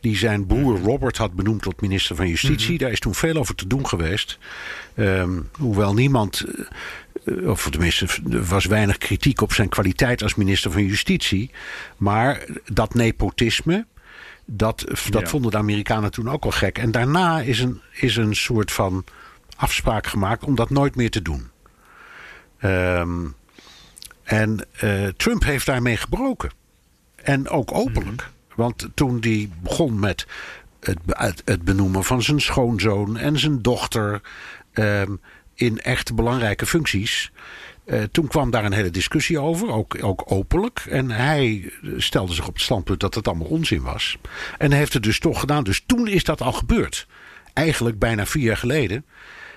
Die 0.00 0.16
zijn 0.16 0.46
broer 0.46 0.78
Robert 0.78 1.16
had 1.16 1.32
benoemd 1.32 1.62
tot 1.62 1.80
minister 1.80 2.16
van 2.16 2.28
Justitie. 2.28 2.74
Mhm. 2.74 2.82
Daar 2.82 2.90
is 2.90 3.00
toen 3.00 3.14
veel 3.14 3.36
over 3.36 3.54
te 3.54 3.66
doen 3.66 3.86
geweest. 3.86 4.38
Um, 4.96 5.48
hoewel 5.58 5.94
niemand, 5.94 6.44
uh, 7.24 7.48
of 7.48 7.70
tenminste, 7.70 8.06
er 8.30 8.44
was 8.44 8.64
weinig 8.64 8.98
kritiek 8.98 9.40
op 9.40 9.52
zijn 9.52 9.68
kwaliteit 9.68 10.22
als 10.22 10.34
minister 10.34 10.70
van 10.70 10.84
Justitie. 10.84 11.50
Maar 11.96 12.44
dat 12.72 12.94
nepotisme, 12.94 13.86
dat, 14.44 14.84
dat 15.10 15.28
vonden 15.28 15.50
de 15.50 15.56
Amerikanen 15.56 16.10
toen 16.10 16.30
ook 16.30 16.44
al 16.44 16.50
gek. 16.50 16.78
En 16.78 16.90
daarna 16.90 17.40
is 17.40 17.60
een, 17.60 17.80
is 17.92 18.16
een 18.16 18.36
soort 18.36 18.72
van 18.72 19.04
afspraak 19.56 20.06
gemaakt 20.06 20.44
om 20.44 20.54
dat 20.54 20.70
nooit 20.70 20.96
meer 20.96 21.10
te 21.10 21.22
doen. 21.22 21.49
Um, 22.64 23.34
en 24.22 24.66
uh, 24.84 25.08
Trump 25.08 25.44
heeft 25.44 25.66
daarmee 25.66 25.96
gebroken. 25.96 26.50
En 27.16 27.48
ook 27.48 27.74
openlijk. 27.74 28.22
Mhm. 28.22 28.30
Want 28.54 28.88
toen 28.94 29.18
hij 29.20 29.50
begon 29.62 29.98
met 29.98 30.26
het, 30.80 31.42
het, 31.44 31.62
benoemen 31.62 32.04
van 32.04 32.22
zijn 32.22 32.40
schoonzoon 32.40 33.16
en 33.16 33.38
zijn 33.38 33.62
dochter 33.62 34.20
um, 34.74 35.20
in 35.54 35.80
echt 35.80 36.14
belangrijke 36.14 36.66
functies. 36.66 37.32
Uh, 37.84 38.02
toen 38.02 38.28
kwam 38.28 38.50
daar 38.50 38.64
een 38.64 38.72
hele 38.72 38.90
discussie 38.90 39.38
over, 39.38 39.70
ook, 39.70 40.04
ook 40.04 40.22
openlijk. 40.26 40.86
En 40.88 41.10
hij 41.10 41.72
stelde 41.96 42.34
zich 42.34 42.46
op 42.46 42.54
het 42.54 42.62
standpunt 42.62 43.00
dat 43.00 43.14
het 43.14 43.28
allemaal 43.28 43.46
onzin 43.46 43.82
was. 43.82 44.18
En 44.58 44.72
heeft 44.72 44.92
het 44.92 45.02
dus 45.02 45.18
toch 45.18 45.40
gedaan. 45.40 45.64
Dus 45.64 45.82
toen 45.86 46.08
is 46.08 46.24
dat 46.24 46.40
al 46.40 46.52
gebeurd. 46.52 47.06
Eigenlijk 47.52 47.98
bijna 47.98 48.26
vier 48.26 48.42
jaar 48.42 48.56
geleden 48.56 49.04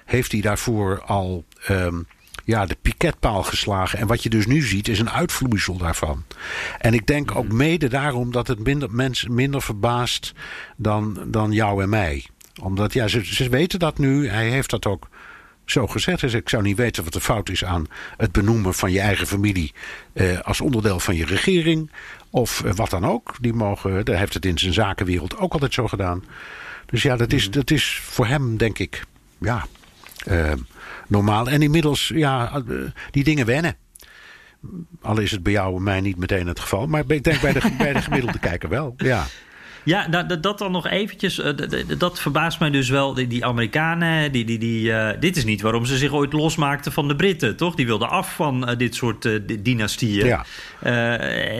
heeft 0.06 0.32
hij 0.32 0.42
daarvoor 0.42 1.02
al 1.02 1.46
um, 1.70 2.08
ja, 2.43 2.65
de 2.65 2.77
piketpaal 2.82 3.43
geslagen. 3.43 3.99
En 3.99 4.08
wat 4.08 4.23
je 4.23 4.29
dus 4.29 4.45
nu 4.45 4.62
ziet 4.62 4.88
is 4.88 4.99
een 4.99 5.10
uitvloeisel 5.10 5.77
daarvan. 5.77 6.23
En 6.79 6.93
ik 6.93 7.08
denk 7.08 7.36
ook 7.36 7.51
mede 7.51 7.88
daarom 7.88 8.32
dat 8.32 8.47
het 8.47 8.60
minder, 8.60 8.91
mensen 8.91 9.34
minder 9.34 9.62
verbaast 9.62 10.34
dan, 10.75 11.19
dan 11.27 11.51
jou 11.51 11.84
en 11.84 11.89
mij. 11.89 12.25
Omdat 12.62 12.93
ja, 12.93 13.08
ze, 13.08 13.25
ze 13.25 13.49
weten 13.49 13.79
dat 13.79 13.97
nu. 13.97 14.29
Hij 14.29 14.49
heeft 14.49 14.69
dat 14.69 14.86
ook 14.86 15.10
zo 15.65 15.88
gezegd. 15.88 16.21
Dus 16.21 16.34
ik 16.34 16.49
zou 16.49 16.63
niet 16.63 16.77
weten 16.77 17.03
wat 17.03 17.13
de 17.13 17.21
fout 17.21 17.49
is 17.49 17.65
aan 17.65 17.88
het 18.17 18.32
benoemen 18.32 18.73
van 18.73 18.91
je 18.91 18.99
eigen 18.99 19.27
familie 19.27 19.73
eh, 20.13 20.39
als 20.39 20.62
onderdeel 20.62 20.99
van 20.99 21.15
je 21.15 21.25
regering. 21.25 21.91
Of 22.29 22.63
eh, 22.63 22.73
wat 22.73 22.89
dan 22.89 23.06
ook. 23.06 23.36
Die 23.41 23.53
mogen, 23.53 24.01
hij 24.03 24.17
heeft 24.17 24.34
het 24.34 24.45
in 24.45 24.58
zijn 24.58 24.73
zakenwereld 24.73 25.38
ook 25.38 25.53
altijd 25.53 25.73
zo 25.73 25.88
gedaan. 25.88 26.23
Dus 26.86 27.01
ja, 27.01 27.15
dat 27.15 27.34
is, 27.34 27.51
dat 27.51 27.71
is 27.71 27.99
voor 28.03 28.27
hem, 28.27 28.58
denk 28.58 28.79
ik, 28.79 29.03
ja, 29.39 29.65
normaal. 31.08 31.49
En 31.49 31.62
inmiddels, 31.62 32.12
ja, 32.15 32.52
eh, 32.54 32.76
die 33.12 33.23
dingen 33.23 33.45
wennen. 33.45 33.76
Al 35.02 35.19
is 35.19 35.32
het 35.32 35.43
bij 35.43 35.52
jou 35.52 35.76
en 35.76 35.84
mij 35.84 36.02
niet 36.02 36.17
meteen 36.17 36.47
het 36.47 36.60
geval. 36.60 36.88
Maar 36.88 37.04
ik 37.08 37.23
denk 37.23 37.41
bij 37.41 37.54
de, 37.54 37.71
bij 37.78 37.93
de 37.93 38.02
gemiddelde 38.02 38.39
kijker 38.49 38.69
wel. 38.69 38.93
Ja. 38.97 39.26
Ja, 39.84 40.08
dat, 40.08 40.43
dat 40.43 40.58
dan 40.58 40.72
nog 40.72 40.88
eventjes. 40.88 41.39
Eh, 41.39 41.52
dat 41.98 42.19
verbaast 42.19 42.60
mij 42.60 42.69
dus 42.69 42.89
wel. 42.89 43.13
Die, 43.13 43.46
Amerikanen, 43.46 44.32
die, 44.32 44.46
die, 44.46 44.58
die, 44.58 44.89
uh, 44.89 45.10
dit 45.19 45.38
is 45.38 45.46
niet 45.46 45.62
waarom 45.62 45.86
ze 45.86 45.98
zich 45.98 46.12
ooit 46.12 46.34
losmaakten 46.34 46.91
van 46.91 47.08
de 47.08 47.15
Britten, 47.15 47.56
toch? 47.56 47.76
Die 47.76 47.86
wilden 47.86 48.10
af 48.10 48.36
van 48.36 48.69
uh, 48.69 48.78
dit 48.78 48.96
soort 48.96 49.26
uh, 49.26 49.39
dynastieën. 49.60 50.26
Ja. 50.26 50.46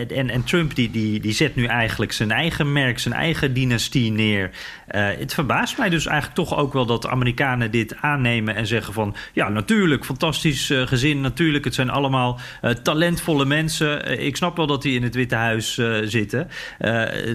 en, 0.06 0.30
en 0.30 0.44
Trump 0.44 0.74
die, 0.74 0.90
die, 0.90 1.20
die 1.20 1.32
zet 1.32 1.54
nu 1.54 1.64
eigenlijk 1.64 2.12
zijn 2.12 2.30
eigen 2.30 2.72
merk, 2.72 2.98
zijn 2.98 3.14
eigen 3.14 3.54
dynastie 3.54 4.12
neer. 4.12 4.50
het 4.86 5.34
verbaast 5.34 5.78
mij 5.78 5.88
dus 5.88 6.06
eigenlijk 6.06 6.36
toch 6.36 6.58
ook 6.58 6.72
wel 6.72 6.86
dat 6.86 7.06
Amerikanen 7.06 7.70
dit 7.70 7.96
aannemen 8.00 8.54
en 8.54 8.66
zeggen 8.66 8.92
van... 8.92 9.14
ja, 9.32 9.48
natuurlijk, 9.48 10.04
fantastisch 10.04 10.72
gezin, 10.74 11.20
natuurlijk. 11.20 11.64
Het 11.64 11.74
zijn 11.74 11.90
allemaal 11.90 12.40
talentvolle 12.82 13.44
mensen. 13.44 14.20
ik 14.20 14.36
snap 14.36 14.56
wel 14.56 14.66
dat 14.66 14.82
die 14.82 14.96
in 14.96 15.02
het 15.02 15.14
Witte 15.14 15.34
Huis 15.34 15.80
zitten. 16.04 16.48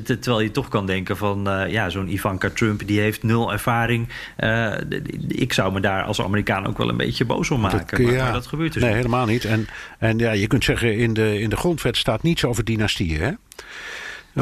terwijl 0.04 0.41
je 0.41 0.52
toch 0.52 0.67
kan 0.67 0.79
denken 0.86 1.18
van 1.18 1.48
uh, 1.48 1.72
ja, 1.72 1.89
zo'n 1.89 2.12
Ivanka 2.12 2.50
Trump 2.50 2.88
die 2.88 3.00
heeft 3.00 3.24
nul 3.24 3.52
ervaring. 3.52 4.08
Uh, 4.39 4.74
ik 5.28 5.54
zou 5.54 5.74
me 5.74 5.80
daar 5.80 6.04
als 6.04 6.22
Amerikaan 6.22 6.68
ook 6.68 6.78
wel 6.78 6.89
een 6.89 6.98
beetje 6.98 7.26
boos 7.26 7.52
om 7.52 7.60
maken. 7.60 7.98
Dat, 7.98 8.13
maar, 8.13 8.24
maar, 8.24 8.34
dat 8.34 8.48
gebeurt 8.48 8.74
dus 8.74 8.84
Nee, 8.84 8.94
helemaal 8.94 9.26
niet. 9.26 9.46
En, 9.46 9.68
en 10.00 10.18
ja, 10.18 10.32
je 10.32 10.48
kunt 10.48 10.63
zeggen, 10.63 10.98
in 10.98 11.13
de, 11.13 11.39
in 11.39 11.50
de 11.50 11.56
grondwet 11.56 11.98
staat 11.98 12.24
niets 12.24 12.46
over 12.46 12.63
dynastieën. 12.63 13.22
Hè? 13.22 13.32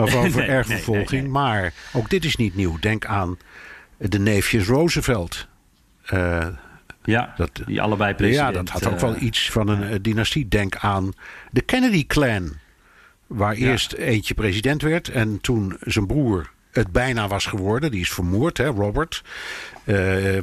Of 0.01 0.15
over 0.25 0.39
nee, 0.39 0.47
erfvervolging. 0.47 1.09
Nee, 1.09 1.21
nee, 1.21 1.31
maar 1.31 1.73
ook 1.93 2.09
dit 2.09 2.25
is 2.25 2.35
niet 2.35 2.55
nieuw. 2.55 2.77
Denk 2.79 3.05
aan 3.05 3.37
de 3.97 4.19
neefjes 4.19 4.67
Roosevelt. 4.67 5.47
Uh, 6.13 6.47
ja, 7.03 7.33
dat, 7.37 7.61
die 7.65 7.81
allebei 7.81 8.13
president. 8.13 8.55
Ja, 8.55 8.63
dat 8.63 8.69
had 8.69 8.93
ook 8.93 8.99
wel 8.99 9.15
iets 9.19 9.51
van 9.51 9.67
een 9.67 10.01
dynastie. 10.01 10.47
Denk 10.47 10.75
aan 10.75 11.13
de 11.51 11.61
Kennedy-clan. 11.61 12.53
Waar 13.27 13.53
eerst 13.53 13.93
eentje 13.93 14.33
president 14.33 14.81
werd 14.81 15.09
en 15.09 15.41
toen 15.41 15.77
zijn 15.79 16.07
broer 16.07 16.49
het 16.71 16.91
bijna 16.91 17.27
was 17.27 17.45
geworden. 17.45 17.91
Die 17.91 18.01
is 18.01 18.11
vermoord, 18.11 18.57
hè, 18.57 18.65
Robert. 18.65 19.23
Uh, 19.85 20.41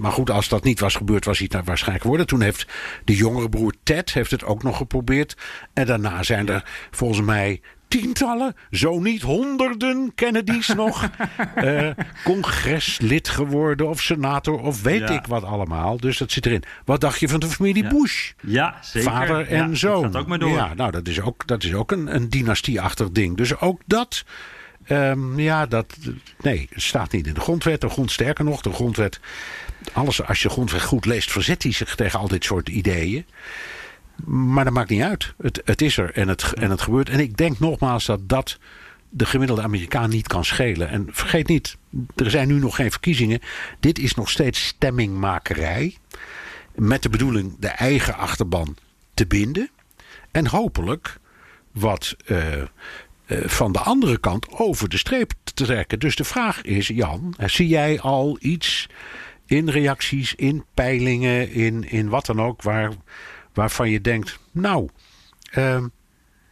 maar 0.00 0.12
goed, 0.12 0.30
als 0.30 0.48
dat 0.48 0.64
niet 0.64 0.80
was 0.80 0.94
gebeurd, 0.94 1.24
was 1.24 1.38
hij 1.38 1.48
het 1.50 1.66
waarschijnlijk 1.66 2.02
geworden. 2.02 2.26
Toen 2.26 2.40
heeft 2.40 2.66
de 3.04 3.16
jongere 3.16 3.48
broer 3.48 3.74
Ted 3.82 4.12
heeft 4.12 4.30
het 4.30 4.44
ook 4.44 4.62
nog 4.62 4.76
geprobeerd. 4.76 5.36
En 5.72 5.86
daarna 5.86 6.22
zijn 6.22 6.48
er 6.48 6.64
volgens 6.90 7.20
mij 7.20 7.60
tientallen, 7.88 8.56
zo 8.70 8.98
niet 8.98 9.22
honderden 9.22 10.12
Kennedys 10.14 10.68
nog 10.84 11.10
uh, 11.56 11.90
congreslid 12.24 13.28
geworden 13.28 13.88
of 13.88 14.00
senator 14.00 14.60
of 14.60 14.82
weet 14.82 15.10
ik 15.10 15.26
wat 15.26 15.44
allemaal. 15.44 15.96
Dus 15.96 16.18
dat 16.18 16.32
zit 16.32 16.46
erin. 16.46 16.62
Wat 16.84 17.00
dacht 17.00 17.20
je 17.20 17.28
van 17.28 17.40
de 17.40 17.46
familie 17.46 17.88
Bush? 17.88 18.32
Ja, 18.40 18.78
zeker. 18.80 19.10
Vader 19.10 19.48
en 19.48 19.76
zoon. 19.76 20.02
Dat 20.02 20.16
ook 20.16 20.26
maar 20.26 20.38
door. 20.38 20.50
Ja, 20.50 20.74
nou, 20.74 20.90
dat 20.90 21.08
is 21.08 21.20
ook, 21.20 21.46
dat 21.46 21.64
is 21.64 21.74
ook 21.74 21.92
een, 21.92 22.14
een 22.14 22.28
dynastieachtig 22.28 23.10
ding. 23.10 23.36
Dus 23.36 23.60
ook 23.60 23.80
dat. 23.86 24.24
Um, 24.88 25.38
ja, 25.38 25.66
dat. 25.66 25.96
Nee, 26.38 26.68
het 26.70 26.82
staat 26.82 27.12
niet 27.12 27.26
in 27.26 27.34
de 27.34 27.40
grondwet. 27.40 27.80
De 27.80 27.88
grond, 27.88 28.10
sterker 28.10 28.44
nog, 28.44 28.60
de 28.60 28.72
grondwet. 28.72 29.20
Alles, 29.92 30.22
als 30.22 30.42
je 30.42 30.48
de 30.48 30.54
grondwet 30.54 30.82
goed 30.82 31.04
leest, 31.04 31.30
verzet 31.30 31.62
hij 31.62 31.72
zich 31.72 31.94
tegen 31.94 32.18
al 32.18 32.28
dit 32.28 32.44
soort 32.44 32.68
ideeën. 32.68 33.26
Maar 34.24 34.64
dat 34.64 34.72
maakt 34.72 34.90
niet 34.90 35.02
uit. 35.02 35.34
Het, 35.38 35.62
het 35.64 35.82
is 35.82 35.96
er 35.96 36.12
en 36.14 36.28
het, 36.28 36.52
en 36.52 36.70
het 36.70 36.80
gebeurt. 36.80 37.08
En 37.08 37.20
ik 37.20 37.36
denk 37.36 37.58
nogmaals 37.58 38.06
dat 38.06 38.28
dat 38.28 38.58
de 39.08 39.26
gemiddelde 39.26 39.62
Amerikaan 39.62 40.10
niet 40.10 40.26
kan 40.26 40.44
schelen. 40.44 40.88
En 40.88 41.08
vergeet 41.10 41.48
niet, 41.48 41.76
er 42.16 42.30
zijn 42.30 42.48
nu 42.48 42.58
nog 42.58 42.76
geen 42.76 42.90
verkiezingen. 42.90 43.40
Dit 43.80 43.98
is 43.98 44.14
nog 44.14 44.30
steeds 44.30 44.66
stemmingmakerij. 44.66 45.96
Met 46.74 47.02
de 47.02 47.08
bedoeling 47.08 47.56
de 47.58 47.68
eigen 47.68 48.16
achterban 48.16 48.76
te 49.14 49.26
binden. 49.26 49.70
En 50.30 50.46
hopelijk 50.46 51.18
wat 51.72 52.16
uh, 52.26 52.56
uh, 52.56 52.64
van 53.28 53.72
de 53.72 53.78
andere 53.78 54.18
kant 54.18 54.50
over 54.50 54.88
de 54.88 54.96
streep 54.96 55.32
te 55.44 55.64
trekken. 55.64 55.98
Dus 55.98 56.16
de 56.16 56.24
vraag 56.24 56.62
is, 56.62 56.88
Jan, 56.88 57.34
zie 57.46 57.68
jij 57.68 58.00
al 58.00 58.36
iets 58.40 58.88
in 59.46 59.68
reacties, 59.68 60.34
in 60.34 60.64
peilingen, 60.74 61.50
in, 61.50 61.90
in 61.90 62.08
wat 62.08 62.26
dan 62.26 62.42
ook, 62.42 62.62
waar, 62.62 62.92
waarvan 63.56 63.90
je 63.90 64.00
denkt, 64.00 64.38
nou, 64.52 64.88
uh, 65.58 65.84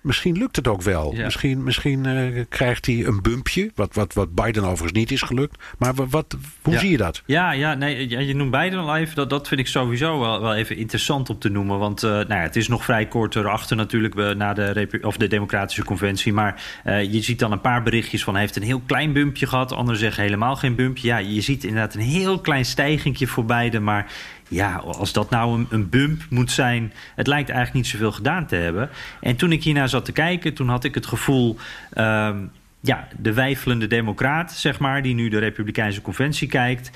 misschien 0.01 0.39
lukt 0.39 0.57
het 0.57 0.69
ook 0.69 0.83
wel. 0.83 1.13
Misschien, 1.13 1.63
misschien 1.63 2.05
uh, 2.05 2.45
krijgt 2.49 2.87
hij 2.87 3.05
een 3.07 3.23
bumpje, 3.23 3.71
wat, 3.75 3.95
wat, 3.95 4.13
wat 4.13 4.35
Biden 4.35 4.63
overigens 4.63 4.93
niet 4.93 5.11
is 5.11 5.23
gelukt. 5.23 5.63
Maar 5.79 5.95
wat, 5.95 6.37
hoe 6.63 6.79
zie 6.79 6.91
je 6.91 6.97
dat? 6.97 7.23
Ja, 7.27 7.53
ja, 7.53 7.75
nee, 7.75 8.09
ja, 8.09 8.19
je 8.21 8.35
noemt 8.35 8.51
Biden 8.51 8.79
al 8.79 8.97
even. 8.97 9.15
Dat, 9.15 9.31
dat 9.31 9.49
vind 9.49 9.61
ik 9.61 9.67
sowieso 9.67 10.21
wel, 10.21 10.41
wel 10.41 10.55
even 10.55 10.77
interessant 10.77 11.31
om 11.31 11.39
te 11.39 11.49
noemen. 11.49 11.79
Want 11.79 12.03
uh, 12.03 12.11
nou 12.11 12.29
ja, 12.29 12.41
het 12.41 12.57
is 12.57 12.69
nog 12.69 12.85
vrij 12.85 13.07
kort 13.07 13.35
erachter 13.35 13.77
natuurlijk 13.77 14.15
uh, 14.15 14.31
na 14.31 14.53
de, 14.53 14.99
of 15.03 15.17
de 15.17 15.27
Democratische 15.27 15.85
Conventie. 15.85 16.33
Maar 16.33 16.63
je 16.85 17.23
ziet 17.23 17.39
dan 17.39 17.53
een 17.53 17.61
paar 17.61 17.83
berichtjes 17.83 18.25
van 18.25 18.33
hij 18.33 18.43
heeft 18.43 18.57
een 18.57 18.63
heel 18.63 18.83
klein 18.87 19.13
bumpje 19.13 19.47
gehad. 19.47 19.73
Anderen 19.73 20.01
zeggen 20.01 20.23
helemaal 20.23 20.57
geen 20.57 20.75
bumpje. 20.75 21.09
Ja, 21.09 21.19
je 21.19 21.41
ziet 21.41 21.65
inderdaad 21.65 21.95
een 21.95 22.01
heel 22.01 22.41
klein 22.41 22.65
stijgingje 22.65 23.27
voor 23.27 23.45
Biden. 23.45 23.85
Maar 23.85 24.13
ja, 24.49 24.77
als 24.77 25.13
dat 25.13 25.31
nou 25.31 25.59
een, 25.59 25.67
een, 25.71 25.89
bump 25.89 26.23
moet 26.31 26.51
zijn, 26.51 26.93
het 27.15 27.27
lijkt 27.27 27.49
eigenlijk 27.49 27.85
niet 27.85 27.93
zoveel 27.93 28.13
gedaan 28.13 28.47
te 28.47 28.57
hebben. 28.57 28.91
En 29.21 29.37
toen 29.37 29.53
ik 29.53 29.65
hiernaar 29.65 29.89
zat 29.89 30.05
te 30.05 30.13
kijken, 30.13 30.55
toen 30.55 30.69
had 30.69 30.85
ik 30.85 30.95
het 30.95 31.07
gevoel. 31.07 31.57
Um, 31.99 32.51
ja, 32.85 33.09
de 33.19 33.33
wijfelende 33.33 33.87
democraat, 33.87 34.53
zeg 34.53 34.79
maar, 34.79 35.03
die 35.03 35.15
nu 35.15 35.29
de 35.29 35.39
Republikeinse 35.39 36.03
Conventie 36.03 36.49
kijkt, 36.49 36.91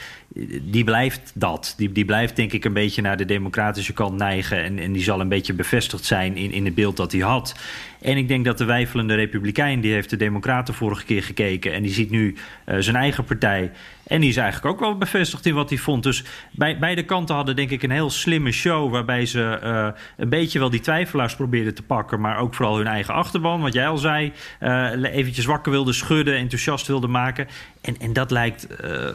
die 0.62 0.84
blijft 0.84 1.32
dat. 1.34 1.74
Die, 1.76 1.92
die 1.92 2.04
blijft 2.04 2.36
denk 2.36 2.52
ik 2.52 2.64
een 2.64 2.72
beetje 2.72 3.02
naar 3.02 3.16
de 3.16 3.24
democratische 3.24 3.92
kant 3.92 4.16
neigen. 4.18 4.64
En, 4.64 4.78
en 4.78 4.92
die 4.92 5.02
zal 5.02 5.20
een 5.20 5.28
beetje 5.28 5.52
bevestigd 5.52 6.04
zijn 6.04 6.36
in, 6.36 6.52
in 6.52 6.64
het 6.64 6.74
beeld 6.74 6.96
dat 6.96 7.12
hij 7.12 7.20
had. 7.20 7.54
En 8.00 8.16
ik 8.16 8.28
denk 8.28 8.44
dat 8.44 8.58
de 8.58 8.64
wijfelende 8.64 9.14
Republikein, 9.14 9.80
die 9.80 9.92
heeft 9.92 10.10
de 10.10 10.16
Democraten 10.16 10.74
vorige 10.74 11.04
keer 11.04 11.22
gekeken. 11.22 11.72
En 11.72 11.82
die 11.82 11.92
ziet 11.92 12.10
nu 12.10 12.34
uh, 12.66 12.76
zijn 12.78 12.96
eigen 12.96 13.24
partij. 13.24 13.70
En 14.08 14.20
die 14.20 14.28
is 14.28 14.36
eigenlijk 14.36 14.74
ook 14.74 14.80
wel 14.80 14.98
bevestigd 14.98 15.46
in 15.46 15.54
wat 15.54 15.68
hij 15.68 15.78
vond. 15.78 16.02
Dus 16.02 16.24
bij, 16.50 16.78
beide 16.78 17.04
kanten 17.04 17.34
hadden 17.34 17.56
denk 17.56 17.70
ik 17.70 17.82
een 17.82 17.90
heel 17.90 18.10
slimme 18.10 18.52
show. 18.52 18.92
Waarbij 18.92 19.26
ze 19.26 19.60
uh, 19.62 19.88
een 20.16 20.28
beetje 20.28 20.58
wel 20.58 20.70
die 20.70 20.80
twijfelaars 20.80 21.36
probeerden 21.36 21.74
te 21.74 21.82
pakken. 21.82 22.20
Maar 22.20 22.38
ook 22.38 22.54
vooral 22.54 22.76
hun 22.76 22.86
eigen 22.86 23.14
achterban. 23.14 23.60
Wat 23.60 23.72
jij 23.72 23.88
al 23.88 23.98
zei. 23.98 24.32
Uh, 24.60 24.92
eventjes 25.02 25.44
wakker 25.44 25.72
wilden 25.72 25.94
schudden. 25.94 26.36
Enthousiast 26.36 26.86
wilden 26.86 27.10
maken. 27.10 27.46
En, 27.80 27.96
en 27.98 28.12
dat 28.12 28.30
lijkt 28.30 28.66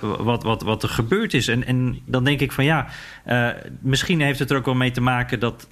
wat, 0.01 0.43
wat, 0.43 0.61
wat 0.61 0.83
er 0.83 0.89
gebeurd 0.89 1.33
is. 1.33 1.47
En, 1.47 1.65
en 1.65 1.99
dan 2.05 2.23
denk 2.23 2.39
ik 2.39 2.51
van 2.51 2.63
ja. 2.63 2.87
misschien 3.79 4.21
heeft 4.21 4.39
het 4.39 4.51
er 4.51 4.57
ook 4.57 4.65
wel 4.65 4.75
mee 4.75 4.91
te 4.91 5.01
maken 5.01 5.39
dat 5.39 5.67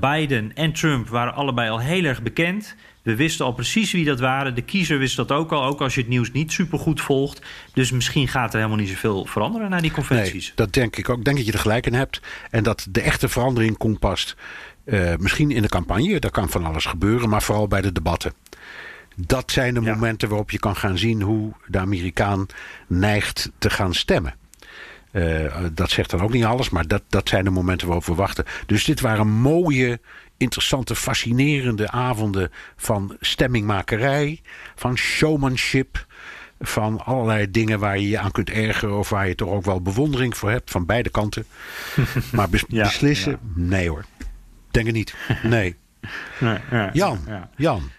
Biden 0.00 0.52
en 0.54 0.72
Trump 0.72 1.08
waren 1.08 1.34
allebei 1.34 1.70
al 1.70 1.80
heel 1.80 2.04
erg 2.04 2.22
bekend. 2.22 2.76
We 3.06 3.16
wisten 3.16 3.44
al 3.44 3.52
precies 3.52 3.92
wie 3.92 4.04
dat 4.04 4.20
waren. 4.20 4.54
De 4.54 4.62
kiezer 4.62 4.98
wist 4.98 5.16
dat 5.16 5.32
ook 5.32 5.52
al, 5.52 5.64
ook 5.64 5.80
als 5.80 5.94
je 5.94 6.00
het 6.00 6.08
nieuws 6.08 6.32
niet 6.32 6.52
supergoed 6.52 7.00
volgt. 7.00 7.42
Dus 7.72 7.90
misschien 7.90 8.28
gaat 8.28 8.52
er 8.52 8.56
helemaal 8.58 8.78
niet 8.78 8.88
zoveel 8.88 9.24
veranderen 9.24 9.70
na 9.70 9.80
die 9.80 9.90
conventies. 9.90 10.46
Nee, 10.46 10.52
dat 10.54 10.72
denk 10.72 10.96
ik 10.96 11.08
ook. 11.08 11.18
Ik 11.18 11.24
denk 11.24 11.36
dat 11.36 11.46
je 11.46 11.52
er 11.52 11.58
gelijk 11.58 11.86
in 11.86 11.94
hebt. 11.94 12.20
En 12.50 12.62
dat 12.62 12.86
de 12.90 13.00
echte 13.00 13.28
verandering 13.28 13.76
komt 13.76 13.98
pas 13.98 14.36
uh, 14.84 15.12
misschien 15.18 15.50
in 15.50 15.62
de 15.62 15.68
campagne. 15.68 16.20
Daar 16.20 16.30
kan 16.30 16.48
van 16.48 16.64
alles 16.64 16.84
gebeuren, 16.84 17.28
maar 17.28 17.42
vooral 17.42 17.68
bij 17.68 17.80
de 17.80 17.92
debatten. 17.92 18.32
Dat 19.16 19.50
zijn 19.50 19.74
de 19.74 19.80
ja. 19.80 19.94
momenten 19.94 20.28
waarop 20.28 20.50
je 20.50 20.58
kan 20.58 20.76
gaan 20.76 20.98
zien 20.98 21.22
hoe 21.22 21.52
de 21.66 21.78
Amerikaan 21.78 22.46
neigt 22.86 23.50
te 23.58 23.70
gaan 23.70 23.94
stemmen. 23.94 24.34
Uh, 25.12 25.56
dat 25.72 25.90
zegt 25.90 26.10
dan 26.10 26.20
ook 26.20 26.32
niet 26.32 26.44
alles, 26.44 26.70
maar 26.70 26.86
dat, 26.86 27.02
dat 27.08 27.28
zijn 27.28 27.44
de 27.44 27.50
momenten 27.50 27.86
waarop 27.86 28.06
we 28.06 28.14
wachten. 28.14 28.44
Dus 28.66 28.84
dit 28.84 29.00
waren 29.00 29.28
mooie 29.28 30.00
interessante, 30.36 30.94
fascinerende 30.94 31.90
avonden 31.90 32.50
van 32.76 33.16
stemmingmakerij, 33.20 34.40
van 34.74 34.96
showmanship, 34.96 36.06
van 36.60 37.04
allerlei 37.04 37.50
dingen 37.50 37.78
waar 37.78 37.98
je 37.98 38.08
je 38.08 38.18
aan 38.18 38.30
kunt 38.30 38.50
ergeren 38.50 38.98
of 38.98 39.08
waar 39.08 39.28
je 39.28 39.34
toch 39.34 39.50
ook 39.50 39.64
wel 39.64 39.82
bewondering 39.82 40.36
voor 40.36 40.50
hebt 40.50 40.70
van 40.70 40.86
beide 40.86 41.10
kanten. 41.10 41.46
maar 42.32 42.48
bes 42.48 42.64
ja, 42.68 42.82
beslissen, 42.82 43.32
ja. 43.32 43.38
nee 43.54 43.88
hoor. 43.88 44.04
Denk 44.70 44.86
het 44.86 44.94
niet. 44.94 45.14
Nee. 45.42 45.76
nee 46.40 46.58
ja, 46.70 46.90
Jan, 46.92 47.18
Jan, 47.56 47.90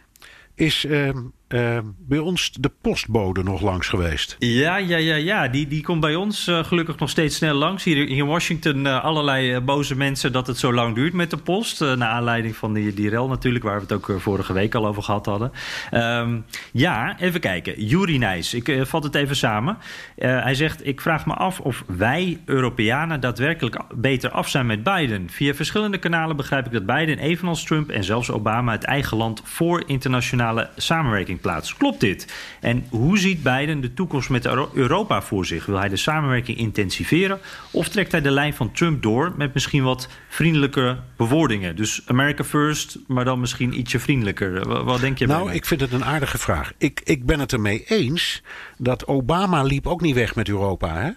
is 0.55 0.85
uh, 0.85 1.09
uh, 1.49 1.77
bij 1.97 2.17
ons 2.17 2.51
de 2.51 2.71
postbode 2.81 3.43
nog 3.43 3.61
langs 3.61 3.87
geweest. 3.87 4.35
Ja, 4.39 4.77
ja, 4.77 4.97
ja, 4.97 5.15
ja. 5.15 5.47
Die, 5.47 5.67
die 5.67 5.83
komt 5.83 6.01
bij 6.01 6.15
ons 6.15 6.47
uh, 6.47 6.63
gelukkig 6.63 6.97
nog 6.97 7.09
steeds 7.09 7.35
snel 7.35 7.53
langs. 7.53 7.83
Hier 7.83 8.09
in 8.09 8.25
Washington 8.25 8.85
uh, 8.85 9.03
allerlei 9.03 9.59
boze 9.59 9.95
mensen 9.95 10.31
dat 10.31 10.47
het 10.47 10.57
zo 10.57 10.73
lang 10.73 10.95
duurt 10.95 11.13
met 11.13 11.29
de 11.29 11.37
post. 11.37 11.79
naar 11.79 12.09
aanleiding 12.09 12.55
van 12.55 12.73
die, 12.73 12.93
die 12.93 13.09
rel 13.09 13.27
natuurlijk, 13.27 13.63
waar 13.63 13.75
we 13.75 13.81
het 13.81 13.91
ook 13.91 14.21
vorige 14.21 14.53
week 14.53 14.75
al 14.75 14.87
over 14.87 15.03
gehad 15.03 15.25
hadden. 15.25 15.51
Um, 15.93 16.45
ja, 16.71 17.19
even 17.19 17.39
kijken. 17.39 17.85
Juri 17.85 18.17
Nijs, 18.17 18.53
ik 18.53 18.81
vat 18.85 19.03
het 19.03 19.15
even 19.15 19.35
samen. 19.35 19.77
hij 20.15 20.55
zegt, 20.55 20.87
ik 20.87 21.01
vraag 21.01 21.25
me 21.25 21.33
af 21.33 21.59
of 21.59 21.83
wij 21.87 22.41
Europeanen 22.45 23.19
daadwerkelijk 23.19 23.79
beter 23.95 24.29
af 24.29 24.49
zijn 24.49 24.65
met 24.65 24.83
Biden. 24.83 25.29
Via 25.29 25.53
verschillende 25.53 25.97
kanalen 25.97 26.35
begrijp 26.35 26.65
ik 26.65 26.71
dat 26.71 26.85
Biden, 26.85 27.19
evenals 27.19 27.63
Trump 27.63 27.89
en 27.89 28.03
zelfs 28.03 28.31
Obama... 28.31 28.71
het 28.71 28.83
eigen 28.83 29.17
land 29.17 29.41
voor 29.43 29.83
internationale 29.85 30.69
samenwerking 30.75 31.36
plaats. 31.37 31.75
Klopt 31.75 31.99
dit? 31.99 32.33
En 32.59 32.85
hoe 32.89 33.19
ziet 33.19 33.43
Biden 33.43 33.81
de 33.81 33.93
toekomst 33.93 34.29
met 34.29 34.45
Europa 34.73 35.21
voor 35.21 35.45
zich? 35.45 35.65
Wil 35.65 35.79
hij 35.79 35.89
de 35.89 35.97
samenwerking 35.97 36.57
intensiveren? 36.57 37.39
Of 37.71 37.89
trekt 37.89 38.11
hij 38.11 38.21
de 38.21 38.31
lijn 38.31 38.53
van 38.53 38.71
Trump 38.71 39.01
door 39.01 39.33
met 39.37 39.53
misschien 39.53 39.83
wat 39.83 40.07
vriendelijke 40.27 40.97
bewoordingen? 41.17 41.75
Dus 41.75 42.01
America 42.05 42.43
first, 42.43 42.97
maar 43.07 43.25
dan 43.25 43.39
misschien 43.39 43.79
ietsje 43.79 43.99
vriendelijker. 43.99 44.83
Wat, 44.83 44.99
denk 44.99 45.17
je? 45.17 45.27
Nou, 45.27 45.51
ik 45.51 45.65
vind 45.65 45.81
het 45.81 45.91
een 45.91 46.05
aardige 46.05 46.37
vraag. 46.37 46.73
Ik, 46.77 47.01
ik 47.03 47.25
ben 47.25 47.39
het 47.39 47.53
ermee 47.53 47.83
eens 47.87 48.43
dat 48.77 49.07
Obama 49.07 49.63
liep 49.63 49.87
ook 49.87 50.01
niet 50.01 50.15
weg 50.15 50.35
met 50.35 50.49
Europa, 50.49 51.01
hè? 51.01 51.11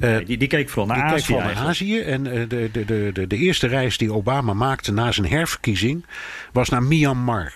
Uh, 0.00 0.26
die, 0.26 0.38
die, 0.38 0.48
keek 0.48 0.68
vooral 0.68 0.96
naar 0.96 1.06
die 1.06 1.14
Azië. 1.14 1.34
Keek 1.34 1.42
naar 1.44 1.56
Azië. 1.56 2.00
En 2.00 2.26
uh, 2.26 2.32
de, 2.32 2.68
de, 2.72 2.84
de, 2.84 3.10
de, 3.12 3.26
de 3.26 3.36
eerste 3.36 3.66
reis 3.66 3.98
die 3.98 4.12
Obama 4.12 4.52
maakte 4.52 4.92
na 4.92 5.12
zijn 5.12 5.28
herverkiezing 5.28 6.06
was 6.52 6.68
naar 6.68 6.82
Myanmar. 6.82 7.54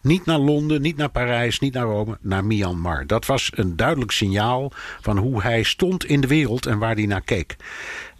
Niet 0.00 0.24
naar 0.24 0.38
Londen, 0.38 0.82
niet 0.82 0.96
naar 0.96 1.08
Parijs, 1.08 1.58
niet 1.58 1.72
naar 1.72 1.84
Rome, 1.84 2.18
naar 2.20 2.44
Myanmar. 2.44 3.06
Dat 3.06 3.26
was 3.26 3.50
een 3.54 3.76
duidelijk 3.76 4.10
signaal 4.10 4.72
van 5.00 5.18
hoe 5.18 5.42
hij 5.42 5.62
stond 5.62 6.04
in 6.04 6.20
de 6.20 6.26
wereld 6.26 6.66
en 6.66 6.78
waar 6.78 6.94
hij 6.94 7.06
naar 7.06 7.20
keek. 7.20 7.56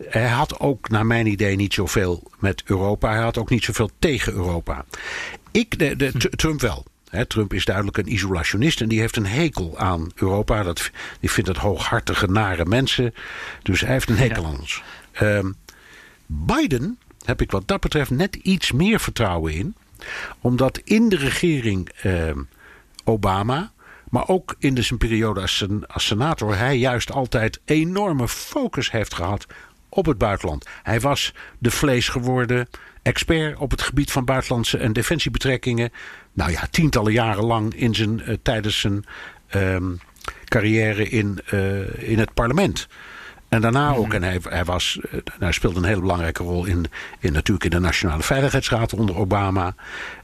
Hij 0.03 0.29
had 0.29 0.59
ook, 0.59 0.89
naar 0.89 1.07
mijn 1.07 1.27
idee, 1.27 1.57
niet 1.57 1.75
zoveel 1.75 2.31
met 2.39 2.63
Europa. 2.65 3.11
Hij 3.11 3.23
had 3.23 3.39
ook 3.39 3.51
niet 3.51 3.65
zoveel 3.65 3.91
tegen 3.99 4.33
Europa. 4.33 4.85
Ik, 5.51 5.79
de, 5.79 5.97
de, 5.97 6.13
Trump 6.37 6.61
wel. 6.61 6.85
Trump 7.27 7.55
is 7.55 7.65
duidelijk 7.65 7.97
een 7.97 8.13
isolationist 8.13 8.81
en 8.81 8.89
die 8.89 9.01
heeft 9.01 9.17
een 9.17 9.27
hekel 9.27 9.79
aan 9.79 10.11
Europa. 10.15 10.63
Dat, 10.63 10.91
die 11.21 11.31
vindt 11.31 11.49
het 11.49 11.59
hooghartige, 11.59 12.27
nare 12.27 12.65
mensen. 12.65 13.15
Dus 13.63 13.81
hij 13.81 13.93
heeft 13.93 14.09
een 14.09 14.17
hekel 14.17 14.45
aan 14.45 14.59
ons. 14.59 14.83
Um, 15.23 15.57
Biden 16.27 16.99
heb 17.25 17.41
ik 17.41 17.51
wat 17.51 17.69
dat 17.69 17.81
betreft 17.81 18.11
net 18.11 18.35
iets 18.35 18.73
meer 18.73 19.01
vertrouwen 19.01 19.53
in 19.53 19.75
omdat 20.41 20.81
in 20.85 21.09
de 21.09 21.17
regering 21.17 21.89
eh, 22.03 22.31
Obama, 23.05 23.73
maar 24.11 24.29
ook 24.29 24.55
in 24.59 24.85
zijn 24.85 24.99
periode 24.99 25.41
als, 25.41 25.65
senator, 25.95 26.57
hij 26.57 26.79
juist 26.79 27.13
altijd 27.13 27.61
enorme 27.65 28.29
focus 28.29 28.91
heeft 28.91 29.15
gehad 29.15 29.47
op 29.89 30.07
het 30.07 30.19
buitenland. 30.19 30.67
Hij 30.83 31.01
was 31.01 31.35
de 31.59 31.71
vlees 31.71 32.09
geworden 32.09 32.69
expert 33.03 33.59
op 33.59 33.71
het 33.71 33.83
gebied 33.83 34.13
van 34.13 34.25
buitenlandse 34.25 34.79
en 34.79 34.93
defensiebetrekkingen. 34.93 35.93
Nou 36.33 36.51
ja, 36.51 36.67
tientallen 36.71 37.13
jaren 37.13 37.45
lang 37.45 37.75
in 37.75 37.95
zijn, 37.95 38.23
uh, 38.27 38.37
tijdens 38.43 38.81
zijn 38.81 39.05
um, 39.55 40.01
carrière 40.45 41.09
in, 41.09 41.39
uh, 41.53 42.09
in 42.09 42.19
het 42.19 42.35
parlement. 42.35 42.89
En 43.51 43.61
daarna 43.61 43.95
ook, 43.95 44.15
en 44.15 44.23
hij, 44.23 44.41
hij, 44.43 44.65
was, 44.65 44.99
eh, 45.11 45.19
hij 45.39 45.53
speelde 45.53 45.79
een 45.79 45.85
hele 45.85 46.01
belangrijke 46.01 46.43
rol 46.43 46.65
in, 46.65 46.87
in, 47.19 47.33
natuurlijk 47.33 47.65
in 47.65 47.71
de 47.71 47.79
Nationale 47.79 48.23
Veiligheidsraad 48.23 48.95
onder 48.95 49.17
Obama. 49.17 49.75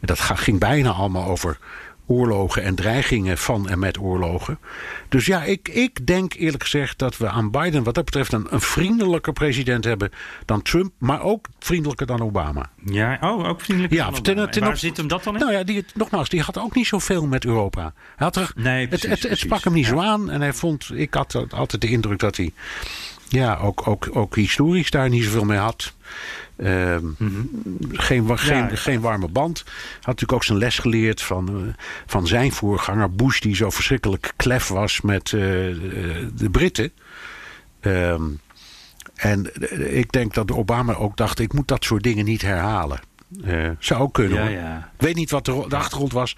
Dat 0.01 0.21
ging 0.21 0.59
bijna 0.59 0.91
allemaal 0.91 1.29
over 1.29 1.59
oorlogen 2.07 2.63
en 2.63 2.75
dreigingen 2.75 3.39
van 3.39 3.69
en 3.69 3.79
met 3.79 3.99
oorlogen. 3.99 4.59
Dus 5.09 5.27
ja, 5.27 5.43
ik, 5.43 5.69
ik 5.69 6.07
denk 6.07 6.35
eerlijk 6.35 6.63
gezegd 6.63 6.99
dat 6.99 7.17
we 7.17 7.29
aan 7.29 7.51
Biden 7.51 7.83
wat 7.83 7.95
dat 7.95 8.05
betreft 8.05 8.33
een, 8.33 8.47
een 8.51 8.61
vriendelijker 8.61 9.33
president 9.33 9.85
hebben 9.85 10.11
dan 10.45 10.63
Trump, 10.63 10.93
maar 10.99 11.23
ook 11.23 11.49
vriendelijker 11.59 12.07
dan 12.07 12.21
Obama. 12.21 12.71
Ja, 12.85 13.19
oh, 13.21 13.49
ook 13.49 13.61
vriendelijker 13.61 13.99
ja, 13.99 14.11
dan 14.11 14.51
ten, 14.51 14.65
waar 14.65 14.77
zit 14.77 14.97
hem 14.97 15.09
dat 15.09 15.25
dan 15.25 15.35
in? 15.35 15.41
Nou 15.41 15.53
ja, 15.53 15.63
die, 15.63 15.85
nogmaals, 15.95 16.29
die 16.29 16.41
had 16.41 16.59
ook 16.59 16.75
niet 16.75 16.87
zoveel 16.87 17.27
met 17.27 17.45
Europa. 17.45 17.83
Hij 17.83 18.27
had 18.27 18.37
er, 18.37 18.51
nee, 18.55 18.89
precies, 18.89 19.09
het, 19.09 19.23
het, 19.23 19.31
het 19.31 19.39
sprak 19.39 19.65
hem 19.65 19.73
niet 19.73 19.87
ja. 19.87 19.91
zo 19.91 20.01
aan 20.01 20.31
en 20.31 20.41
hij 20.41 20.53
vond, 20.53 20.91
ik 20.95 21.15
had 21.15 21.53
altijd 21.53 21.81
de 21.81 21.89
indruk 21.89 22.19
dat 22.19 22.37
hij 22.37 22.53
ja, 23.29 23.57
ook, 23.57 23.87
ook, 23.87 24.09
ook 24.13 24.37
historisch 24.37 24.91
daar 24.91 25.09
niet 25.09 25.25
zoveel 25.25 25.45
mee 25.45 25.59
had. 25.59 25.95
Uh, 26.57 26.97
mm 26.99 27.15
-hmm. 27.19 27.51
geen, 27.93 28.39
geen, 28.39 28.57
ja, 28.57 28.69
geen 28.73 29.01
warme 29.01 29.29
band. 29.29 29.65
Had 29.95 30.07
natuurlijk 30.07 30.33
ook 30.33 30.45
zijn 30.45 30.59
les 30.59 30.79
geleerd 30.79 31.23
van, 31.23 31.65
uh, 31.67 31.73
van 32.07 32.27
zijn 32.27 32.53
voorganger 32.53 33.11
Bush, 33.11 33.41
die 33.41 33.57
zo 33.57 33.71
verschrikkelijk 33.71 34.33
klef 34.37 34.69
was 34.69 35.01
met 35.01 35.33
uh, 35.33 35.41
de 36.35 36.49
Britten. 36.51 36.93
Uh, 37.81 38.15
en 39.15 39.51
ik 39.95 40.13
denk 40.13 40.35
dat 40.35 40.53
Obama 40.53 40.95
ook 40.95 41.17
dacht: 41.17 41.39
ik 41.39 41.53
moet 41.53 41.69
dat 41.69 41.85
soort 41.85 42.03
dingen 42.03 42.25
niet 42.25 42.43
herhalen. 42.43 43.01
zou 43.79 44.01
ook 44.01 44.15
kunnen. 44.15 44.51
Ja. 44.51 44.91
Ik 44.99 45.03
weet 45.03 45.15
niet 45.15 45.31
wat 45.31 45.45
de, 45.45 45.65
de 45.69 45.77
achtergrond 45.77 46.13
was, 46.13 46.35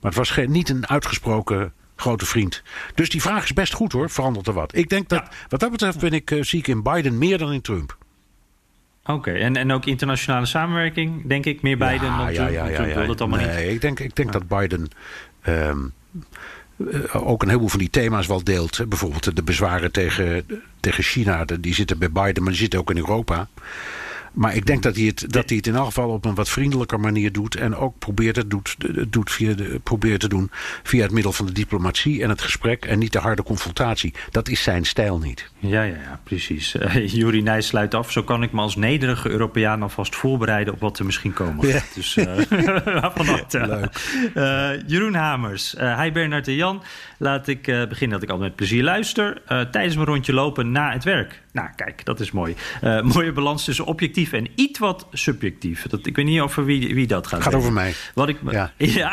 maar 0.00 0.10
het 0.10 0.14
was 0.14 0.30
geen, 0.30 0.50
niet 0.50 0.68
een 0.68 0.88
uitgesproken 0.88 1.72
grote 2.00 2.26
vriend. 2.26 2.62
Dus 2.94 3.08
die 3.08 3.22
vraag 3.22 3.44
is 3.44 3.52
best 3.52 3.72
goed 3.72 3.92
hoor, 3.92 4.10
verandert 4.10 4.46
er 4.46 4.52
wat. 4.52 4.76
Ik 4.76 4.88
denk 4.88 5.08
dat, 5.08 5.22
ja. 5.30 5.36
wat 5.48 5.60
dat 5.60 5.70
betreft 5.70 5.98
ben 5.98 6.12
ik, 6.12 6.30
uh, 6.30 6.42
zie 6.42 6.58
ik 6.58 6.68
in 6.68 6.82
Biden 6.82 7.18
meer 7.18 7.38
dan 7.38 7.52
in 7.52 7.60
Trump. 7.60 7.96
Oké, 9.02 9.12
okay. 9.12 9.40
en, 9.40 9.56
en 9.56 9.72
ook 9.72 9.84
internationale 9.84 10.46
samenwerking, 10.46 11.26
denk 11.26 11.46
ik, 11.46 11.62
meer 11.62 11.78
Biden 11.78 12.08
ja, 12.08 12.16
dan 12.16 12.32
ja, 12.32 12.32
Trump. 12.32 12.50
Ja, 12.50 12.66
ja, 12.66 12.74
Trump 12.74 12.94
wil 12.94 13.06
dat 13.06 13.20
allemaal 13.20 13.38
nee, 13.38 13.64
niet. 13.64 13.74
ik 13.74 13.80
denk, 13.80 14.00
ik 14.00 14.16
denk 14.16 14.32
dat 14.32 14.48
Biden 14.48 14.88
um, 15.46 15.92
ook 17.12 17.42
een 17.42 17.48
heleboel 17.48 17.68
van 17.68 17.78
die 17.78 17.90
thema's 17.90 18.26
wel 18.26 18.44
deelt. 18.44 18.88
Bijvoorbeeld 18.88 19.36
de 19.36 19.42
bezwaren 19.42 19.92
tegen, 19.92 20.46
tegen 20.80 21.02
China, 21.02 21.44
die 21.60 21.74
zitten 21.74 21.98
bij 21.98 22.10
Biden, 22.10 22.42
maar 22.42 22.52
die 22.52 22.60
zitten 22.60 22.78
ook 22.78 22.90
in 22.90 22.96
Europa. 22.96 23.48
Maar 24.32 24.54
ik 24.54 24.66
denk 24.66 24.82
dat 24.82 24.96
hij, 24.96 25.04
het, 25.04 25.24
dat 25.28 25.48
hij 25.48 25.56
het 25.56 25.66
in 25.66 25.74
elk 25.74 25.86
geval 25.86 26.08
op 26.08 26.24
een 26.24 26.34
wat 26.34 26.48
vriendelijker 26.48 27.00
manier 27.00 27.32
doet. 27.32 27.56
En 27.56 27.76
ook 27.76 27.98
probeert 27.98 28.36
het, 28.36 28.50
doet, 28.50 28.76
doet 29.08 29.30
via 29.30 29.54
de, 29.54 29.80
probeert 29.82 30.20
te 30.20 30.28
doen 30.28 30.50
via 30.82 31.02
het 31.02 31.12
middel 31.12 31.32
van 31.32 31.46
de 31.46 31.52
diplomatie 31.52 32.22
en 32.22 32.28
het 32.28 32.42
gesprek. 32.42 32.84
En 32.84 32.98
niet 32.98 33.12
de 33.12 33.18
harde 33.18 33.42
confrontatie. 33.42 34.14
Dat 34.30 34.48
is 34.48 34.62
zijn 34.62 34.84
stijl 34.84 35.18
niet. 35.18 35.50
Ja, 35.58 35.82
ja, 35.82 35.94
ja 35.94 36.20
precies. 36.22 36.74
Uh, 36.80 37.06
Jurie 37.06 37.42
Nijs 37.42 37.66
sluit 37.66 37.94
af. 37.94 38.12
Zo 38.12 38.22
kan 38.22 38.42
ik 38.42 38.52
me 38.52 38.60
als 38.60 38.76
nederige 38.76 39.30
Europeaan 39.30 39.82
alvast 39.82 40.16
voorbereiden 40.16 40.74
op 40.74 40.80
wat 40.80 40.98
er 40.98 41.04
misschien 41.04 41.32
komen 41.32 41.64
gaat. 41.64 41.72
Ja. 41.72 41.94
Dus 41.94 42.16
uh, 42.16 42.36
van 43.14 43.26
harte. 43.26 43.90
Uh, 44.34 44.70
Jeroen 44.86 45.14
Hamers. 45.14 45.74
hi 45.98 46.12
Bernard 46.12 46.48
en 46.48 46.54
Jan. 46.54 46.82
Laat 47.18 47.48
ik 47.48 47.62
beginnen 47.62 48.10
dat 48.10 48.22
ik 48.22 48.30
al 48.30 48.38
met 48.38 48.56
plezier 48.56 48.82
luister. 48.82 49.42
tijdens 49.46 49.94
mijn 49.94 50.06
rondje 50.06 50.32
lopen 50.32 50.72
na 50.72 50.92
het 50.92 51.04
werk. 51.04 51.42
Nou, 51.52 51.68
kijk, 51.76 52.04
dat 52.04 52.20
is 52.20 52.30
mooi. 52.30 52.54
mooie 53.14 53.32
balans 53.32 53.64
tussen 53.64 53.84
objectief 53.84 54.19
en 54.28 54.46
iets 54.54 54.78
wat 54.78 55.06
subjectief. 55.12 55.86
Dat, 55.86 56.06
ik 56.06 56.16
weet 56.16 56.24
niet 56.24 56.40
over 56.40 56.64
wie, 56.64 56.94
wie 56.94 57.06
dat 57.06 57.26
gaat. 57.26 57.42
Gaat 57.42 57.54
over 57.54 57.72
mij. 57.72 57.94
Wat 58.14 58.28
ik, 58.28 58.38
ja. 58.50 58.72
ja. 58.76 59.12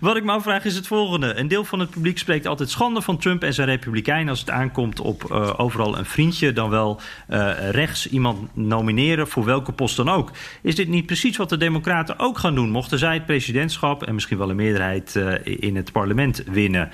wat 0.00 0.16
ik 0.16 0.24
me 0.24 0.32
afvraag 0.32 0.64
is 0.64 0.74
het 0.74 0.86
volgende. 0.86 1.34
Een 1.34 1.48
deel 1.48 1.64
van 1.64 1.78
het 1.80 1.90
publiek 1.90 2.18
spreekt 2.18 2.46
altijd 2.46 2.70
schande 2.70 3.02
van 3.02 3.18
Trump 3.18 3.42
en 3.42 3.54
zijn 3.54 3.68
republikein 3.68 4.28
als 4.28 4.40
het 4.40 4.50
aankomt 4.50 5.00
op 5.00 5.30
overal 5.56 5.98
een 5.98 6.04
vriendje, 6.04 6.52
dan 6.52 6.70
wel 6.70 7.00
uh, 7.30 7.70
rechts 7.70 8.08
iemand 8.08 8.56
nomineren 8.56 9.28
voor 9.28 9.44
welke 9.44 9.72
post 9.72 9.96
dan 9.96 10.08
ook. 10.08 10.30
Is 10.62 10.74
dit 10.74 10.88
niet 10.88 11.06
precies 11.06 11.36
wat 11.36 11.48
de 11.48 11.56
Democraten 11.56 12.18
ook 12.18 12.38
gaan 12.38 12.54
doen, 12.54 12.70
mochten 12.70 12.98
zij 12.98 13.14
het 13.14 13.26
presidentschap 13.26 14.02
en 14.02 14.14
misschien 14.14 14.38
wel 14.38 14.50
een 14.50 14.56
meerderheid 14.56 15.14
uh, 15.14 15.34
in 15.42 15.76
het 15.76 15.92
parlement 15.92 16.42
winnen? 16.46 16.90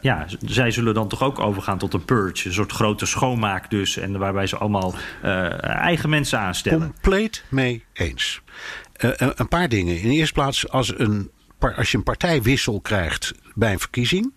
Ja, 0.00 0.26
zij 0.44 0.70
zullen 0.70 0.94
dan 0.94 1.08
toch 1.08 1.22
ook 1.22 1.38
overgaan 1.38 1.78
tot 1.78 1.94
een 1.94 2.04
purge, 2.04 2.48
een 2.48 2.54
soort 2.54 2.72
grote 2.72 3.06
schoonmaak 3.06 3.70
dus, 3.70 3.96
en 3.96 4.18
waarbij 4.18 4.46
ze 4.46 4.56
allemaal 4.56 4.94
eigen 5.60 6.08
mensen 6.08 6.38
Compleet 6.62 7.44
mee 7.48 7.84
eens. 7.92 8.42
een 9.18 9.48
paar 9.48 9.68
dingen. 9.68 10.00
In 10.00 10.08
de 10.08 10.14
eerste 10.14 10.34
plaats, 10.34 10.68
als, 10.68 10.98
een, 10.98 11.30
als 11.58 11.90
je 11.90 11.96
een 11.96 12.02
partijwissel 12.02 12.80
krijgt 12.80 13.34
bij 13.54 13.72
een 13.72 13.78
verkiezing. 13.78 14.32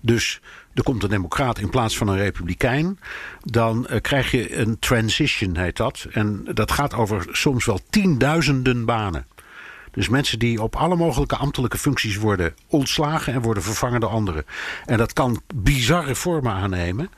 Dus 0.00 0.40
er 0.74 0.82
komt 0.82 1.02
een 1.02 1.08
democraat 1.08 1.58
in 1.58 1.70
plaats 1.70 1.96
van 1.96 2.08
een 2.08 2.16
republikein, 2.16 2.98
dan 3.40 3.86
uh, 3.90 4.00
krijg 4.00 4.30
je 4.30 4.56
een 4.56 4.78
transition, 4.78 5.56
heet 5.56 5.76
dat. 5.76 6.06
En 6.10 6.44
dat 6.54 6.70
gaat 6.70 6.94
over 6.94 7.26
soms 7.30 7.64
wel 7.64 7.80
tienduizenden 7.90 8.84
banen. 8.84 9.26
Dus 9.92 10.08
mensen 10.08 10.38
die 10.38 10.62
op 10.62 10.76
alle 10.76 10.96
mogelijke 10.96 11.36
ambtelijke 11.36 11.78
functies 11.78 12.16
worden 12.16 12.54
ontslagen 12.66 13.32
en 13.32 13.40
worden 13.40 13.62
vervangen 13.62 14.00
door 14.00 14.10
anderen. 14.10 14.44
En 14.86 14.98
dat 14.98 15.12
kan 15.12 15.42
bizarre 15.54 16.14
vormen 16.14 16.52
aannemen. 16.52 17.10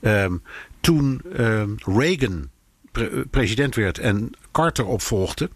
Um, 0.00 0.42
toen 0.80 1.22
um, 1.38 1.74
Reagan 1.84 2.48
pre 2.92 3.26
president 3.30 3.74
werd 3.74 3.98
en 3.98 4.30
Carter 4.52 4.86
opvolgde, 4.86 5.50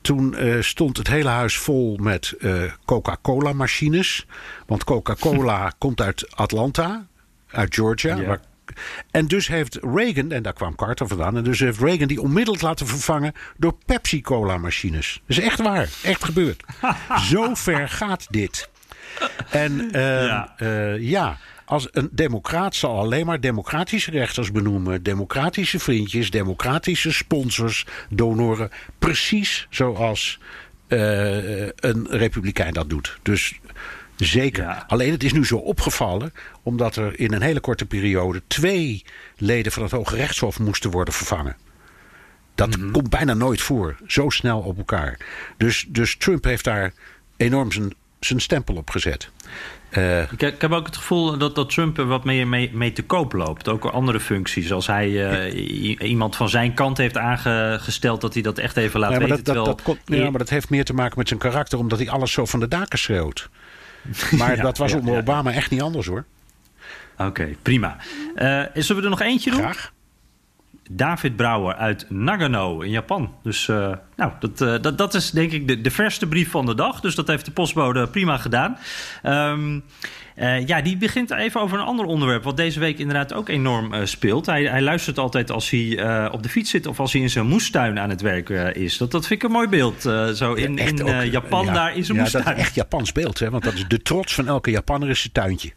toen 0.00 0.34
uh, 0.38 0.62
stond 0.62 0.96
het 0.96 1.08
hele 1.08 1.28
huis 1.28 1.56
vol 1.56 1.96
met 1.96 2.34
uh, 2.38 2.62
Coca-Cola 2.84 3.52
machines. 3.52 4.26
Want 4.66 4.84
Coca-Cola 4.84 5.72
komt 5.78 6.00
uit 6.00 6.36
Atlanta, 6.36 7.06
uit 7.50 7.74
Georgia. 7.74 8.24
Waar, 8.24 8.40
en 9.10 9.26
dus 9.26 9.48
heeft 9.48 9.78
Reagan, 9.82 10.30
en 10.32 10.42
daar 10.42 10.52
kwam 10.52 10.74
Carter 10.74 11.08
vandaan, 11.08 11.36
en 11.36 11.44
dus 11.44 11.60
heeft 11.60 11.80
Reagan 11.80 12.08
die 12.08 12.20
onmiddellijk 12.20 12.62
laten 12.62 12.86
vervangen 12.86 13.32
door 13.56 13.74
Pepsi-Cola 13.86 14.58
machines. 14.58 15.20
Dat 15.26 15.36
is 15.38 15.44
echt 15.44 15.60
waar, 15.60 15.88
echt 16.02 16.24
gebeurd. 16.24 16.62
Zo 17.30 17.54
ver 17.54 17.88
gaat 17.88 18.26
dit. 18.30 18.68
En 19.50 19.90
uh, 19.92 20.26
ja. 20.26 20.54
ja 20.98 21.38
als 21.70 21.88
een 21.90 22.08
democraat 22.12 22.74
zal 22.74 22.98
alleen 22.98 23.26
maar 23.26 23.40
democratische 23.40 24.10
rechters 24.10 24.52
benoemen, 24.52 25.02
democratische 25.02 25.78
vriendjes, 25.78 26.30
democratische 26.30 27.12
sponsors, 27.12 27.86
donoren. 28.08 28.70
Precies 28.98 29.66
zoals 29.70 30.38
uh, 30.88 31.66
een 31.66 32.06
republikein 32.08 32.72
dat 32.72 32.90
doet. 32.90 33.18
Dus 33.22 33.60
zeker. 34.16 34.84
Alleen 34.86 35.10
het 35.10 35.22
is 35.24 35.32
nu 35.32 35.46
zo 35.46 35.56
opgevallen 35.56 36.32
omdat 36.62 36.96
er 36.96 37.18
in 37.18 37.32
een 37.32 37.42
hele 37.42 37.60
korte 37.60 37.86
periode 37.86 38.42
twee 38.46 39.04
leden 39.36 39.72
van 39.72 39.82
het 39.82 39.92
Hoge 39.92 40.16
Rechtshof 40.16 40.58
moesten 40.58 40.90
worden 40.90 41.14
vervangen. 41.14 41.56
Dat 42.54 42.76
mm 42.76 42.82
-hmm. 42.82 42.92
komt 42.92 43.10
bijna 43.10 43.34
nooit 43.34 43.60
voor, 43.60 43.96
zo 44.06 44.28
snel 44.28 44.60
op 44.60 44.78
elkaar. 44.78 45.18
Dus, 45.56 45.86
dus 45.88 46.16
Trump 46.16 46.44
heeft 46.44 46.64
daar 46.64 46.92
enorm 47.36 47.72
zijn, 47.72 47.94
zijn 48.20 48.40
stempel 48.40 48.76
op 48.76 48.90
gezet. 48.90 49.30
Uh, 49.90 50.32
ik, 50.32 50.42
ik, 50.42 50.60
heb 50.60 50.72
ook 50.72 50.86
het 50.86 50.96
gevoel 50.96 51.38
dat, 51.38 51.54
dat 51.54 51.70
Trump 51.70 51.98
er 51.98 52.06
wat 52.06 52.24
mee, 52.24 52.46
mee, 52.46 52.70
mee 52.72 52.92
te 52.92 53.02
koop 53.02 53.32
loopt. 53.32 53.68
Ook 53.68 53.84
andere 53.84 54.20
functies. 54.20 54.72
Als 54.72 54.86
hij 54.86 55.08
uh, 55.08 56.00
iemand 56.10 56.36
van 56.36 56.48
zijn 56.48 56.74
kant 56.74 56.96
heeft 56.98 57.16
aangesteld 57.16 58.20
dat 58.20 58.34
hij 58.34 58.42
dat 58.42 58.58
echt 58.58 58.76
even 58.76 59.00
laat 59.00 59.12
ja, 59.12 59.18
weten. 59.18 59.44
Dat, 59.44 59.64
dat, 59.64 59.80
dat, 59.84 59.96
ja, 60.04 60.30
maar 60.30 60.38
dat 60.38 60.48
heeft 60.48 60.70
meer 60.70 60.84
te 60.84 60.94
maken 60.94 61.18
met 61.18 61.28
zijn 61.28 61.40
karakter, 61.40 61.78
omdat 61.78 61.98
hij 61.98 62.10
alles 62.10 62.32
zo 62.32 62.44
van 62.44 62.60
de 62.60 62.68
daken 62.68 62.98
schreeuwt. 62.98 63.48
Maar 64.38 64.56
ja, 64.56 64.62
dat 64.62 64.78
was 64.78 64.92
onder 64.92 65.16
Obama 65.16 65.52
echt 65.52 65.70
niet 65.70 65.82
anders 65.82 66.06
hoor. 66.06 66.24
Oké, 67.12 67.28
okay, 67.28 67.56
prima. 67.62 67.96
Uh, 68.36 68.62
zullen 68.74 68.96
we 68.96 69.02
er 69.02 69.10
nog 69.10 69.20
eentje 69.20 69.50
doen? 69.50 69.60
Graag. 69.60 69.92
David 70.92 71.36
Brouwer 71.36 71.74
uit 71.74 72.06
Nagano 72.08 72.80
in 72.80 72.90
Japan. 72.90 73.34
Dus 73.42 73.68
uh, 73.68 73.92
nou, 74.16 74.32
dat, 74.40 74.60
uh, 74.60 74.74
dat, 74.80 74.98
dat 74.98 75.14
is 75.14 75.30
denk 75.30 75.52
ik 75.52 75.68
de, 75.68 75.80
de 75.80 75.90
verste 75.90 76.26
brief 76.26 76.50
van 76.50 76.66
de 76.66 76.74
dag. 76.74 77.00
Dus 77.00 77.14
dat 77.14 77.26
heeft 77.26 77.44
de 77.44 77.50
postbode 77.50 78.08
prima 78.08 78.36
gedaan. 78.36 78.78
Um, 79.22 79.84
uh, 80.36 80.66
ja, 80.66 80.82
die 80.82 80.96
begint 80.96 81.30
even 81.30 81.60
over 81.60 81.78
een 81.78 81.84
ander 81.84 82.04
onderwerp... 82.04 82.44
wat 82.44 82.56
deze 82.56 82.80
week 82.80 82.98
inderdaad 82.98 83.32
ook 83.32 83.48
enorm 83.48 84.06
speelt. 84.06 84.46
Hij, 84.46 84.64
hij, 84.64 84.82
luistert 84.82 85.18
altijd 85.18 85.50
als 85.50 85.70
hij 85.70 86.30
op 86.30 86.42
de 86.42 86.48
fiets 86.48 86.70
zit... 86.70 86.86
of 86.86 87.00
als 87.00 87.12
hij 87.12 87.22
in 87.22 87.30
zijn 87.30 87.46
moestuin 87.46 87.98
aan 87.98 88.10
het 88.10 88.20
werk 88.20 88.48
is. 88.74 88.98
Dat, 88.98 89.10
dat 89.10 89.26
vind 89.26 89.42
ik 89.42 89.48
een 89.48 89.54
mooi 89.54 89.68
beeld. 89.68 90.02
zo 90.34 90.52
in, 90.52 90.76
ja, 90.76 90.84
in 90.84 91.02
ook, 91.02 91.22
Japan, 91.22 91.64
ja, 91.64 91.72
daar 91.72 91.96
is 91.96 92.08
een 92.08 92.14
ja, 92.14 92.20
moestuin. 92.20 92.44
Dat 92.44 92.54
is 92.54 92.60
echt 92.60 92.74
Japans 92.74 93.12
beeld, 93.12 93.38
hè? 93.38 93.50
want 93.50 93.64
dat 93.64 93.74
is 93.74 93.88
de 93.88 94.02
trots 94.02 94.34
van 94.34 94.46
elke 94.46 94.70
Japanner 94.70 95.08
is 95.08 95.20
zijn 95.20 95.32
tuintje. 95.32 95.72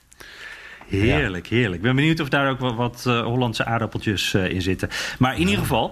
Heerlijk, 0.88 1.48
heerlijk. 1.48 1.76
Ik 1.76 1.82
ben 1.82 1.96
benieuwd 1.96 2.20
of 2.20 2.30
daar 2.30 2.50
ook 2.50 2.60
wat, 2.60 2.76
wat 2.76 3.06
uh, 3.08 3.24
Hollandse 3.24 3.66
aardappeltjes 3.66 4.34
uh, 4.34 4.50
in 4.50 4.62
zitten. 4.62 4.90
Maar 5.20 5.34
in 5.34 5.48
ieder 5.48 5.58
geval... 5.58 5.92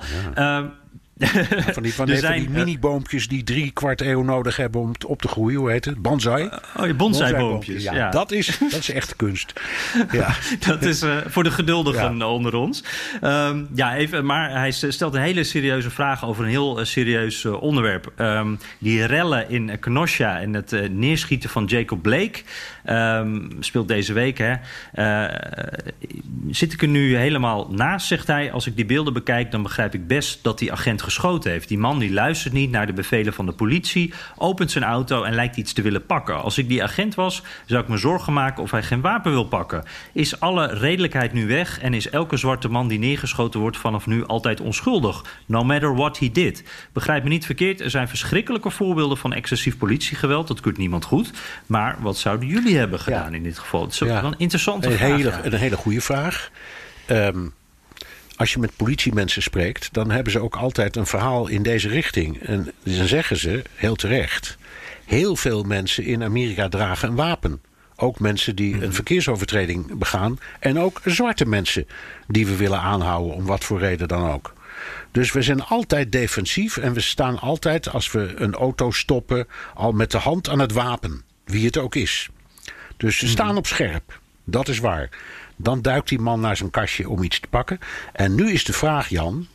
Van 1.74 1.84
die, 1.84 1.94
van 1.94 2.06
die, 2.12 2.18
zijn, 2.18 2.40
die 2.40 2.50
mini-boompjes 2.50 3.28
die 3.28 3.44
drie 3.44 3.72
kwart 3.72 4.02
eeuw 4.02 4.24
nodig 4.24 4.58
hebben 4.58 4.82
om 4.82 4.92
op 5.08 5.22
te 5.22 5.28
groeien. 5.28 5.60
Hoe 5.60 5.72
heet 5.72 5.86
het? 5.86 6.02
Bonsai? 6.02 6.50
oh, 6.78 6.86
je 6.86 6.94
bonsai-boompjes. 6.94 7.84
Ja, 7.84 7.94
ja, 7.94 8.10
Dat, 8.10 8.32
is, 8.32 8.58
dat 8.60 8.80
is 8.80 8.92
echt 8.92 9.16
kunst. 9.16 9.54
Ja. 10.12 10.36
dat 10.68 10.84
is 10.84 11.04
uh, 11.04 11.18
voor 11.26 11.44
de 11.44 11.52
geduldigen 11.52 12.18
ja. 12.18 12.28
onder 12.28 12.56
ons. 12.56 12.84
Um, 13.24 13.68
ja, 13.74 13.96
even, 13.96 14.26
maar 14.26 14.52
hij 14.52 14.72
stelt 14.72 15.14
een 15.14 15.22
hele 15.22 15.44
serieuze 15.44 15.90
vraag 15.90 16.26
over 16.26 16.44
een 16.44 16.50
heel 16.50 16.80
uh, 16.80 16.86
serieus 16.86 17.44
uh, 17.44 17.62
onderwerp. 17.62 18.12
Um, 18.18 18.60
die 18.78 19.06
rellen 19.06 19.50
in 19.50 19.80
Kenosha 19.80 20.40
en 20.40 20.54
het 20.54 20.90
neerschieten 20.92 21.50
van 21.50 21.66
Jacob 21.66 22.02
Blake... 22.02 22.40
Um, 22.86 23.50
speelt 23.60 23.88
deze 23.88 24.14
week. 24.14 24.38
Hè. 24.38 24.56
zit 26.50 26.74
ik 26.74 26.82
er 26.82 26.88
nu 26.88 27.16
helemaal 27.16 27.68
naast, 27.70 28.08
zegt 28.08 28.28
hij. 28.28 28.52
Als 28.52 28.68
ik 28.68 28.76
die 28.76 28.86
beelden 28.86 29.14
bekijk, 29.14 29.52
dan 29.52 29.64
begrijp 29.64 29.94
ik 29.94 30.08
best 30.08 30.44
dat 30.44 30.60
die 30.60 30.72
agent 30.72 31.02
geschoten 31.12 31.52
heeft. 31.52 31.68
Die 31.68 31.78
man 31.78 32.00
die 32.00 32.14
luistert 32.14 32.54
niet 32.54 32.72
naar 32.72 32.86
de 32.86 32.94
bevelen 32.94 33.34
van 33.34 33.46
de 33.46 33.52
politie, 33.52 34.14
opent 34.38 34.72
zijn 34.72 34.84
auto 34.84 35.24
en 35.24 35.36
lijkt 35.36 35.58
iets 35.58 35.74
te 35.74 35.82
willen 35.82 36.06
pakken. 36.06 36.42
Als 36.42 36.58
ik 36.58 36.68
die 36.68 36.84
agent 36.84 37.16
was, 37.16 37.44
zou 37.66 37.84
ik 37.84 37.88
me 37.88 37.98
zorgen 37.98 38.34
maken 38.34 38.64
of 38.64 38.72
hij 38.72 38.84
geen 38.84 39.02
wapen 39.02 39.32
wil 39.32 39.44
pakken. 39.44 39.84
Is 40.14 40.40
alle 40.40 40.66
redelijkheid 40.68 41.34
nu 41.34 41.48
weg 41.48 41.80
en 41.80 41.94
is 41.94 42.10
elke 42.10 42.38
zwarte 42.38 42.68
man 42.68 42.88
die 42.88 43.00
neergeschoten 43.00 43.60
wordt 43.60 43.78
vanaf 43.78 44.06
nu 44.06 44.26
altijd 44.26 44.60
onschuldig? 44.60 45.24
No 45.46 45.64
matter 45.64 45.96
what 45.96 46.20
he 46.20 46.32
did. 46.32 46.64
Begrijp 46.94 47.24
me 47.24 47.30
niet 47.30 47.46
verkeerd, 47.46 47.82
er 47.82 47.90
zijn 47.90 48.08
verschrikkelijke 48.08 48.70
voorbeelden 48.70 49.18
van 49.18 49.34
excessief 49.34 49.78
politiegeweld. 49.78 50.48
Dat 50.48 50.60
kunt 50.60 50.78
niemand 50.78 51.06
goed. 51.06 51.32
Maar 51.66 51.98
wat 52.00 52.18
zouden 52.18 52.48
jullie 52.48 52.78
hebben 52.78 53.00
gedaan 53.00 53.30
ja. 53.32 53.38
in 53.38 53.44
dit 53.44 53.60
geval? 53.60 53.82
Het 53.82 53.92
is 53.92 54.00
ja. 54.00 54.06
wel 54.06 54.26
een 54.26 54.36
interessante 54.38 54.88
een 54.88 54.98
vraag. 54.98 55.10
Hele, 55.10 55.30
ja. 55.30 55.46
Een 55.46 55.54
hele 55.54 55.76
goede 55.76 56.02
vraag. 56.02 56.52
Um, 57.08 57.54
als 58.42 58.54
je 58.54 58.60
met 58.60 58.76
politiemensen 58.76 59.42
spreekt, 59.42 59.94
dan 59.94 60.12
hebben 60.12 60.32
ze 60.32 60.40
ook 60.40 60.56
altijd 60.56 60.96
een 60.96 61.06
verhaal 61.06 61.48
in 61.48 61.64
deze 61.64 61.88
richting. 61.88 62.42
En 62.42 62.72
dan 62.84 63.08
zeggen 63.08 63.38
ze, 63.38 63.62
heel 63.76 63.96
terecht, 63.96 64.58
heel 65.06 65.36
veel 65.36 65.64
mensen 65.64 66.04
in 66.04 66.24
Amerika 66.24 66.70
dragen 66.70 67.10
een 67.10 67.16
wapen. 67.16 67.62
Ook 67.96 68.20
mensen 68.20 68.56
die 68.56 68.84
een 68.84 68.94
verkeersovertreding 68.94 69.98
begaan. 69.98 70.40
En 70.60 70.80
ook 70.80 71.02
zwarte 71.06 71.46
mensen 71.46 71.88
die 72.28 72.46
we 72.46 72.56
willen 72.56 72.80
aanhouden, 72.80 73.34
om 73.34 73.46
wat 73.46 73.64
voor 73.64 73.80
reden 73.80 74.08
dan 74.08 74.32
ook. 74.32 74.54
Dus 75.12 75.32
we 75.32 75.42
zijn 75.42 75.64
altijd 75.64 76.12
defensief 76.12 76.78
en 76.78 76.94
we 76.94 77.02
staan 77.02 77.40
altijd, 77.40 77.90
als 77.90 78.12
we 78.12 78.34
een 78.36 78.54
auto 78.54 78.92
stoppen, 78.92 79.48
al 79.74 79.92
met 79.92 80.12
de 80.12 80.18
hand 80.18 80.50
aan 80.50 80.60
het 80.60 80.72
wapen. 80.72 81.22
Wie 81.46 81.66
het 81.66 81.78
ook 81.78 81.96
is. 81.96 82.30
Dus 82.98 83.18
ze 83.18 83.28
staan 83.28 83.58
op 83.58 83.68
scherp. 83.68 84.20
Dat 84.44 84.68
is 84.68 84.80
waar. 84.80 85.10
Dan 85.64 85.82
duikt 85.82 86.10
die 86.10 86.20
man 86.20 86.40
naar 86.40 86.58
zijn 86.58 86.70
kastje 86.70 87.10
om 87.10 87.24
iets 87.24 87.40
te 87.40 87.48
pakken. 87.48 87.80
En 88.14 88.36
nu 88.36 88.52
is 88.52 88.64
de 88.64 88.74
vraag, 88.74 89.10
Jan. 89.10 89.48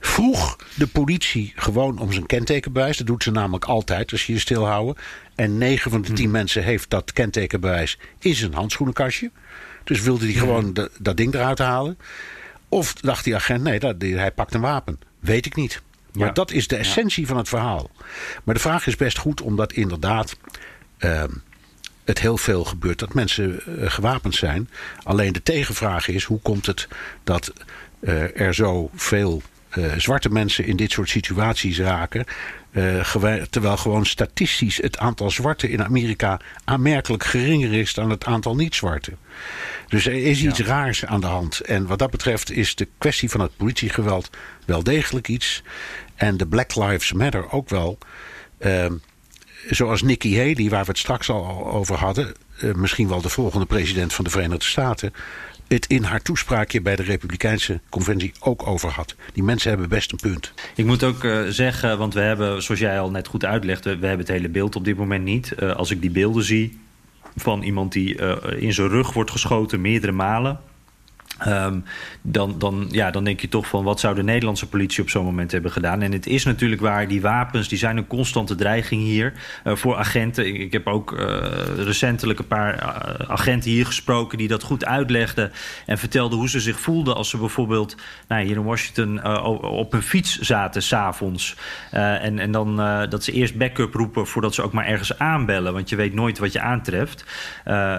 Vroeg 0.00 0.56
de 0.74 0.86
politie 0.86 1.52
gewoon 1.56 1.98
om 1.98 2.12
zijn 2.12 2.26
kentekenbewijs. 2.26 2.96
Dat 2.96 3.06
doet 3.06 3.22
ze 3.22 3.30
namelijk 3.30 3.64
altijd 3.64 4.12
als 4.12 4.26
je 4.26 4.32
je 4.32 4.38
stilhouden. 4.38 5.02
En 5.34 5.58
9 5.58 5.90
van 5.90 6.02
de 6.02 6.12
10 6.12 6.30
mensen 6.30 6.62
heeft 6.62 6.90
dat 6.90 7.12
kentekenbewijs 7.12 7.98
in 8.18 8.34
zijn 8.34 8.54
handschoenenkastje. 8.54 9.30
Dus 9.84 10.00
wilde 10.00 10.24
hij 10.24 10.34
gewoon 10.34 10.72
de, 10.72 10.90
dat 10.98 11.16
ding 11.16 11.34
eruit 11.34 11.58
halen. 11.58 11.98
Of 12.68 12.92
dacht 12.92 13.24
die 13.24 13.34
agent, 13.34 13.62
nee, 13.62 13.78
dat, 13.78 13.94
hij 13.98 14.32
pakt 14.32 14.54
een 14.54 14.60
wapen. 14.60 15.00
Weet 15.20 15.46
ik 15.46 15.56
niet. 15.56 15.82
Maar 16.12 16.34
dat 16.34 16.50
is 16.50 16.68
de 16.68 16.76
essentie 16.76 17.26
van 17.26 17.36
het 17.36 17.48
verhaal. 17.48 17.90
Maar 18.44 18.54
de 18.54 18.60
vraag 18.60 18.86
is 18.86 18.96
best 18.96 19.18
goed, 19.18 19.40
omdat 19.40 19.72
inderdaad 19.72 20.36
uh, 20.98 21.22
het 22.04 22.20
heel 22.20 22.36
veel 22.36 22.64
gebeurt 22.64 22.98
dat 22.98 23.14
mensen 23.14 23.60
uh, 23.66 23.90
gewapend 23.90 24.34
zijn. 24.34 24.68
Alleen 25.02 25.32
de 25.32 25.42
tegenvraag 25.42 26.08
is: 26.08 26.24
hoe 26.24 26.40
komt 26.40 26.66
het 26.66 26.88
dat 27.24 27.52
uh, 28.00 28.40
er 28.40 28.54
zo 28.54 28.90
veel 28.94 29.42
zwarte 29.96 30.28
mensen 30.28 30.64
in 30.64 30.76
dit 30.76 30.90
soort 30.90 31.08
situaties 31.08 31.78
raken? 31.78 32.24
terwijl 33.50 33.76
gewoon 33.76 34.06
statistisch 34.06 34.76
het 34.76 34.98
aantal 34.98 35.30
zwarten 35.30 35.70
in 35.70 35.84
Amerika 35.84 36.40
aanmerkelijk 36.64 37.24
geringer 37.24 37.72
is 37.72 37.94
dan 37.94 38.10
het 38.10 38.24
aantal 38.24 38.54
niet-zwarten. 38.54 39.18
Dus 39.88 40.06
er 40.06 40.12
is 40.12 40.42
iets 40.42 40.60
raars 40.60 41.04
aan 41.04 41.20
de 41.20 41.26
hand. 41.26 41.60
En 41.60 41.86
wat 41.86 41.98
dat 41.98 42.10
betreft 42.10 42.50
is 42.50 42.74
de 42.74 42.88
kwestie 42.98 43.30
van 43.30 43.40
het 43.40 43.56
politiegeweld 43.56 44.30
wel 44.64 44.82
degelijk 44.82 45.28
iets. 45.28 45.62
En 46.14 46.36
de 46.36 46.46
Black 46.46 46.74
Lives 46.74 47.12
Matter 47.12 47.50
ook 47.50 47.68
wel. 47.68 47.98
Uh, 48.58 48.86
zoals 49.68 50.02
Nikki 50.02 50.38
Haley, 50.38 50.68
waar 50.68 50.84
we 50.84 50.90
het 50.90 50.98
straks 50.98 51.30
al 51.30 51.66
over 51.66 51.96
hadden. 51.96 52.34
Uh, 52.62 52.74
misschien 52.74 53.08
wel 53.08 53.20
de 53.20 53.28
volgende 53.28 53.66
president 53.66 54.12
van 54.12 54.24
de 54.24 54.30
Verenigde 54.30 54.64
Staten. 54.64 55.12
Het 55.68 55.86
in 55.86 56.02
haar 56.02 56.22
toespraakje 56.22 56.80
bij 56.80 56.96
de 56.96 57.02
Republikeinse 57.02 57.80
Conventie 57.88 58.32
ook 58.40 58.66
over 58.66 58.90
had. 58.90 59.14
Die 59.32 59.42
mensen 59.42 59.70
hebben 59.70 59.88
best 59.88 60.12
een 60.12 60.18
punt. 60.18 60.52
Ik 60.76 60.84
moet 60.84 61.04
ook 61.04 61.24
uh, 61.24 61.42
zeggen, 61.48 61.98
want 61.98 62.14
we 62.14 62.20
hebben, 62.20 62.62
zoals 62.62 62.80
jij 62.80 63.00
al 63.00 63.10
net 63.10 63.26
goed 63.28 63.44
uitlegde, 63.44 63.98
we 63.98 64.06
hebben 64.06 64.26
het 64.26 64.36
hele 64.36 64.48
beeld 64.48 64.76
op 64.76 64.84
dit 64.84 64.96
moment 64.96 65.24
niet. 65.24 65.52
Uh, 65.58 65.72
als 65.72 65.90
ik 65.90 66.00
die 66.00 66.10
beelden 66.10 66.44
zie, 66.44 66.78
van 67.36 67.62
iemand 67.62 67.92
die 67.92 68.14
in 68.56 68.72
zijn 68.72 68.88
rug 68.88 69.12
wordt 69.12 69.30
geschoten 69.30 69.80
meerdere 69.80 70.12
malen. 70.12 70.60
Um, 71.46 71.84
dan, 72.22 72.58
dan, 72.58 72.88
ja, 72.90 73.10
dan 73.10 73.24
denk 73.24 73.40
je 73.40 73.48
toch 73.48 73.66
van 73.66 73.84
wat 73.84 74.00
zou 74.00 74.14
de 74.14 74.22
Nederlandse 74.22 74.68
politie 74.68 75.02
op 75.02 75.10
zo'n 75.10 75.24
moment 75.24 75.52
hebben 75.52 75.70
gedaan. 75.70 76.02
En 76.02 76.12
het 76.12 76.26
is 76.26 76.44
natuurlijk 76.44 76.80
waar, 76.80 77.08
die 77.08 77.20
wapens 77.20 77.68
die 77.68 77.78
zijn 77.78 77.96
een 77.96 78.06
constante 78.06 78.54
dreiging 78.54 79.02
hier 79.02 79.32
uh, 79.64 79.74
voor 79.76 79.96
agenten. 79.96 80.46
Ik, 80.46 80.60
ik 80.60 80.72
heb 80.72 80.86
ook 80.86 81.12
uh, 81.12 81.18
recentelijk 81.76 82.38
een 82.38 82.46
paar 82.46 82.74
uh, 82.74 83.30
agenten 83.30 83.70
hier 83.70 83.86
gesproken 83.86 84.38
die 84.38 84.48
dat 84.48 84.62
goed 84.62 84.84
uitlegden. 84.84 85.52
En 85.86 85.98
vertelden 85.98 86.38
hoe 86.38 86.48
ze 86.48 86.60
zich 86.60 86.80
voelden 86.80 87.14
als 87.14 87.30
ze 87.30 87.38
bijvoorbeeld 87.38 87.96
nou, 88.28 88.44
hier 88.44 88.56
in 88.56 88.64
Washington 88.64 89.24
op 89.62 89.92
een 89.92 90.02
fiets 90.02 90.38
zaten 90.38 90.82
s'avonds. 90.82 91.56
en, 91.90 92.38
en 92.38 92.52
dan 92.52 92.76
dat 93.08 93.24
ze 93.24 93.32
eerst 93.32 93.56
backup 93.56 93.94
roepen 93.94 94.26
voordat 94.26 94.54
ze 94.54 94.62
ook 94.62 94.72
maar 94.72 94.86
ergens 94.86 95.18
aanbellen. 95.18 95.72
Want 95.72 95.88
je 95.88 95.96
weet 95.96 96.14
nooit 96.14 96.38
wat 96.38 96.52
je 96.52 96.60
aantreft. 96.60 97.24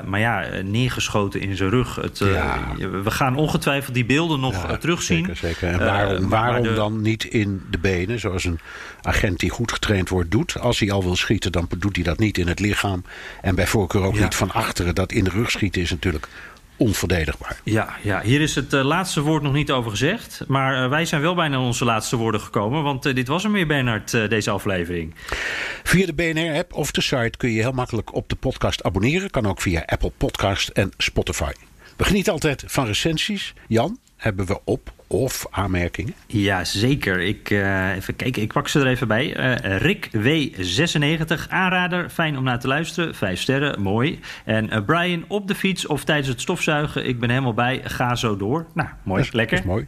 maar 0.06 0.20
ja, 0.20 0.46
neergeschoten 0.64 1.42
in 1.42 1.56
zijn 1.56 1.70
rug. 1.70 1.96
Het, 1.96 2.18
ja. 2.18 2.60
we 2.78 3.12
gaan 3.12 3.23
ongetwijfeld 3.32 3.94
die 3.94 4.06
beelden 4.06 4.40
nog 4.40 4.68
ja, 4.68 4.78
terugzien. 4.78 5.18
Zeker, 5.18 5.36
zeker. 5.36 5.68
En 5.68 5.80
waarom, 5.80 6.24
uh, 6.24 6.30
waarom 6.30 6.64
de... 6.64 6.74
dan 6.74 7.02
niet 7.02 7.24
in 7.24 7.62
de 7.70 7.78
benen, 7.78 8.20
zoals 8.20 8.44
een 8.44 8.60
agent 9.02 9.40
die 9.40 9.50
goed 9.50 9.72
getraind 9.72 10.10
wordt 10.10 10.32
doet? 10.32 10.60
Als 10.60 10.80
hij 10.80 10.92
al 10.92 11.04
wil 11.04 11.16
schieten, 11.16 11.52
dan 11.52 11.70
doet 11.78 11.96
hij 11.96 12.06
dat 12.06 12.20
niet 12.20 12.38
in 12.38 12.48
het 12.48 12.60
lichaam. 12.60 13.04
En 13.42 13.56
bij 13.56 13.68
voorkeur 13.68 14.04
ook 14.04 14.16
ja. 14.16 14.24
niet 14.24 14.36
van 14.36 14.52
achteren. 14.52 14.96
Dat 14.96 15.12
in 15.12 15.24
de 15.24 15.30
rug 15.30 15.52
schieten 15.52 15.82
is 15.82 15.90
natuurlijk 15.90 16.28
onverdedigbaar. 16.78 17.60
Ja, 17.64 17.96
ja 18.02 18.22
hier 18.22 18.42
is 18.42 18.56
het 18.56 18.74
uh, 18.74 18.84
laatste 18.84 19.22
woord 19.22 19.44
nog 19.44 19.54
niet 19.54 19.72
over 19.72 19.92
gezegd. 19.92 20.44
Maar 20.48 20.84
uh, 20.84 20.90
wij 20.90 21.06
zijn 21.06 21.22
wel 21.22 21.36
bijna 21.36 21.60
onze 21.60 21.86
laatste 21.86 22.16
woorden 22.16 22.42
gekomen. 22.42 22.84
Want 22.84 23.06
uh, 23.06 23.16
dit 23.16 23.28
was 23.28 23.44
hem 23.44 23.52
weer, 23.52 23.68
Bernard, 23.68 24.12
deze 24.12 24.50
aflevering. 24.50 25.16
Via 25.84 26.06
de 26.06 26.14
BNR-app 26.14 26.74
of 26.74 26.92
de 26.92 27.02
site 27.02 27.38
kun 27.38 27.52
je 27.52 27.62
heel 27.62 27.72
makkelijk 27.72 28.14
op 28.14 28.30
de 28.30 28.36
podcast 28.36 28.84
abonneren. 28.84 29.30
Kan 29.30 29.46
ook 29.46 29.62
via 29.62 29.84
Apple 29.86 30.12
Podcast 30.18 30.68
en 30.70 30.92
Spotify. 30.98 31.52
We 31.98 32.04
genieten 32.04 32.34
altijd 32.34 32.64
van 32.66 32.86
recensies. 32.86 33.54
Jan, 33.68 34.00
hebben 34.16 34.46
we 34.46 34.60
op 34.64 34.94
of 35.14 35.46
aanmerkingen? 35.50 36.14
Ja, 36.28 36.64
zeker. 36.64 37.20
Ik, 37.20 37.50
uh, 37.50 37.96
even 37.96 38.16
kijken, 38.16 38.42
ik 38.42 38.54
pak 38.54 38.68
ze 38.68 38.80
er 38.80 38.88
even 38.88 39.08
bij. 39.08 39.38
Uh, 39.38 39.78
Rick 39.78 40.10
W96, 40.18 41.50
aanrader, 41.50 42.10
fijn 42.10 42.38
om 42.38 42.44
naar 42.44 42.60
te 42.60 42.68
luisteren. 42.68 43.16
Vijf 43.16 43.42
sterren, 43.42 43.82
mooi. 43.82 44.20
En 44.46 44.74
uh, 44.74 44.86
Brian, 44.86 45.26
op 45.28 45.48
de 45.48 45.56
fiets 45.56 45.88
of 45.88 46.04
tijdens 46.04 46.28
het 46.28 46.42
stofzuigen. 46.42 47.08
Ik 47.08 47.20
ben 47.20 47.30
helemaal 47.30 47.54
bij, 47.54 47.82
ga 47.84 48.16
zo 48.16 48.38
door. 48.38 48.66
Nou, 48.74 48.90
mooi, 49.04 49.18
dat 49.18 49.28
is, 49.28 49.34
lekker. 49.34 49.56
Dat 49.56 49.66
is 49.66 49.72
mooi. 49.72 49.88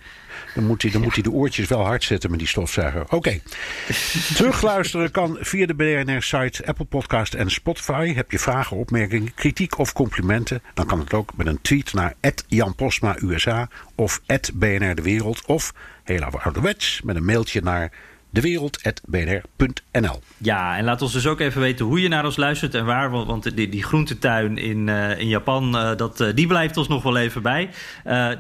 Dan 0.56 0.66
moet 0.66 0.82
hij, 0.82 0.92
dan 0.92 1.02
moet 1.02 1.14
hij 1.14 1.24
de 1.24 1.32
oortjes 1.32 1.68
wel 1.68 1.86
hard 1.86 2.04
zetten 2.04 2.30
met 2.30 2.40
die 2.40 2.48
stofzuiger. 2.48 3.02
Oké. 3.02 3.16
Okay. 3.16 3.42
Terugluisteren 4.36 5.12
kan 5.12 5.38
via 5.40 5.66
de 5.66 5.74
BNR-site, 5.74 6.66
Apple 6.66 6.86
Podcast 6.86 7.34
en 7.34 7.52
Spotify. 7.52 8.14
Heb 8.14 8.32
je 8.32 8.40
vragen, 8.40 8.78
opmerkingen, 8.78 9.34
kritiek 9.34 9.78
of 9.80 9.94
complimenten? 9.94 10.62
Dan 10.74 10.86
kan 10.86 11.00
het 11.00 11.14
ook 11.14 11.32
met 11.36 11.48
een 11.48 11.62
tweet 11.62 11.94
naar 11.94 12.14
Jan 12.48 12.76
Postma 12.76 13.16
USA 13.22 13.70
of 13.96 14.22
BNR 14.54 14.96
De 14.96 15.02
Wereld. 15.16 15.46
Of 15.46 15.74
heel 16.04 16.22
ouderwets 16.22 17.02
met 17.04 17.16
een 17.16 17.26
mailtje 17.26 17.62
naar 17.62 17.92
dewereld.bnr.nl. 18.36 20.22
Ja, 20.38 20.78
en 20.78 20.84
laat 20.84 21.02
ons 21.02 21.14
dus 21.14 21.28
ook 21.28 21.40
even 21.40 21.62
weten 21.62 21.86
hoe 21.86 22.02
je 22.02 22.08
naar 22.08 22.26
ons 22.26 22.36
luistert 22.36 22.76
en 22.76 22.86
waar. 22.86 23.10
Want 23.10 23.56
die, 23.56 23.70
die 23.70 23.84
groentetuin 23.84 24.58
in, 24.58 24.88
uh, 24.88 25.20
in 25.20 25.28
Japan, 25.28 25.76
uh, 25.76 25.96
dat, 25.96 26.22
uh, 26.22 26.28
die 26.34 26.48
blijft 26.48 26.78
ons 26.78 26.88
nog 26.88 27.04
wel 27.04 27.18
even 27.18 27.42
bij. 27.42 27.70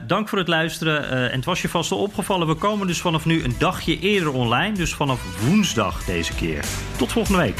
dank 0.07 0.30
voor 0.30 0.38
het 0.38 0.47
luisteren. 0.47 1.09
en 1.09 1.36
het 1.36 1.45
was 1.45 1.61
je 1.61 1.69
vast 1.69 1.91
al 1.91 1.97
opgevallen, 1.97 2.47
we 2.47 2.53
komen 2.53 2.88
dus 2.88 3.01
vanaf 3.01 3.26
nu 3.26 3.43
een 3.43 3.55
dagje 3.57 3.99
eerder 3.99 4.34
online. 4.34 4.76
Dus 4.76 4.93
vanaf 4.93 5.45
woensdag 5.47 6.03
deze 6.03 6.36
keer. 6.36 6.65
Tot 6.97 7.11
volgende 7.11 7.39
week. 7.39 7.59